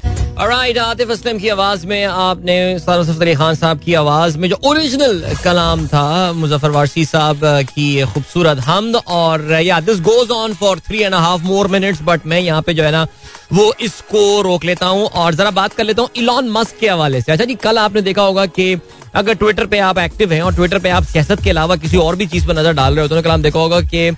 आतिफ 0.74 1.11
असलम 1.11 1.39
की 1.39 1.49
आवाज़ 1.49 1.87
में 1.87 2.05
आपने 2.05 2.78
सरफ 2.78 3.20
अली 3.22 3.35
खान 3.35 3.55
साहब 3.55 3.80
की 3.80 3.95
आवाज़ 3.95 4.39
में 4.39 4.49
जो 4.49 4.59
ओरिजिनल 4.64 5.22
कलाम 5.45 5.87
था, 5.87 6.32
मुजफ्फर 6.32 6.70
वारसी 6.70 7.05
साहब 7.05 7.41
की 7.68 8.03
खूबसूरत 8.05 8.59
हमद, 8.59 8.97
और 8.97 9.53
या 9.62 9.80
this 9.80 10.01
goes 10.01 10.30
on 10.30 10.55
for 10.55 10.78
three 10.78 11.03
and 11.03 11.14
half 11.14 11.43
more 11.43 11.68
minutes 11.68 12.01
but 12.03 12.26
मैं 12.26 12.41
यहाँ 12.41 12.62
पे 12.62 12.74
जो 12.74 12.85
है 12.85 12.93
ना 12.93 13.07
वो 13.55 13.72
इसको 13.80 14.40
रोक 14.42 14.64
लेता 14.64 14.86
हूँ 14.86 15.07
और 15.07 15.34
जरा 15.34 15.50
बात 15.57 15.72
कर 15.74 15.84
लेता 15.84 16.02
हूँ 16.02 16.11
इलॉन 16.16 16.48
मस्क 16.50 16.78
के 16.80 16.88
हवाले 16.88 17.20
से 17.20 17.32
अच्छा 17.32 17.44
जी 17.44 17.55
कल 17.64 17.78
आपने 17.78 18.02
देखा 18.02 18.22
होगा 18.22 18.46
कि 18.46 18.76
अगर 19.14 19.34
ट्विटर 19.34 19.66
पे 19.66 19.78
आप 19.78 19.98
एक्टिव 19.98 20.32
हैं 20.32 20.40
और 20.42 20.55
ट्विटर 20.55 20.78
पे 20.78 20.90
आप 20.90 21.05
सियासत 21.05 21.42
के 21.44 21.50
अलावा 21.50 21.76
किसी 21.76 21.96
और 21.96 22.16
भी 22.16 22.26
चीज़ 22.26 22.46
पर 22.46 22.59
नज़र 22.59 22.72
डाल 22.74 22.94
रहे 22.94 23.02
हो 23.02 23.09
तो 23.09 23.22
कल 23.22 23.30
आप 23.30 23.40
देखा 23.40 23.59
होगा 23.59 23.80
कि 23.80 24.11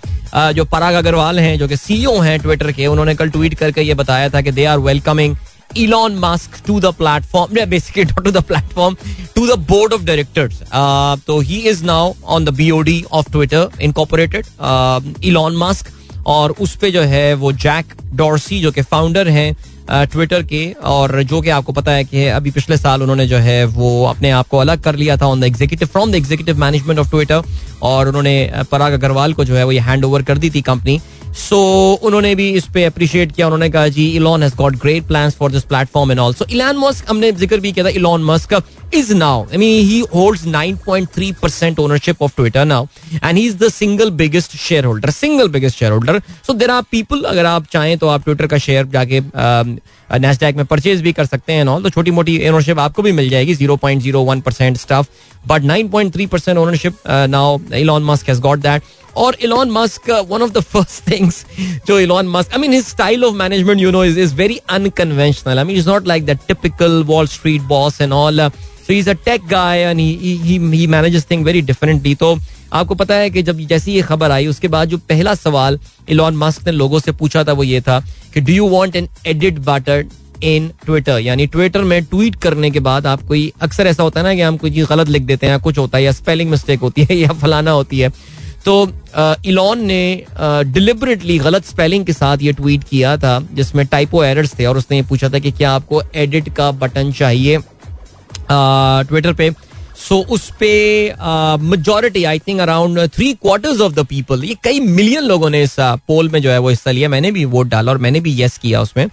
जो 0.55 0.65
पराग 0.65 0.95
अग्रवाल 0.95 1.39
हैं 1.39 1.59
जो 1.59 1.69
कि 1.69 1.77
सीईओ 1.77 2.19
हैं 2.21 2.39
ट्विटर 2.41 2.73
के 2.73 2.87
उन्होंने 2.87 3.15
कल 3.15 3.31
ट्वीट 3.31 3.55
करके 3.59 3.83
ये 3.83 3.95
बताया 3.95 4.29
था 4.29 4.41
कि 4.41 4.51
they 4.51 4.65
are 4.65 4.79
welcoming 4.79 5.37
the 5.75 6.93
platform, 6.93 7.49
yeah, 7.53 7.67
basically 7.67 8.05
not 8.05 8.25
to 8.25 8.31
the 8.31 8.43
platform, 8.43 8.97
to 9.35 9.47
the 9.47 9.57
board 9.57 9.93
of 9.93 10.05
directors. 10.05 10.63
Uh, 10.73 11.17
so 11.17 11.41
he 11.41 11.67
is 11.67 11.83
now 11.83 12.15
on 12.25 12.45
the 12.45 12.53
BOD 12.53 13.05
of 13.13 13.31
Twitter 13.31 13.69
Incorporated, 13.81 14.49
uh, 14.59 15.01
Elon 15.23 15.55
Musk. 15.55 15.93
और 16.27 16.55
उस 16.61 16.75
पर 16.77 16.91
जो 16.91 17.03
है 17.03 17.33
वो 17.35 17.53
जैक 17.55 17.95
डॉर्सी 18.15 18.61
जो 18.61 18.73
कि 18.73 18.83
founder 18.83 19.29
हैं 19.29 19.55
Twitter 19.89 20.43
के, 20.43 20.73
और 20.85 21.23
जो 21.23 21.41
कि 21.41 21.51
आपको 21.51 21.73
पता 21.73 21.93
है 21.93 22.05
कि 22.05 22.27
अभी 22.27 22.51
पिछले 22.51 22.77
साल 22.77 23.03
उन्होंने 23.03 23.27
जो 23.27 23.37
है 23.39 23.65
वो 23.65 24.05
अपने 24.05 24.31
आप 24.31 24.49
को 24.49 24.59
अलग 24.59 24.83
कर 24.83 24.97
लिया 24.97 25.17
था 25.17 25.27
on 25.27 25.41
the 25.41 25.45
executive 25.45 25.89
from 25.89 26.13
the 26.13 26.15
executive 26.15 26.59
management 26.59 26.99
of 27.01 27.11
Twitter 27.11 27.43
और 27.83 28.09
उन्होंने 28.09 28.51
पराग 28.73 28.93
अग्रवाल 28.93 29.33
को 29.33 29.45
जो 29.45 29.57
है 29.57 29.65
वो 29.65 29.73
ये 29.73 29.81
हैंड 29.81 30.05
ओवर 30.05 30.23
कर 30.23 30.39
दी 30.39 30.51
थी 30.51 30.63
कंपनी 30.63 31.01
सो 31.39 31.59
उन्होंने 32.03 32.35
भी 32.35 32.49
इस 32.59 32.67
पे 32.75 32.85
अप्रिशिएट 32.85 33.33
किया। 33.33 33.47
उन्होंने 33.47 33.69
कहा, 33.71 33.89
जी 33.89 34.07
Elon 34.17 34.43
has 34.43 34.55
got 34.57 34.77
great 34.83 35.07
plan 35.07 35.31
for 35.39 35.51
this 35.53 35.63
platform 35.65 36.11
and 36.13 36.21
also 36.21 36.45
Elon 36.51 36.77
Musk 36.79 37.11
हमने 37.11 37.33
ज़िक्र 37.33 37.61
भी 37.61 37.73
किया 37.73 37.85
था 37.85 37.89
Elon 37.91 38.25
Musk 38.25 38.63
is 38.95 39.13
now 39.15 39.45
I 39.45 39.57
mean 39.59 39.87
he 39.87 39.99
hold 40.15 40.47
nine 40.47 40.77
point 40.87 41.09
three 41.15 41.31
percent 41.43 41.79
ownership 41.79 42.23
of 42.23 42.37
Twitter 42.37 42.65
now 42.65 42.87
and 43.25 43.37
he 43.39 43.47
is 43.47 43.57
the 43.57 43.69
single 43.73 44.11
biggest 44.23 44.57
shareholder 44.85 45.11
single 45.11 45.49
biggest 45.49 45.79
shareholder 45.93 46.21
so 46.47 46.53
there 46.55 46.71
are 46.71 46.83
people 46.91 47.23
अगर 47.25 47.47
आप 47.47 47.67
चाहें 47.73 47.97
तो 47.99 48.09
आप 48.09 48.25
ट्विटर 48.25 48.47
का 48.47 48.59
share 48.59 48.87
जाके 48.87 49.21
um, 49.21 49.79
Nasdaq 50.11 50.57
में 50.57 50.65
purchase 50.67 51.01
भी 51.03 51.13
कर 51.13 51.27
सकते 51.27 51.53
हैं 51.53 51.65
ऑल 51.67 51.83
तो 51.83 51.91
छोटी 51.91 52.11
मोटी 52.11 52.39
ओनरशिप 52.49 52.79
आपको 52.79 53.03
भी 53.03 53.13
मिल 53.13 53.29
जाएगी 53.31 53.55
zero 53.55 53.77
point 53.77 54.03
zero 54.03 54.23
one 54.25 54.41
percent 54.41 54.77
stuff 54.77 55.07
but 55.49 55.63
nine 55.65 55.89
point 55.89 56.13
three 56.15 56.27
percent 56.27 56.59
ownership 56.59 56.97
now 57.09 57.59
Elon 57.75 58.05
Musk 58.05 58.29
has 58.29 58.41
got 58.41 58.59
that 58.59 58.83
और 59.17 59.37
Elon 59.43 59.71
Musk 59.71 60.11
one 60.31 60.43
of 60.43 60.51
the 60.51 60.61
first 60.63 61.11
things 61.11 61.45
जो 61.87 61.99
Elon 62.01 62.29
Musk 62.29 62.53
I 62.53 62.59
mean 62.59 62.73
his 62.73 62.87
style 62.87 63.25
of 63.25 63.35
management 63.35 63.81
you 63.81 63.91
know 63.91 64.05
is 64.05 64.19
is 64.21 64.35
very 64.35 64.61
unconventional 64.71 65.59
I 65.59 65.65
mean 65.65 65.77
is 65.77 65.89
not 65.89 66.07
like 66.07 66.27
the 66.27 66.39
typical 66.49 67.03
Wall 67.07 67.27
Street 67.29 67.63
boss 67.69 68.01
and 68.01 68.13
all 68.13 68.49
so 68.87 68.93
is 68.93 69.09
a 69.11 69.13
tech 69.25 69.47
guy 69.49 69.85
he 69.95 70.87
manages 70.87 71.27
thing 71.31 71.45
very 71.45 71.61
differently 71.63 72.15
तो 72.15 72.37
आपको 72.73 72.95
पता 72.95 73.15
है 73.15 73.31
कि 73.31 73.43
जब 73.43 73.59
जैसी 73.69 73.93
ये 73.93 74.03
खबर 74.03 74.31
आई, 74.31 74.47
उसके 74.47 74.69
बाद 74.69 74.89
जो 74.89 74.99
पहला 74.99 75.35
सवाल 75.35 75.79
इलॉन 76.09 76.37
मस्क 76.37 76.67
ने 76.67 76.73
लोगों 76.73 76.99
से 76.99 77.13
पूछा 77.13 77.45
था 77.45 77.53
वो 77.53 77.65
ये 77.65 77.81
था 77.81 77.99
कि 78.35 78.41
do 78.41 78.53
you 78.53 78.69
want 78.69 78.97
an 78.97 79.09
edit 79.27 79.59
button 79.67 80.11
in 80.45 80.71
Twitter 80.85 81.21
यानी 81.21 81.47
ट्विटर 81.47 81.83
में 81.83 82.03
ट्वीट 82.05 82.35
करने 82.37 82.71
के 82.71 82.81
बाद 82.81 83.07
आप 83.07 83.23
कोई, 83.29 83.53
अक्सर 83.63 83.87
ऐसा 83.87 84.03
होता 84.03 84.21
है 84.21 84.27
ना 84.27 84.35
कि 84.35 84.41
हम 84.41 84.57
कोई 84.57 84.71
चीज़ 84.71 84.87
गलत 84.87 85.09
लिख 85.09 85.23
देते 85.23 85.47
हैं 85.47 85.61
कुछ 85.61 85.79
होता 85.79 85.99
है 85.99 86.05
या 86.05 86.13
स्पेलिंग 86.13 86.51
मिस्टेक 86.51 86.81
होती 86.81 87.03
है 87.03 87.17
या 87.19 87.33
फलाना 87.43 87.71
होती 87.71 87.99
है। 87.99 88.09
तो 88.65 88.93
इलॉन 89.47 89.85
ने 89.87 90.25
डिलिबरेटली 90.73 91.39
गलत 91.39 91.65
स्पेलिंग 91.65 92.05
के 92.07 92.13
साथ 92.13 92.43
ये 92.43 92.53
ट्वीट 92.53 92.85
किया 92.85 93.17
था, 93.17 93.39
जिसमें 93.53 93.87
टाइपो 93.87 94.23
एरर्स 94.25 94.59
थे 94.59 94.67
और 94.67 94.79
उसने 94.79 94.97
ये 94.97 95.03
पूछा 95.03 95.29
था 95.29 95.39
कि 95.39 95.53
क्या 95.53 95.71
आपको 95.73 96.03
एडिट 96.15 96.49
का 96.55 96.71
बटन 96.75 97.13
चाहिए? 97.13 97.59
ट्विटर 98.51 99.33
पे. 99.33 99.51
सो 99.99 100.17
उस 100.31 100.51
पे 100.61 100.69
majority 101.61 102.25
I 102.25 102.39
think 102.39 102.61
around 102.61 103.01
three 103.15 103.33
quarters 103.33 103.81
of 103.81 103.93
the 103.95 104.05
people 104.07 104.45
ये 104.45 104.57
कई 104.65 104.81
मिलियन 104.81 105.23
लोगों 105.25 105.51
ने 105.51 105.63
इस 105.63 105.77
पोल 105.81 106.29
में 106.29 106.41
जो 106.43 106.51
है 106.51 106.59
वो 106.59 106.69
हिस्सा 106.69 106.91
लिया. 106.91 107.09
मैंने 107.09 107.31
भी 107.33 107.45
वोट 107.45 107.67
डाला 107.69 107.93
और 107.93 107.99
मैंने 107.99 108.21
भी 108.21 108.33
येस 108.33 108.59
किया 108.59 108.81
उसमें. 108.83 109.07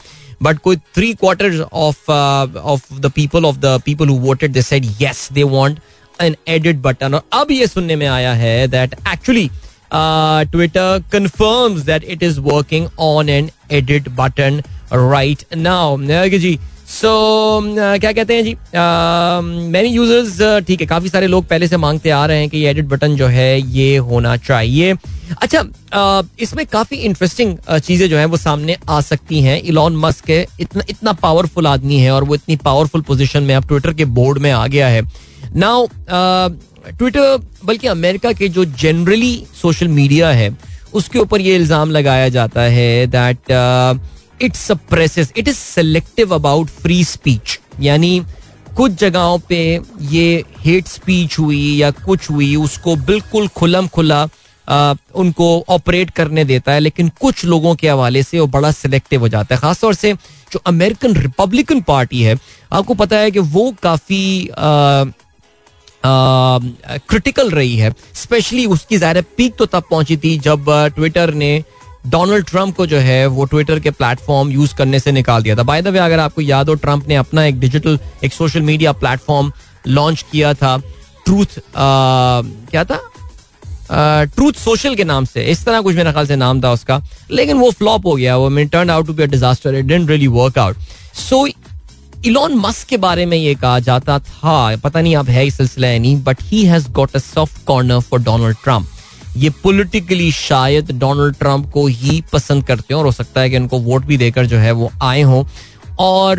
बट 0.44 0.58
कोई 0.60 0.76
three 0.96 1.14
quarter 1.14 1.60
of 1.62 2.12
of 2.12 2.94
the 2.94 3.12
people 3.16 3.46
of 3.46 3.58
the 3.58 3.80
people 3.86 4.10
who 4.10 4.16
voted 4.20 4.52
they 4.54 4.62
said 4.62 4.86
yes 5.02 5.28
they 5.34 5.44
want 5.44 5.80
an 6.22 6.36
edit 6.48 6.82
button 6.82 7.14
और 7.14 7.24
अब 7.34 7.52
ये 7.52 7.68
सुनने 7.68 7.96
में 7.96 8.08
आया 8.08 8.34
है 8.34 8.68
that 8.68 8.96
actually 9.14 9.50
Twitter 9.94 11.04
confirms 11.12 11.82
that 11.82 12.04
it 12.04 12.24
is 12.24 12.40
working 12.40 12.88
on 13.00 13.30
an 13.30 13.50
edit 13.72 14.10
button 14.20 14.62
right 14.94 15.44
now 15.58 15.98
ji 16.38 16.58
so 16.94 17.10
so, 17.60 18.00
क्या 18.00 18.12
कहते 18.12 18.36
हैं 18.36 18.44
जी? 18.44 18.56
मैनी 19.72 19.90
यूज़र्स 19.90 20.66
ठीक 20.68 20.82
है 20.82 20.88
काफ़ी 20.88 21.10
सारे 21.10 21.28
लोग 21.28 21.46
पहले 21.48 21.68
से 21.68 21.78
मांगते 21.78 22.10
आ 22.10 22.26
रहे 22.26 22.40
हैं 22.40 22.50
कि 22.50 22.58
ये 22.58 22.70
एडिट 22.70 22.86
बटन 22.88 23.16
जो 23.16 23.28
है 23.28 23.60
ये 23.60 23.96
होना 24.00 24.36
चाहिए। 24.40 24.94
अच्छा 25.42 25.62
इसमें 26.40 26.66
काफ़ी 26.68 26.98
इंटरेस्टिंग 27.00 27.58
चीज़ें 27.80 28.08
जो 28.10 28.18
है 28.18 28.26
वो 28.26 28.38
सामने 28.38 28.78
आ 28.90 29.00
सकती 29.02 29.42
हैं। 29.42 29.62
इलॉन 29.62 29.96
मस्क 29.98 30.30
है 30.30 30.46
इतना 30.60 30.84
इतना 30.90 31.14
पावरफुल 31.24 31.68
आदमी 31.68 31.98
है 32.00 32.12
और 32.12 32.24
वो 32.24 32.36
इतनी 32.36 32.56
पावरफुल 32.66 33.02
पोजिशन 33.02 33.44
में 33.44 33.56
अब 33.56 33.68
ट्विटर 33.68 33.94
के 33.94 34.06
बोर्ड 34.14 34.40
में 34.40 34.52
आ 34.52 34.66
गया 34.68 34.88
है। 34.88 35.02
नाउ 35.56 35.88
ट्विटर 36.90 37.38
बल्कि 37.66 37.88
अमेरिका 37.88 38.32
के 38.34 38.50
जो 38.50 38.66
जनरली 38.66 39.36
सोशल 39.62 39.88
मीडिया 39.90 40.30
है 40.32 40.56
उसके 40.94 41.20
ऊपर 41.20 41.42
ये 41.42 41.56
इल्ज़ाम 41.56 41.92
लगाया 41.92 42.30
जाता 42.30 42.62
है 42.72 43.08
that 43.08 43.52
it 44.42 44.56
suppresses 44.56 45.34
it 45.38 45.48
is 45.48 45.58
selective 45.58 46.34
about 46.36 46.70
free 46.82 47.04
speech 47.06 47.60
यानी 47.82 48.20
कुछ 48.76 48.92
जगहों 49.00 49.38
पे 49.50 49.60
ये 50.12 50.44
हेट 50.60 50.88
स्पीच 50.88 51.38
हुई 51.40 51.66
या 51.78 51.92
कुछ 52.06 52.30
हुई 52.32 52.56
उसको 52.56 52.96
बिल्कुल 53.06 53.48
खुलम 53.58 53.88
खुला 53.88 54.28
आ, 54.68 54.94
उनको 55.16 55.48
ऑपरेट 55.70 56.10
करने 56.18 56.44
देता 56.46 56.72
है 56.72 56.80
लेकिन 56.80 57.10
कुछ 57.22 57.44
लोगों 57.46 57.74
के 57.76 57.90
हवाले 57.90 58.22
से 58.24 58.40
वो 58.40 58.46
बड़ा 58.48 58.72
सिलेक्टिव 58.72 59.22
हो 59.22 59.28
जाता 59.30 59.56
है। 59.56 59.62
खासतौर 59.62 59.94
से 59.94 60.14
जो 60.52 60.60
अमेरिकन 60.68 61.16
रिपब्लिकन 61.16 61.82
पार्टी 61.82 62.22
है 62.24 62.38
आपको 62.72 62.94
पता 62.94 63.18
है 63.18 63.32
कि 63.32 63.40
वो 63.40 63.72
काफ़ी 63.84 64.50
क्रिटिकल 66.06 67.50
रही 67.52 67.76
है। 67.78 67.92
स्पेशली 68.16 68.66
उसकी 68.66 68.98
ज़ाहिर 68.98 69.22
पीक 69.38 69.56
तो 69.58 69.66
तब 69.66 69.84
पहुँची 69.92 70.18
थी 70.18 70.38
जब 70.40 70.66
ट्विटर 70.96 71.34
ने 71.34 71.52
डोनाल्ड 72.06 72.46
ट्रंप 72.46 72.76
को 72.76 72.86
जो 72.86 72.98
है 72.98 73.26
वो 73.28 73.46
ट्विटर 73.46 73.80
के 73.80 73.92
प्लेटफॉर्म 73.92 74.50
यूज़ 74.52 74.76
करने 74.76 75.00
से 75.00 75.12
निकाल 75.12 75.44
दिया 75.44 75.56
था। 75.56 75.64
बाय 75.64 75.82
द 75.82 75.88
वे 75.88 76.00
अगर 76.00 76.20
आपको 76.20 76.42
याद 76.42 76.70
हो 76.70 76.76
ट्रंप 76.76 77.08
ने 77.08 77.16
अपना 77.16 77.46
एक 77.46 77.60
डिजिटल 77.60 78.00
एक 78.24 78.34
सोशल 78.34 78.62
मीडिया 78.62 78.92
प्लेटफॉर्म 78.94 79.52
लॉन्च 79.88 80.26
किया 80.32 80.54
था। 80.54 80.78
ट्रूथ 81.26 81.60
क्या 81.78 82.84
था? 82.84 83.00
ट्रूथ 84.26 84.54
सोशल 84.54 84.96
के 84.96 85.04
नाम 85.04 85.26
से। 85.26 85.44
इस 85.52 85.66
तरह 85.66 85.82
कुछ 85.82 85.96
मेरे 85.96 86.12
ख्याल 86.12 86.28
से 86.28 86.36
नाम 86.36 86.62
था 86.64 86.72
उसका। 86.72 87.02
लेकिन 87.32 87.58
वो 87.58 87.72
फ्लॉप 87.72 88.06
हो 88.06 88.16
गया। 88.16 88.36
वो 88.38 88.50
mean 88.50 88.68
turn 88.68 88.90
out 88.90 89.08
to 89.08 89.14
be 89.14 89.28
disaster 89.28 89.76
it 89.76 89.86
didn't 89.86 90.10
really 90.10 90.28
work 90.30 90.58
out 90.58 90.78
so 91.20 91.46
Elon 92.26 92.54
Musk 92.56 92.88
के 92.88 92.98
बारे 92.98 93.26
में 93.26 93.38
ये 93.38 93.54
कहा 93.56 93.80
जाता 93.82 94.20
था। 94.20 94.76
पता 94.76 95.02
नहीं 95.02 95.16
अब 95.16 95.30
है 95.30 95.46
इस 95.48 95.58
सिलसिला 95.58 95.88
नहीं 95.90 96.16
but 96.24 96.44
he 96.44 96.64
has 96.66 96.90
got 96.92 97.16
a 97.16 97.20
soft 97.20 97.64
corner 97.66 98.00
for 98.00 98.20
Donald 98.22 98.58
Trump 98.64 98.88
ये 99.38 99.50
पॉलिटिकली 99.64 100.32
शायद 100.32 100.92
डोनाल्ड 100.92 101.36
ट्रंप 101.36 101.70
को 101.72 101.86
ही 101.88 102.22
पसंद 102.34 102.64
करते 102.64 102.94
हैं 102.94 103.00
और 103.00 103.06
हो 103.06 103.12
सकता 103.12 103.42
है 103.42 103.50
कि 103.50 103.58
उनको 103.58 103.80
वोट 103.80 104.06
भी 104.06 104.18
देकर 104.18 104.46
जो 104.46 104.58
है 104.58 104.72
वो 104.72 104.92
आए 105.02 105.22
हों। 105.22 105.44
और 106.00 106.38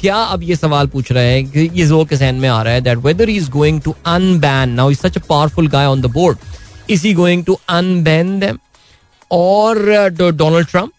क्या 0.00 0.16
अब 0.16 0.42
ये 0.42 0.56
सवाल 0.56 0.86
पूछ 0.86 1.12
रहे 1.12 1.32
हैं 1.32 1.46
कि 1.50 1.70
ये 1.74 1.86
जो 1.86 2.04
के 2.04 2.16
जहन 2.16 2.34
में 2.34 2.48
आ 2.48 2.62
रहा 2.62 2.74
है 2.74 2.80
that 2.80 2.98
whether 2.98 3.30
is 3.30 3.50
going 3.50 3.80
to 3.80 3.94
unban 4.06 4.70
now 4.70 4.90
is 4.90 4.98
such 4.98 5.16
a 5.18 5.20
powerful 5.28 5.68
guy 5.68 5.86
on 5.86 6.00
the 6.00 6.06
board 6.06 6.38
is 6.90 7.06
he 7.06 7.12
going 7.14 7.44
to 7.44 7.58
unban 7.68 8.38
them 8.40 8.58
और 9.30 9.78
डोनाल्ड 10.12 10.68
ट्रंप 10.68 10.92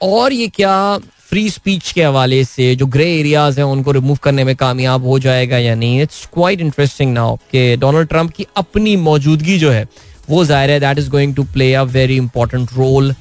और 0.00 0.32
ये 0.32 0.48
क्या 0.48 0.76
फ्री 1.28 1.48
स्पीच 1.50 1.92
के 1.92 2.02
हवाले 2.02 2.44
से 2.44 2.74
जो 2.76 2.86
ग्रे 2.86 3.06
एरियाज़ 3.18 3.58
हैं 3.60 3.64
उनको 3.66 3.92
रिमूव 3.92 4.18
करने 4.22 4.44
में 4.44 4.54
कामयाब 4.56 5.06
हो 5.06 5.18
जाएगा 5.18 5.58
या 5.58 5.74
नहीं? 5.74 6.02
इट्स 6.02 6.24
क्वाइट 6.34 6.60
इंटरेस्टिंग 6.60 7.12
नाउ 7.14 7.36
कि 7.52 7.76
डोनाल्ड 7.76 8.08
ट्रंप 8.08 8.30
की 8.30 8.46
अपनी 8.56 8.96
मौजूदगी 8.96 9.58
जो 9.58 9.70
है 9.70 9.86
वो 10.30 10.44
ज़ाहिर 10.44 10.70
है 10.70 10.80
that 10.80 10.98
is 10.98 11.10
going 11.10 11.34
to 11.34 11.44
play 11.54 11.72
a 11.74 11.82
very 11.98 12.16
important 12.16 12.72
role 12.76 13.14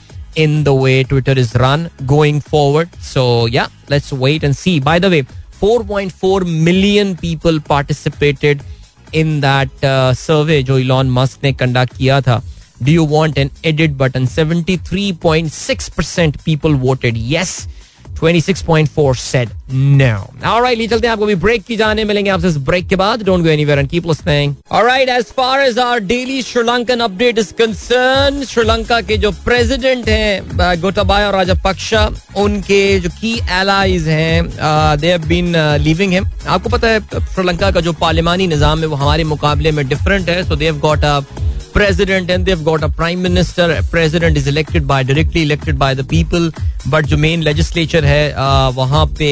in 0.44 0.64
the 0.64 0.74
way 0.74 1.04
Twitter 1.04 1.34
is 1.42 1.54
run 1.56 1.90
going 2.06 2.42
forward. 2.42 2.90
So 3.02 3.48
yeah, 3.48 3.68
let's 3.90 4.12
wait 4.24 4.44
and 4.44 4.56
see. 4.62 4.80
By 4.80 5.00
the 5.00 5.10
way, 5.10 5.26
4.4 5.62 6.64
million 6.64 7.16
people 7.16 7.60
participated 7.60 8.64
in 9.14 9.40
that 9.42 9.70
uh, 9.84 10.14
survey 10.14 10.64
जो 10.64 10.80
Elon 10.80 11.10
Musk 11.20 11.44
ने 11.44 11.54
conduct 11.54 11.98
किया 11.98 12.22
था. 12.22 12.42
Do 12.84 12.92
you 12.92 13.06
want 13.06 13.38
an 13.38 13.52
edit 13.64 13.98
button? 13.98 14.26
73.6% 14.26 16.44
people 16.44 16.76
voted 16.76 17.16
yes. 17.18 17.68
26.4 18.16 19.16
said 19.18 19.50
no. 19.70 20.16
All 20.44 20.62
right, 20.62 20.90
चलते 20.90 21.08
हैं 21.08 21.12
आपको 21.12 21.26
भी 21.26 21.36
break 21.44 21.64
की 21.66 21.76
जाने 21.78 22.04
मिलेंगे 22.06 22.30
आपसे 22.32 22.48
इस 22.48 22.58
ब्रेक 22.68 22.88
के 22.88 22.96
बाद। 22.96 23.24
Don't 23.26 23.44
go 23.44 23.50
anywhere 23.50 23.80
and 23.80 23.90
keep 23.90 24.08
listening 24.08 24.56
alright 24.72 25.10
as 25.10 25.26
far 25.38 25.62
as 25.62 25.80
our 25.80 26.00
daily 26.12 26.42
Sri Lankan 26.42 27.00
update 27.00 27.40
is 27.40 27.54
concern 27.60 28.44
Sri Lanka 28.44 29.00
के 29.02 29.18
जो 29.18 29.32
प्रेसिडेंट 29.46 30.10
हैं 30.10 30.80
गोटाबाया 30.82 31.30
राजापक्षा 31.30 32.10
उनके 32.38 33.00
जो 33.00 33.10
की 33.22 33.34
एलाइज 33.60 34.08
हैं 34.08 34.48
they 35.00 35.12
have 35.12 35.28
been 35.28 35.56
leaving 35.82 36.14
him 36.14 36.28
आपको 36.48 36.70
पता 36.70 36.88
है 36.88 37.00
श्रीलंका 37.00 37.72
का 37.72 37.82
जो 37.82 37.94
पार्लिमानी 38.02 38.48
निज़ाम 38.48 38.80
है 38.80 38.88
वो 38.88 38.96
हमारे 38.96 39.24
मुकाबले 39.34 39.72
में 39.72 39.88
डिफरेंट 39.88 40.30
है 40.30 40.44
so 40.48 40.56
they 40.56 40.66
have 40.66 40.80
got 40.80 41.06
a 41.06 41.20
president 41.76 42.30
and 42.30 42.46
they've 42.46 42.66
got 42.66 42.84
a 42.84 42.90
prime 42.90 43.22
minister. 43.22 43.68
President 43.92 44.38
is 44.38 44.48
elected 44.48 44.88
by, 44.88 45.04
directly 45.04 45.44
elected 45.44 45.80
by 45.86 45.94
the 45.94 46.06
people. 46.16 46.52
But 46.90 47.06
जो 47.06 47.18
main 47.18 47.44
legislature 47.44 48.04
है 48.04 48.24
वहाँ 48.76 49.06
पे 49.20 49.32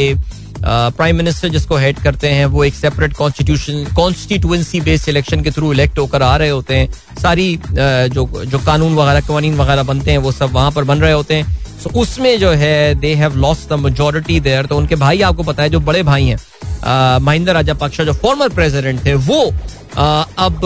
प्राइम 0.66 1.16
मिनिस्टर 1.18 1.50
जिसको 1.50 1.78
हेड 1.78 1.98
करते 2.04 2.28
हैं, 2.30 2.46
वो 2.46 2.64
एक 2.64 2.74
separate 2.74 3.14
constitution 3.14 3.86
constituency 3.96 4.80
based 4.82 5.10
election 5.10 5.42
के 5.44 5.52
थ्रू 5.52 5.72
इलेक्ट 5.74 6.00
होकर 6.00 6.22
आ 6.24 6.36
रहे 6.38 6.50
होते 6.50 6.76
हैं 6.76 6.88
सारी 7.22 7.48
जो 7.68 8.28
जो 8.46 8.60
कानून 8.66 8.96
वगैरह 8.96 9.28
कवानीन 9.28 9.56
वगैरह 9.58 9.84
बनते 9.84 10.12
हैं, 10.12 10.18
वो 10.18 10.32
सब 10.32 10.52
वहाँ 10.54 10.72
पर 10.72 10.84
बन 10.84 11.00
रहे 11.00 11.12
होते 11.12 11.36
हैं 11.36 11.80
सो 11.84 11.90
उसमें 12.02 12.40
जो 12.40 12.50
है 12.52 12.96
they 12.96 13.14
have 13.16 13.36
lost 13.38 13.70
the 13.70 13.80
majority 13.80 14.40
there 14.40 14.66
तो 14.66 14.78
उनके 14.78 14.96
भाई 14.96 15.22
आपको 15.22 15.44
पता 15.44 15.64
है, 15.64 15.70
जो 15.70 15.80
बड़े 15.80 16.04
भाई 16.04 16.26
हैं 16.26 17.20
महिंदा 17.20 17.52
राजा 17.52 17.74
पक्षा 17.74 18.04
जो 18.04 18.14
फॉर्मर 18.14 18.50
प्रेसिडेंट 18.56 19.06
थे, 19.06 19.14
वो 19.14 19.54
अब 19.98 20.62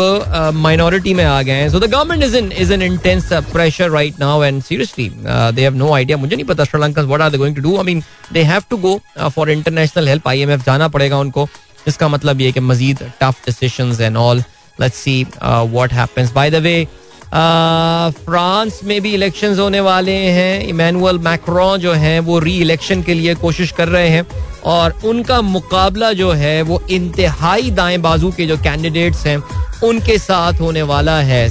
माइनॉरिटी 0.56 1.14
में 1.14 1.24
आ 1.26 1.42
गए 1.42 1.54
हैं. 1.54 1.70
So 1.70 1.80
the 1.80 1.90
government 1.92 2.24
is 2.24 2.36
in 2.38 2.52
is 2.52 2.74
an 2.74 2.82
intense 2.82 3.30
pressure 3.54 3.90
right 3.92 4.20
now 4.20 4.44
and 4.44 4.62
seriously 4.64 5.10
they 5.20 5.62
have 5.62 5.76
no 5.76 5.94
idea 5.94 6.18
मुझे 6.18 6.36
नहीं 6.36 6.46
पता 6.46 6.64
Sri Lanka 6.64 7.02
what 7.04 7.22
are 7.22 7.30
they 7.30 7.38
going 7.38 7.56
to 7.56 7.62
do 7.62 7.78
I 7.78 7.84
mean 7.84 8.04
they 8.34 8.44
have 8.44 8.64
to 8.70 8.78
go 8.78 9.00
for 9.20 9.50
international 9.52 10.08
help 10.08 10.28
IMF 10.28 10.66
जाना 10.66 10.88
पड़ेगा 10.88 11.18
उनको. 11.20 11.48
इसका 11.88 12.08
मतलब 12.08 12.42
ये 12.42 12.52
कि 12.52 12.60
मजीद 12.60 13.00
tough 13.22 13.46
decisions 13.46 14.00
and 14.02 14.18
all 14.18 14.44
let's 14.82 14.98
see 14.98 15.26
what 15.42 15.94
happens 15.94 16.32
by 16.34 16.52
the 16.52 16.56
way 16.64 16.88
France 17.30 18.80
में 18.84 19.02
भी 19.02 19.14
इलेक्शन 19.14 19.60
होने 19.60 19.80
वाले 19.80 20.12
हैं। 20.12 20.62
इमैनुअल 20.64 21.20
मैक्रो 21.20 21.78
जो 21.78 21.94
हैं, 21.94 22.20
वो 22.20 22.40
री 22.40 22.58
इलेक्शन 22.58 23.02
के 23.02 23.14
लिए 23.14 23.36
कोशिश 23.36 23.72
कर 23.72 23.88
रहे 23.88 24.10
हैं 24.10 24.26
और 24.66 25.00
उनका 25.06 25.42
मुकाबला 25.42 26.12
जो 26.14 26.32
है, 26.32 26.62
वो 26.62 26.82
इंतहाई 26.90 27.72
दाएँ 27.72 27.98
बाजू 27.98 28.32
के 28.32 28.46
जो 28.46 28.58
कैंडिडेट्स 28.58 29.26
हैं, 29.26 29.38
उनके 29.84 30.18
साथ 30.18 30.54
होने 30.54 30.82
वाला 30.82 31.20
है। 31.22 31.46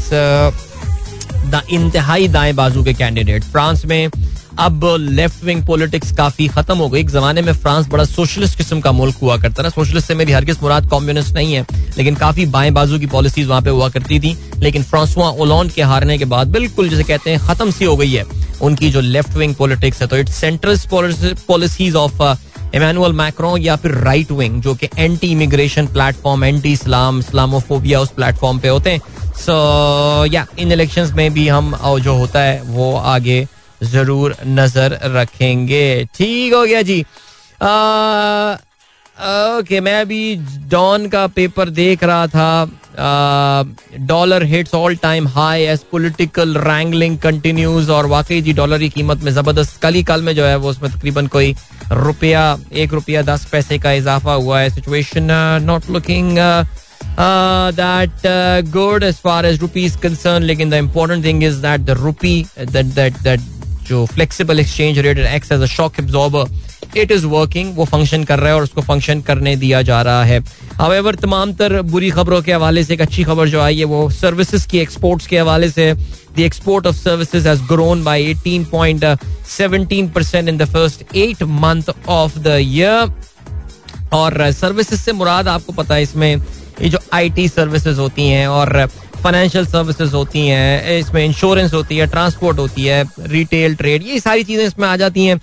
इंतहाई 1.71 2.29
दाएँ 2.29 2.53
बाजू 2.53 2.85
के 2.85 2.95
कैंडिडेट 2.95 3.45
फ्रांस 3.45 3.85
में 3.85 4.09
अब 4.59 4.85
लेफ़्ट 5.01 5.45
विंग 5.45 5.63
पॉलिटिक्स 5.67 6.13
काफ़ी 6.17 6.47
खत्म 6.49 6.77
हो 6.79 6.89
गई। 6.89 7.01
एक 7.01 7.11
जमाने 7.11 7.43
में 7.43 7.53
फ्रांस 7.53 7.89
बड़ा 7.89 8.05
सोशलिस्ट 8.05 8.57
किस्म 8.57 8.81
का 8.81 8.93
मुल्क 8.93 9.17
हुआ 9.23 9.37
करता 9.37 9.63
था। 9.63 9.69
सोशलिस्ट 9.69 10.09
से 10.09 10.15
मेरी 10.15 10.33
हरगिज 10.33 10.59
मुराद 10.63 10.89
कम्युनिस्ट 10.91 11.35
नहीं 11.35 11.55
है, 11.55 11.67
लेकिन 11.99 12.15
काफ़ी 12.15 12.47
बाएँ 12.47 12.71
बाजू 12.71 12.99
की 12.99 13.07
पॉलिसीज़ 13.07 13.49
वहाँ 13.49 13.63
पे 13.63 13.71
हुआ 13.71 13.89
करती 13.89 14.21
थी। 14.21 14.37
लेकिन 14.59 14.83
फ्रांसवा 14.83 15.29
ओलॉन्ड 15.31 15.73
के 15.73 15.83
हारने 15.83 16.19
के 16.19 16.25
बाद 16.25 16.53
बिल्कुल 16.53 16.89
जैसे 16.89 17.03
कहते 17.05 17.31
हैं 17.31 17.41
खत्म 17.47 17.71
सी 17.71 17.85
हो 17.85 17.97
गई 17.97 18.13
है। 18.13 18.25
उनकी 18.63 18.91
जो 18.91 19.01
लेफ़्ट 19.01 19.37
विंग 19.37 19.55
पॉलिटिक्स 19.55 20.01
है 20.03 20.09
तो 20.09 20.17
it's 20.17 20.37
central 20.37 20.79
policies 21.49 21.97
of 21.97 22.23
Emmanuel 22.75 23.13
Macron 23.13 23.57
या 23.57 23.75
फिर 23.77 23.93
राइट 23.95 24.31
विंग 24.33 24.61
जो 24.63 24.75
कि 24.75 24.89
anti 24.99 25.27
immigration 25.27 25.87
platform 25.87 26.45
anti 26.45 26.73
Islam 26.73 27.19
Islamophobia 27.19 28.01
उस 28.01 28.09
प्लेटफॉर्म 28.11 28.59
पे 28.59 28.69
होते 28.69 28.91
हैं। 28.91 29.01
सो 29.37 30.25
या 30.33 30.47
इन 30.59 30.73
इलेक्शंस 30.73 31.13
में 31.13 31.33
भी 31.33 31.47
हम 31.49 31.77
जो 32.01 32.15
होता 32.15 32.41
है, 32.41 32.61
वो 32.63 32.95
आगे 32.97 33.47
ज़रूर 33.85 34.37
नज़र 34.47 34.99
रखेंगे। 35.15 36.05
ठीक 36.15 36.55
हो 36.55 36.65
गया 36.65 36.83
जी। 36.83 37.01
ओके, 39.19 39.81
मैं 39.81 40.01
अभी 40.01 40.37
डॉन 40.71 41.07
का 41.09 41.27
पेपर 41.29 41.69
देख 41.71 42.03
रहा 42.05 42.27
था। 42.27 42.69
Dollar 44.07 44.43
hits 44.45 44.75
all 44.75 44.97
time 44.97 45.27
high 45.29 45.63
as 45.63 45.81
political 45.93 46.57
wrangling 46.59 47.19
continues 47.19 47.91
और 47.91 48.07
वाकई 48.07 48.41
जी 48.43 48.53
डॉलर 48.53 48.79
की 48.79 48.89
कीमत 48.89 49.23
में 49.23 49.33
ज़बरदस्त। 49.33 49.81
कल 49.83 49.95
ही 49.95 50.03
कल 50.05 50.23
में 50.23 50.35
जो 50.35 50.45
है 50.45 50.57
वो 50.57 50.71
उसमें 50.71 50.91
तकरीबन 50.93 51.27
कोई 51.27 51.55
रुपया, 51.93 52.59
एक 52.73 52.93
रुपया 52.93 53.23
दस 53.23 53.45
पैसे 53.51 53.79
का 53.79 53.93
इजाफा 53.93 54.33
हुआ 54.35 54.61
है। 54.61 54.71
Situation 54.71 55.29
not 55.65 55.91
looking 55.91 56.39
that 57.75 58.27
good 58.71 59.03
as 59.05 59.15
far 59.25 59.47
as 59.47 59.61
rupee 59.61 59.85
is 59.85 59.99
concern 59.99 60.43
लेकिन 60.43 60.71
the 60.71 60.75
important 60.75 61.25
thing 61.25 61.45
is 61.45 61.61
that 61.63 61.81
the 61.81 61.91
rupee 62.01 62.45
that 62.59 62.87
that 62.87 63.19
that 63.23 63.41
जो 63.89 64.05
flexible 64.07 64.61
exchange 64.61 64.99
rate 65.07 65.19
ex 65.19 65.53
as 65.53 65.63
a 65.63 65.67
shock 65.67 65.93
absorber 66.01 66.45
it 66.97 67.13
is 67.13 67.27
working 67.27 67.77
वो 67.77 67.85
function 67.85 68.25
कर 68.25 68.39
रहा 68.39 68.49
है 68.49 68.55
और 68.57 68.63
उसको 68.63 68.81
function 68.83 69.21
करने 69.21 69.57
दिया 69.57 69.83
जा 69.83 70.03
रहा 70.03 70.25
है। 70.25 70.41
हावेवर 70.75 71.15
तमाम 71.15 71.53
तर 71.55 71.83
बुरी 71.85 72.11
खबरों 72.11 72.43
के 72.43 72.53
हवाले 72.53 72.85
से 72.85 72.95
एक 72.95 73.01
अच्छी 73.01 73.25
खबर 73.25 73.49
जो 73.49 73.61
आई 73.61 73.79
है, 73.79 73.85
वो 73.85 74.11
सर्विसेज़ 74.11 74.69
की 74.69 74.79
एक्सपोर्ट्स 74.79 75.27
के 75.27 75.39
हवाले 75.39 75.71
से 75.71 75.95
the 75.95 76.41
export 76.41 76.87
of 76.87 76.97
services 76.97 77.49
has 77.49 77.63
grown 77.69 78.05
by 78.05 78.35
18.17% 78.35 80.49
in 80.49 80.57
the 80.57 80.65
first 80.65 81.17
eight 81.17 81.43
month 81.43 81.83
of 82.09 82.39
the 82.39 82.47
year 82.61 83.13
और 84.15 84.51
सर्विसेज़ 84.53 85.01
से 85.01 85.13
मुराद 85.13 85.49
आपको 85.49 85.73
पता 85.73 85.95
है 85.95 86.03
इसमें 86.03 86.37
ये 86.83 86.89
जो 86.89 86.99
आईटी 87.13 87.49
सर्विसेज़ 87.49 88.01
होती 88.01 88.29
हैं 88.29 88.49
और 88.49 88.89
फाइनेंशियल 89.27 89.67
सर्विसेज़ 89.67 90.15
होती 90.15 90.47
हैं, 90.47 90.99
इसमें 90.99 91.25
इंश्योरेंस 91.25 91.73
होती 91.75 91.97
है 91.97 92.07
ट्रांसपोर्ट 92.07 92.59
होती 92.59 92.85
है 92.85 93.03
रिटेल 93.29 93.75
ट्रेड 93.77 94.03
ये 94.07 94.21
सारी 94.21 94.45
चीज़ें 94.45 94.65
इसमें 94.67 94.87
आ 94.89 94.97
जाती 94.97 95.25
हैं। 95.27 95.41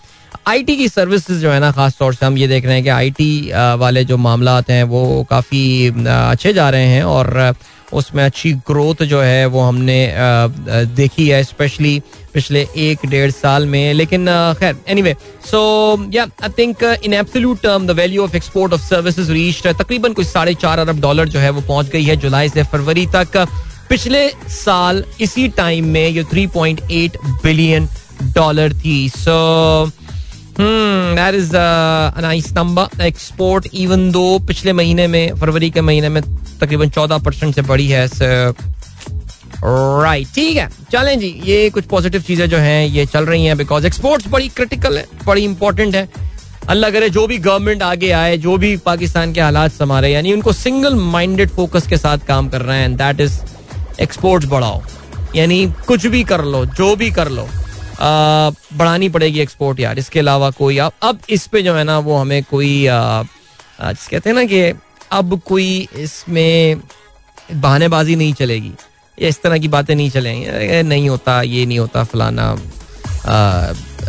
आईटी 0.48 0.76
की 0.78 0.88
सर्विसेज़ 0.90 1.42
जो 1.42 1.52
है 1.52 1.60
ना, 1.60 1.72
खास 1.72 1.96
तौर 2.00 2.14
से 2.14 2.26
हम 2.26 2.38
ये 2.38 2.48
देख 2.48 2.66
रहे 2.66 2.74
हैं 2.74 2.84
कि 2.84 2.90
आईटी 2.90 3.52
वाले 3.80 4.04
जो 4.06 4.18
मामला 4.20 4.62
हैं, 4.70 4.84
वो 4.86 5.26
काफ़ी 5.30 5.88
अच्छे 6.08 6.54
जा 6.54 6.70
रहे 6.70 6.86
हैं 6.88 7.04
और 7.06 7.56
उसमें 7.94 8.24
अच्छी 8.24 8.52
ग्रोथ 8.68 9.04
जो 9.06 9.22
है, 9.22 9.46
वो 9.46 9.62
हमने 9.62 9.98
देखी 10.96 11.28
है 11.30 11.44
स्पेशली 11.44 12.02
पिछले 12.34 12.66
एक 12.78 13.06
डेढ़ 13.06 13.32
साल 13.32 13.66
में। 13.66 13.94
लेकिन 13.94 14.26
खैर 14.60 14.78
एनीवे 14.88 15.16
सो 15.46 15.60
या 16.14 16.24
I 16.44 16.50
think 16.58 16.84
in 16.84 17.14
absolute 17.14 17.62
term 17.64 17.86
the 17.88 17.92
value 18.00 18.24
of 18.24 18.36
export 18.36 18.74
of 18.74 18.82
services 18.84 19.32
reach 19.32 19.68
तकरीबन 19.68 20.14
कुछ 20.14 20.28
साढ़े 20.28 20.54
चार 20.56 20.80
अरब 20.80 21.02
डॉलर 21.02 21.30
जो 21.30 21.40
है 21.40 21.50
वो 21.50 21.62
पहुँच 21.62 21.90
गई 21.90 22.04
है 22.04 22.16
जुलाई 22.18 22.50
से 22.50 22.64
फरवरी 22.64 23.06
तक। 23.16 23.46
पिछले 23.90 24.28
साल 24.50 25.04
इसी 25.22 25.48
टाइम 25.58 25.86
में 25.88 26.08
ये 26.08 26.24
3.8 26.26 27.18
बिलियन 27.44 27.88
डॉलर 28.36 28.74
थी. 28.76 29.10
So 29.10 29.92
that 30.60 31.36
is 31.36 31.56
number 32.56 33.02
export 33.06 33.68
even 33.74 34.10
though 34.12 34.40
पिछले 34.48 34.74
महीने 34.74 35.08
में, 35.08 35.36
फरवरी 35.36 35.70
के 35.70 35.82
महीने 35.82 36.10
में 36.10 36.22
तकरीबन 36.60 36.90
चौदह 36.90 37.18
परसेंट 37.20 37.56
से 37.56 37.62
बढ़ी 37.62 37.88
है 37.88 38.08
राइट 39.66 40.28
ठीक 40.36 40.58
है। 40.58 40.68
चलें 40.92 41.20
जी, 41.20 41.28
ये 41.46 41.70
कुछ 41.70 41.86
पॉजिटिव 41.88 42.22
चीज़ें 42.22 42.50
जो 42.50 42.58
हैं, 42.58 42.86
ये 42.86 43.06
चल 43.06 43.26
रही 43.26 43.46
हैं 43.46 43.58
बिकॉज़ 43.58 43.86
एक्सपोर्ट्स 43.88 44.28
बड़ी 44.30 44.48
क्रिटिकल 44.50 44.98
है, 44.98 45.06
बड़ी 45.26 45.44
इंपॉर्टेंट 45.44 45.96
है। 45.96 46.08
अल्लाह 46.70 46.90
करे, 46.92 47.10
जो 47.10 47.26
भी 47.28 47.38
गवर्नमेंट 47.40 47.84
आगे 47.84 48.10
आए, 48.12 48.38
जो 48.38 48.58
भी 48.58 48.76
पाकिस्तान 48.86 49.34
के 49.34 49.42
हालात 49.42 49.72
संभाले, 49.72 50.10
यानी 50.10 50.34
उनको 50.34 50.54
सिंगल 50.54 50.96
माइंडेड 50.96 51.50
फोकस 51.52 51.88
के 51.88 51.98
साथ 51.98 52.18
काम 52.28 52.50
कर 52.50 52.62
रहे 52.62 52.80
हैं 52.80 52.96
दैट 52.98 53.20
इज़ 53.22 53.40
एक्सपोर्ट्स 54.00 54.48
बढ़ाओ। 54.50 54.82
यानी 55.36 55.66
कुछ 55.88 56.06
भी 56.08 56.24
कर 56.24 56.44
लो, 56.46 56.66
जो 56.68 56.96
भी 56.96 57.12
कर 57.12 57.30
लो 57.30 57.48
बढ़ानी 58.00 59.10
पड़ेगी 59.10 59.40
एक्सपोर्ट 59.40 59.80
यार। 59.80 60.00
इसके 60.00 60.20
अलावा 60.20 60.50
कोई 60.52 60.78
अब 60.78 60.92
अब 61.04 61.20
इस 61.30 61.46
पे 61.48 61.62
जो 61.62 61.74
है 61.74 61.84
ना, 61.84 61.98
वो 62.00 62.18
हमें 62.18 62.44
कोई 62.44 62.88
जिस 62.88 64.08
कहते 64.08 64.30
हैं 64.30 64.36
ना 64.36 64.44
कि 64.46 64.62
अब 65.12 65.40
कोई 65.46 65.88
इसमें 65.98 66.82
बहानेबाजी 67.54 68.16
नहीं 68.16 68.34
चलेगी। 68.34 68.72
इस 69.18 69.42
तरह 69.42 69.58
की 69.58 69.68
बातें 69.68 69.96
नहीं 69.96 70.10
चलेंगी 70.10 70.82
नहीं 70.84 71.10
होता, 71.10 71.42
ये 71.42 71.66
नहीं 71.66 71.80
होता, 71.80 72.04
फलाना 72.04 72.56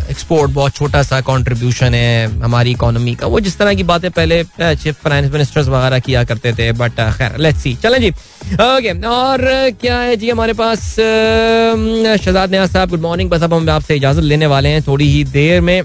एक्सपोर्ट 0.09 0.51
बहुत 0.51 0.73
छोटा 0.75 1.01
सा 1.03 1.19
कॉन्ट्रीब्यूशन 1.21 1.93
है 1.93 2.41
हमारी 2.41 2.71
इकोनॉमी 2.71 3.13
का। 3.15 3.27
वो 3.27 3.39
जिस 3.39 3.57
तरह 3.57 3.73
की 3.73 3.83
बातें 3.85 4.09
पहले 4.11 4.43
चीफ 4.43 5.01
फाइनेंस 5.03 5.31
मिनिस्टर्स 5.33 5.67
वगैरह 5.67 5.99
किया 5.99 6.23
करते 6.23 6.53
थे 6.53 6.71
बट 6.73 6.99
खैर 7.17 7.37
लेट्स 7.37 7.61
सी 7.61 7.73
चलें 7.83 7.99
जी। 8.01 8.09
ओके, 8.09 8.91
और 9.07 9.41
क्या 9.81 9.97
है 9.99 10.15
जी 10.15 10.29
हमारे 10.29 10.53
पास 10.53 10.79
शहजाद 10.95 12.51
न्याज 12.51 12.69
साहब 12.71 12.89
गुड 12.89 13.01
मॉर्निंग 13.01 13.29
बस 13.29 13.43
अब 13.43 13.53
हम 13.53 13.69
आपसे 13.69 13.95
इजाज़त 13.95 14.23
लेने 14.23 14.45
वाले 14.47 14.69
हैं 14.69 14.81
थोड़ी 14.87 15.07
ही 15.09 15.23
देर 15.31 15.61
में। 15.61 15.81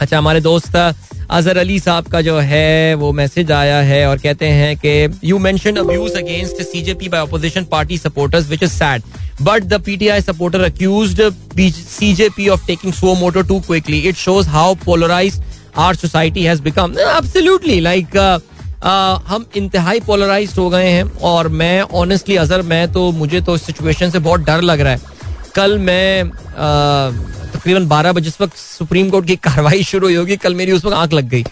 अच्छा 0.00 0.18
हमारे 0.18 0.40
दोस्त 0.40 0.76
अजहर 1.30 1.58
अली 1.58 1.78
साहब 1.80 2.04
का 2.04 2.20
जो 2.20 2.38
है 2.38 2.94
वो 2.94 3.12
मैसेज 3.12 3.50
आया 3.52 3.80
है 3.82 4.06
और 4.06 4.18
कहते 4.18 4.46
हैं 4.46 4.76
कि 4.76 5.18
you 5.24 5.38
mention 5.38 5.76
abuse 5.76 6.12
against 6.12 6.62
CJP 6.62 7.08
by 7.08 7.20
opposition 7.20 7.64
party 7.64 7.98
supporters 7.98 8.48
which 8.48 8.62
is 8.62 8.70
sad 8.70 9.02
but 9.42 9.64
the 9.64 9.80
PTI 9.80 10.20
supporter 10.20 10.60
accused 10.60 11.22
CJP 11.58 12.48
of 12.48 12.66
taking 12.66 12.92
suo 12.92 13.14
motu 13.14 13.42
too 13.42 13.60
quickly 13.60 13.98
it 13.98 14.16
shows 14.16 14.48
how 14.48 14.74
polarize 14.74 15.40
our 15.78 15.94
society 15.94 16.44
has 16.44 16.62
become 16.62 16.96
absolutely 17.00 17.80
like 17.80 18.16
हम 19.26 19.46
इंतहाई 19.56 20.00
polarise 20.00 20.54
हो 20.58 20.68
गए 20.70 20.88
हैं 20.88 21.04
और 21.22 21.48
मैं 21.48 21.80
honestly 21.80 22.36
Azhar 22.36 22.62
मैं 22.62 22.92
तो 22.92 23.10
मुझे 23.12 23.40
तो 23.40 23.54
इस 23.54 23.62
सिचुएशन 23.62 24.10
से 24.10 24.18
बहुत 24.18 24.40
डर 24.40 24.60
लग 24.60 24.80
रहा 24.80 24.92
है। 24.92 25.00
कल 25.54 25.78
मैं 25.78 26.22
uh, 26.24 27.39
तकरीबन 27.50 27.86
बारह 27.88 28.12
बजे 28.12 28.32
वक्त 28.40 28.56
सुप्रीम 28.56 29.10
कोर्ट 29.10 29.26
की 29.26 29.36
कार्रवाई 29.38 29.82
शुरू 29.84 30.06
हुई 30.06 30.14
होगी। 30.14 30.36
कल 30.36 30.54
मेरी 30.54 30.72
उस 30.72 30.84
वक्त 30.84 30.96
आँख 30.96 31.12
लग 31.12 31.28
गई। 31.28 31.44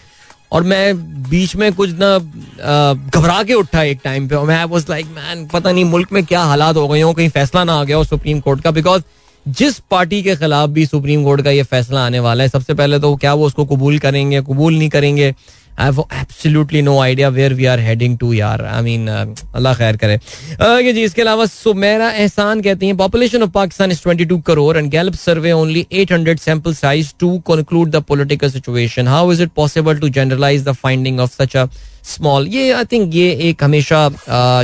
और 0.52 0.62
मैं 0.62 0.96
बीच 1.22 1.54
में 1.56 1.72
कुछ 1.72 1.90
ना 1.92 2.18
घबरा 2.18 3.42
के 3.42 3.54
उठा 3.54 3.82
एक 3.82 4.00
टाइम 4.04 4.28
पे 4.28 4.34
और 4.34 4.46
मैं 4.46 4.64
वाज 4.64 4.86
लाइक 4.90 5.06
मैन 5.06 5.46
पता 5.46 5.72
नहीं 5.72 5.84
मुल्क 5.84 6.12
में 6.12 6.24
क्या 6.24 6.42
हालात 6.42 6.76
हो 6.76 6.86
गए 6.88 7.00
हो, 7.00 7.12
कहीं 7.12 7.28
फैसला 7.28 7.64
ना 7.64 7.74
आ 7.74 7.84
गया 7.84 7.96
हो 7.96 8.04
सुप्रीम 8.04 8.40
कोर्ट 8.40 8.62
का। 8.62 8.70
बिकॉज़ 8.70 9.02
जिस 9.46 9.78
पार्टी 9.90 10.22
के 10.22 10.36
खिलाफ 10.36 10.70
भी 10.70 10.86
सुप्रीम 10.86 11.24
कोर्ट 11.24 11.42
का 11.42 11.50
ये 11.50 11.62
फैसला 11.64 12.04
आने 12.06 12.18
वाला 12.20 12.42
है, 12.42 12.48
सबसे 12.48 12.74
पहले 12.74 12.98
तो 12.98 13.14
क्या 13.16 13.34
वो 13.34 13.46
उसको 13.46 13.64
कबूल 13.66 13.98
करेंगे, 13.98 14.40
कबूल 14.42 14.74
नहीं 14.74 14.88
करेंगे? 14.88 15.34
I 15.78 15.86
have 15.86 16.00
absolutely 16.12 16.82
no 16.82 16.98
idea 17.00 17.28
where 17.30 17.52
we 17.54 17.66
are 17.66 17.80
heading 17.80 18.16
to 18.18 18.32
यार 18.32 18.64
आई 18.66 18.82
मीन 18.82 19.08
अल्लाह 19.08 19.74
खैर 19.74 19.96
करे 19.96 20.16
ओके 20.16 20.92
जी 20.92 21.02
इसके 21.04 21.22
अलावा 21.22 21.46
सुमेरा 21.46 22.10
एहसान 22.12 22.60
कहती 22.62 22.86
हैं 22.86 22.96
population 22.96 23.42
of 23.42 23.50
Pakistan 23.50 23.92
is 23.92 24.00
22 24.08 24.40
crore 24.46 24.76
and 24.76 24.90
Gallup 24.90 25.14
survey 25.16 25.52
only 25.52 25.86
800 26.04 26.36
sample 26.40 26.74
size 26.74 27.12
to 27.20 27.36
conclude 27.48 27.90
the 27.90 28.02
political 28.08 28.50
situation 28.50 29.08
how 29.08 29.32
is 29.32 29.42
it 29.42 29.50
possible 29.56 29.98
to 29.98 30.08
generalize 30.18 30.64
the 30.64 30.72
finding 30.82 31.20
of 31.20 31.32
such 31.32 31.56
a 31.56 31.66
small 32.06 32.48
ये 32.48 32.70
I 32.72 32.84
think 32.92 33.14
ये 33.14 33.30
एक 33.48 33.64
हमेशा 33.64 34.08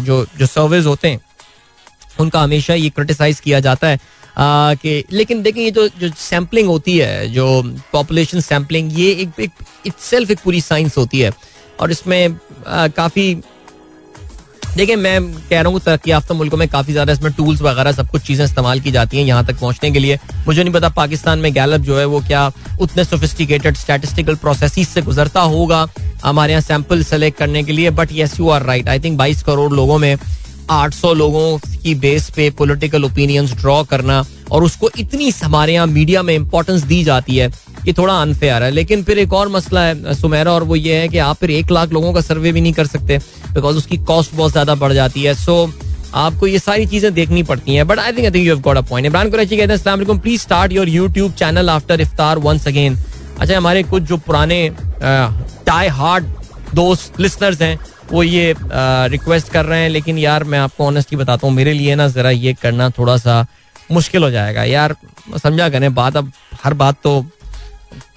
जो 0.01 0.25
जो 0.39 0.47
सर्वेज 0.47 0.87
होते 0.87 1.09
हैं 1.09 1.21
उनका 2.21 2.41
हमेशा 2.41 2.75
ये 2.75 2.89
क्रिटिसाइज 2.91 3.41
किया 3.41 3.61
जाता 3.61 3.89
है 3.89 3.99
कि, 4.37 5.05
लेकिन 5.13 5.43
देखें, 5.43 5.61
ये 5.63 5.71
जो 5.71 5.89
जो 5.91 6.11
सैम्पलिंग 6.19 6.69
होती 6.69 6.97
है, 6.99 7.29
जो 7.29 7.63
पॉपुलेशन 7.93 8.41
सैम्पलिंग 8.43 8.99
ये 8.99 9.11
एक 9.13 9.41
एक 9.41 9.65
इटसेल्फ 9.87 10.31
एक 10.31 10.39
पूरी 10.45 10.61
साइंस 10.61 10.97
होती 10.99 11.21
है। 11.21 11.33
और 11.81 11.91
इसमें 11.91 12.37
काफ़ी 12.67 13.35
देखिए 14.77 14.97
मैं 14.97 15.21
कह 15.49 15.61
रहा 15.61 15.73
हूँ 15.73 15.81
तरक्की 15.81 16.11
याफ्ता 16.11 16.35
मुल्कों 16.35 16.59
में 16.59 16.67
काफ़ी 16.69 16.93
ज़्यादा 16.93 17.13
इसमें 17.13 17.33
टूल्स 17.33 17.61
वगैरह 17.63 17.93
सब 17.93 18.09
कुछ 18.11 18.23
चीज़ें 18.23 18.45
इस्तेमाल 18.45 18.81
की 18.81 18.91
जाती 18.91 19.17
हैं 19.17 19.25
यहाँ 19.25 19.45
तक 19.47 19.59
पहुँचने 19.61 19.91
के 19.93 19.99
लिए। 19.99 20.19
मुझे 20.47 20.63
नहीं 20.63 20.73
पता 20.75 20.89
पाकिस्तान 20.97 21.39
में 21.39 21.53
गैलप 21.55 21.81
जो 21.81 21.99
है 21.99 22.05
वो 22.05 22.21
क्या 22.21 22.51
उतने 22.81 23.05
सोफिस्टिकेटेड 23.05 23.77
स्टैटिस्टिकल 23.77 24.37
प्रोसेस 24.37 24.89
से 24.89 25.03
गुजरता 25.03 25.41
होगा 25.41 25.87
हमारे 26.25 26.53
यहाँ 26.53 26.63
सैंपल 26.63 27.03
सेलेक्ट 27.05 27.39
करने 27.39 27.63
के 27.65 27.73
लिए 27.73 27.91
but 27.93 28.13
yes 28.13 28.39
you 28.41 28.49
are 28.49 28.63
right 28.63 28.89
I 28.89 29.01
think 29.01 29.19
बाईस 29.19 29.43
करोड़ 29.43 29.73
लोगों 29.73 29.99
में 29.99 30.17
800 30.71 31.13
लोगों 31.15 31.59
की 31.83 31.95
बेस 31.97 32.29
पे 32.37 32.49
पॉलिटिकल 32.59 33.05
ओपिनियंस 33.05 33.53
ड्रॉ 33.55 33.83
करना 33.85 34.25
और 34.51 34.65
उसको 34.65 34.91
इतनी 34.99 35.31
हमारे 35.43 35.73
यहाँ 35.75 35.87
मीडिया 35.87 36.23
में 36.23 36.35
इंपॉर्टेंस 36.35 36.83
दी 36.83 37.03
जाती 37.05 37.37
है, 37.37 37.49
ये 37.87 37.93
थोड़ा 37.93 38.15
अनफेयर 38.15 38.63
है। 38.63 38.71
लेकिन 38.71 39.03
फिर 39.05 39.19
एक 39.19 39.33
और 39.33 39.49
मसला 39.49 39.83
है, 39.83 40.15
सुमेरा, 40.15 40.53
और 40.53 40.63
वो 40.65 40.77
ये 40.77 40.97
है 40.97 41.09
कि 41.09 41.19
आप 41.21 41.37
फिर 41.37 41.51
एक 41.51 41.71
लाख 41.71 41.93
लोगों 41.93 42.13
का 42.13 42.21
सर्वे 42.23 42.53
भी 42.53 42.61
नहीं 42.61 42.73
कर 42.73 42.87
सकते 42.87 43.19
बिकॉज़ 43.55 43.77
उसकी 43.77 43.97
कॉस्ट 44.05 44.35
बहुत 44.35 44.53
ज़्यादा 44.53 44.75
बढ़ 44.75 44.93
जाती 44.93 45.23
है। 45.23 45.35
सो 45.37 45.73
आपको 46.17 46.47
ये 46.47 46.59
सारी 46.59 46.87
चीज़ें 46.87 47.13
देखनी 47.15 47.43
पड़ती 47.43 47.75
हैं। 47.75 47.87
But 47.87 47.99
I 47.99 48.13
think 48.13 48.25
I 48.25 48.31
think 48.31 48.47
you 48.47 48.55
have 48.55 48.63
got 48.63 48.77
a 48.77 48.81
point 48.83 49.07
Imran 49.07 49.31
Qureshi 49.31 49.57
कहते 49.57 49.73
हैं 49.73 49.79
अस्सलाम 49.79 49.99
वालेकुम 49.99 50.19
please 50.19 50.41
start 50.43 50.73
your 50.73 50.89
YouTube 50.89 51.33
channel 51.35 51.71
after 51.71 52.01
iftar 52.01 52.39
once 52.39 52.69
again 52.69 52.99
अच्छा 53.41 53.57
हमारे 53.57 53.83
कुछ 53.85 54.03
जो 54.03 54.17
पुराने 54.19 54.69
टाई 55.03 55.89
हार्ड 55.91 56.25
दोस्त 56.75 57.21
लिसनर्स 57.21 57.61
हैं 57.63 57.79
वो 58.13 58.23
ये 58.23 58.55
रिक्वेस्ट 59.11 59.49
कर 59.53 59.65
रहे 59.65 59.81
हैं, 59.83 59.89
लेकिन 59.89 60.19
यार 60.19 60.45
मैं 60.45 60.59
आपको 60.59 60.87
ऑनेस्टली 60.87 61.19
बताता 61.19 61.47
हूँ, 61.47 61.55
मेरे 61.55 61.73
लिए 61.73 61.95
ना 61.95 62.09
जरा 62.09 62.31
ये 62.31 62.53
करना 62.63 62.89
थोड़ा 62.99 63.17
सा 63.17 63.47
मुश्किल 63.93 64.23
हो 64.23 64.31
जाएगा। 64.31 64.65
यार, 64.65 64.97
समझा 65.43 65.69
करें, 65.69 65.95
बात 65.95 66.17
अब 66.17 66.33
हर 66.65 66.75
बात 66.75 66.97
तो 67.03 67.25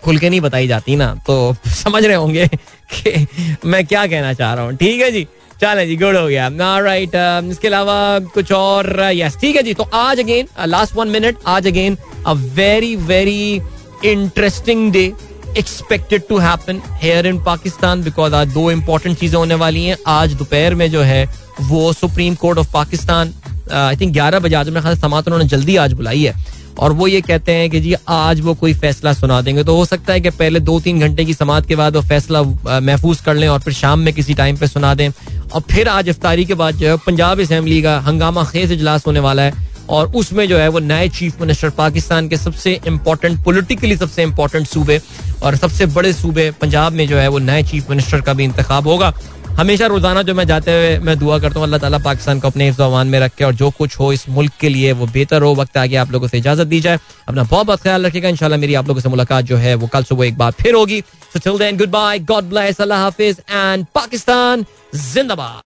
खुल 0.03 0.17
के 0.17 0.29
नहीं 0.29 0.41
बताई 0.41 0.67
जाती 0.67 0.95
ना 0.95 1.13
तो 1.27 1.55
समझ 1.67 2.03
रहे 2.05 2.15
होंगे 2.15 2.47
कि 2.93 3.25
मैं 3.65 3.85
क्या 3.85 4.05
कहना 4.07 4.33
चाह 4.33 4.53
रहा 4.53 4.65
हूँ। 4.65 4.75
ठीक 4.77 5.01
है 5.01 5.11
जी? 5.11 5.27
चले 5.61 5.85
जी 5.87 5.95
गुड 5.95 6.15
हो 6.15 6.27
गया। 6.27 6.47
राइट 6.79 7.11
इसके 7.51 7.67
अलावा 7.67 7.97
कुछ 8.33 8.51
और 8.51 8.99
यस 9.13 9.37
ठीक 9.41 9.55
है 9.55 9.63
जी 9.63 9.73
तो 9.73 9.83
आज 9.93 10.19
अगेन 10.19 10.47
लास्ट 10.67 10.95
वन 10.95 11.07
मिनट 11.07 11.37
आज 11.47 11.67
again 11.67 11.97
a 12.27 12.33
very 12.33 12.95
very 12.95 13.61
interesting 14.05 14.91
day 14.91 15.11
expected 15.57 16.27
to 16.29 16.37
happen 16.37 16.81
here 17.01 17.27
in 17.27 17.39
Pakistan 17.43 18.03
because 18.03 18.35
आज 18.35 18.47
दो 18.47 18.69
इंपॉर्टेंट 18.71 19.17
चीज़ें 19.19 19.37
होने 19.39 19.55
वाली 19.55 19.85
हैं। 19.85 19.97
आज 20.07 20.33
दोपहर 20.33 20.75
में 20.75 20.89
जो 20.91 21.01
है, 21.01 21.25
वो 21.61 21.91
supreme 21.93 22.35
court 22.35 22.59
of 22.59 22.71
Pakistan 22.73 23.33
I 23.73 23.95
think 23.95 24.13
ग्यारह 24.13 24.39
बजे 24.39 24.55
आज 24.55 24.69
ख्याल 24.73 24.97
समात 24.97 25.27
उन्होंने 25.27 25.47
जल्दी 25.47 25.75
आज 25.75 25.93
बुलाई 25.93 26.23
है। 26.23 26.35
और 26.79 26.91
वो 26.93 27.07
ये 27.07 27.21
कहते 27.21 27.51
हैं 27.51 27.69
कि 27.69 27.79
जी, 27.81 27.93
आज 28.07 28.41
वो 28.41 28.53
कोई 28.53 28.73
फैसला 28.73 29.13
सुना 29.13 29.41
देंगे। 29.41 29.63
तो 29.63 29.75
हो 29.75 29.85
सकता 29.85 30.13
है 30.13 30.21
कि 30.21 30.29
पहले 30.31 30.59
दो 30.59 30.79
तीन 30.79 30.99
घंटे 30.99 31.25
की 31.25 31.33
समात 31.33 31.65
के 31.67 31.75
बाद 31.75 31.95
वो 31.95 32.01
फैसला 32.01 32.41
महफूज 32.41 33.21
कर 33.21 33.35
लें 33.35 33.47
और 33.47 33.59
फिर 33.59 33.73
शाम 33.73 33.99
में 33.99 34.13
किसी 34.13 34.33
टाइम 34.33 34.57
पे 34.57 34.67
सुना 34.67 34.93
दें। 34.95 35.09
और 35.09 35.61
फिर 35.71 35.87
आज 35.87 36.09
इफ्तारी 36.09 36.45
के 36.45 36.53
बाद 36.53 36.75
जो 36.75 36.87
है, 36.87 36.97
पंजाब 36.97 37.41
असम्बली 37.41 37.81
का 37.81 37.99
हंगामा 37.99 38.43
खेज 38.43 38.71
इजलास 38.71 39.07
होने 39.07 39.19
वाला 39.19 39.43
है। 39.43 39.66
और 39.89 40.11
उसमें 40.15 40.47
जो 40.47 40.57
है 40.57 40.67
वो 40.67 40.79
नए 40.79 41.07
चीफ 41.09 41.41
मिनिस्टर 41.41 41.69
पाकिस्तान 41.77 42.27
के 42.29 42.37
सबसे 42.37 42.79
इंपॉर्टेंट 42.87 43.43
पोलिटिकली 43.43 43.97
सबसे 43.97 44.23
इंपॉर्टेंट 44.23 44.67
सूबे 44.67 44.99
और 45.43 45.55
सबसे 45.55 45.85
बड़े 45.95 46.13
सूबे 46.13 46.49
पंजाब 46.61 46.93
में 46.93 47.07
जो 47.07 47.17
है 47.17 47.27
वो 47.27 47.39
नए 47.39 47.63
चीफ 47.63 47.89
मिनिस्टर 47.89 48.21
का 48.21 48.33
भी 48.33 48.43
इंतखब 48.43 48.87
होगा। 48.87 49.13
हमेशा 49.59 49.85
रोज़ाना 49.87 50.21
जो 50.21 50.33
मैं 50.35 50.45
जाते 50.47 50.71
हुए 50.71 50.97
मैं 50.99 51.17
दुआ 51.19 51.37
करता 51.39 51.59
हूँ, 51.59 51.63
अल्लाह 51.63 51.79
ताला 51.79 51.97
पाकिस्तान 51.97 52.39
को 52.39 52.47
अपने 52.47 52.65
हिफ्जवान 52.65 53.07
में 53.07 53.19
रखे 53.19 53.43
और 53.43 53.55
जो 53.55 53.69
कुछ 53.77 53.99
हो 53.99 54.11
इस 54.13 54.27
मुल्क 54.29 54.51
के 54.59 54.69
लिए 54.69 54.91
वो 54.93 55.05
बेहतर 55.07 55.41
हो। 55.41 55.53
वक्त 55.55 55.77
आगे 55.77 55.95
आप 55.95 56.11
लोगों 56.11 56.27
से 56.27 56.37
इजाज़त 56.37 56.67
दी 56.67 56.79
जाए। 56.81 56.99
अपना 57.27 57.43
बहुत 57.43 57.65
बहुत 57.67 57.81
ख्याल 57.81 58.05
रखिएगा, 58.05 58.29
इंशाल्लाह 58.29 58.59
मेरी 58.59 58.73
आप 58.75 58.87
लोगों 58.87 59.01
से 59.01 59.09
मुलाकात 59.09 59.45
जो 59.45 59.57
है 59.57 59.75
वो 59.75 59.87
कल 59.87 60.03
सुबह 60.03 60.25
एक 60.25 60.37
बार 60.37 60.51
फिर 60.61 60.75
होगी। 60.75 61.01
गुड 61.37 61.89
बाय 61.89 62.19
गॉड 62.19 62.43
ब्लेस 62.49 62.81
अल्लाह 62.81 62.99
हाफिज 62.99 63.41
एंड 63.49 63.85
पाकिस्तान 63.95 64.65
जिंदाबाद। 64.95 65.55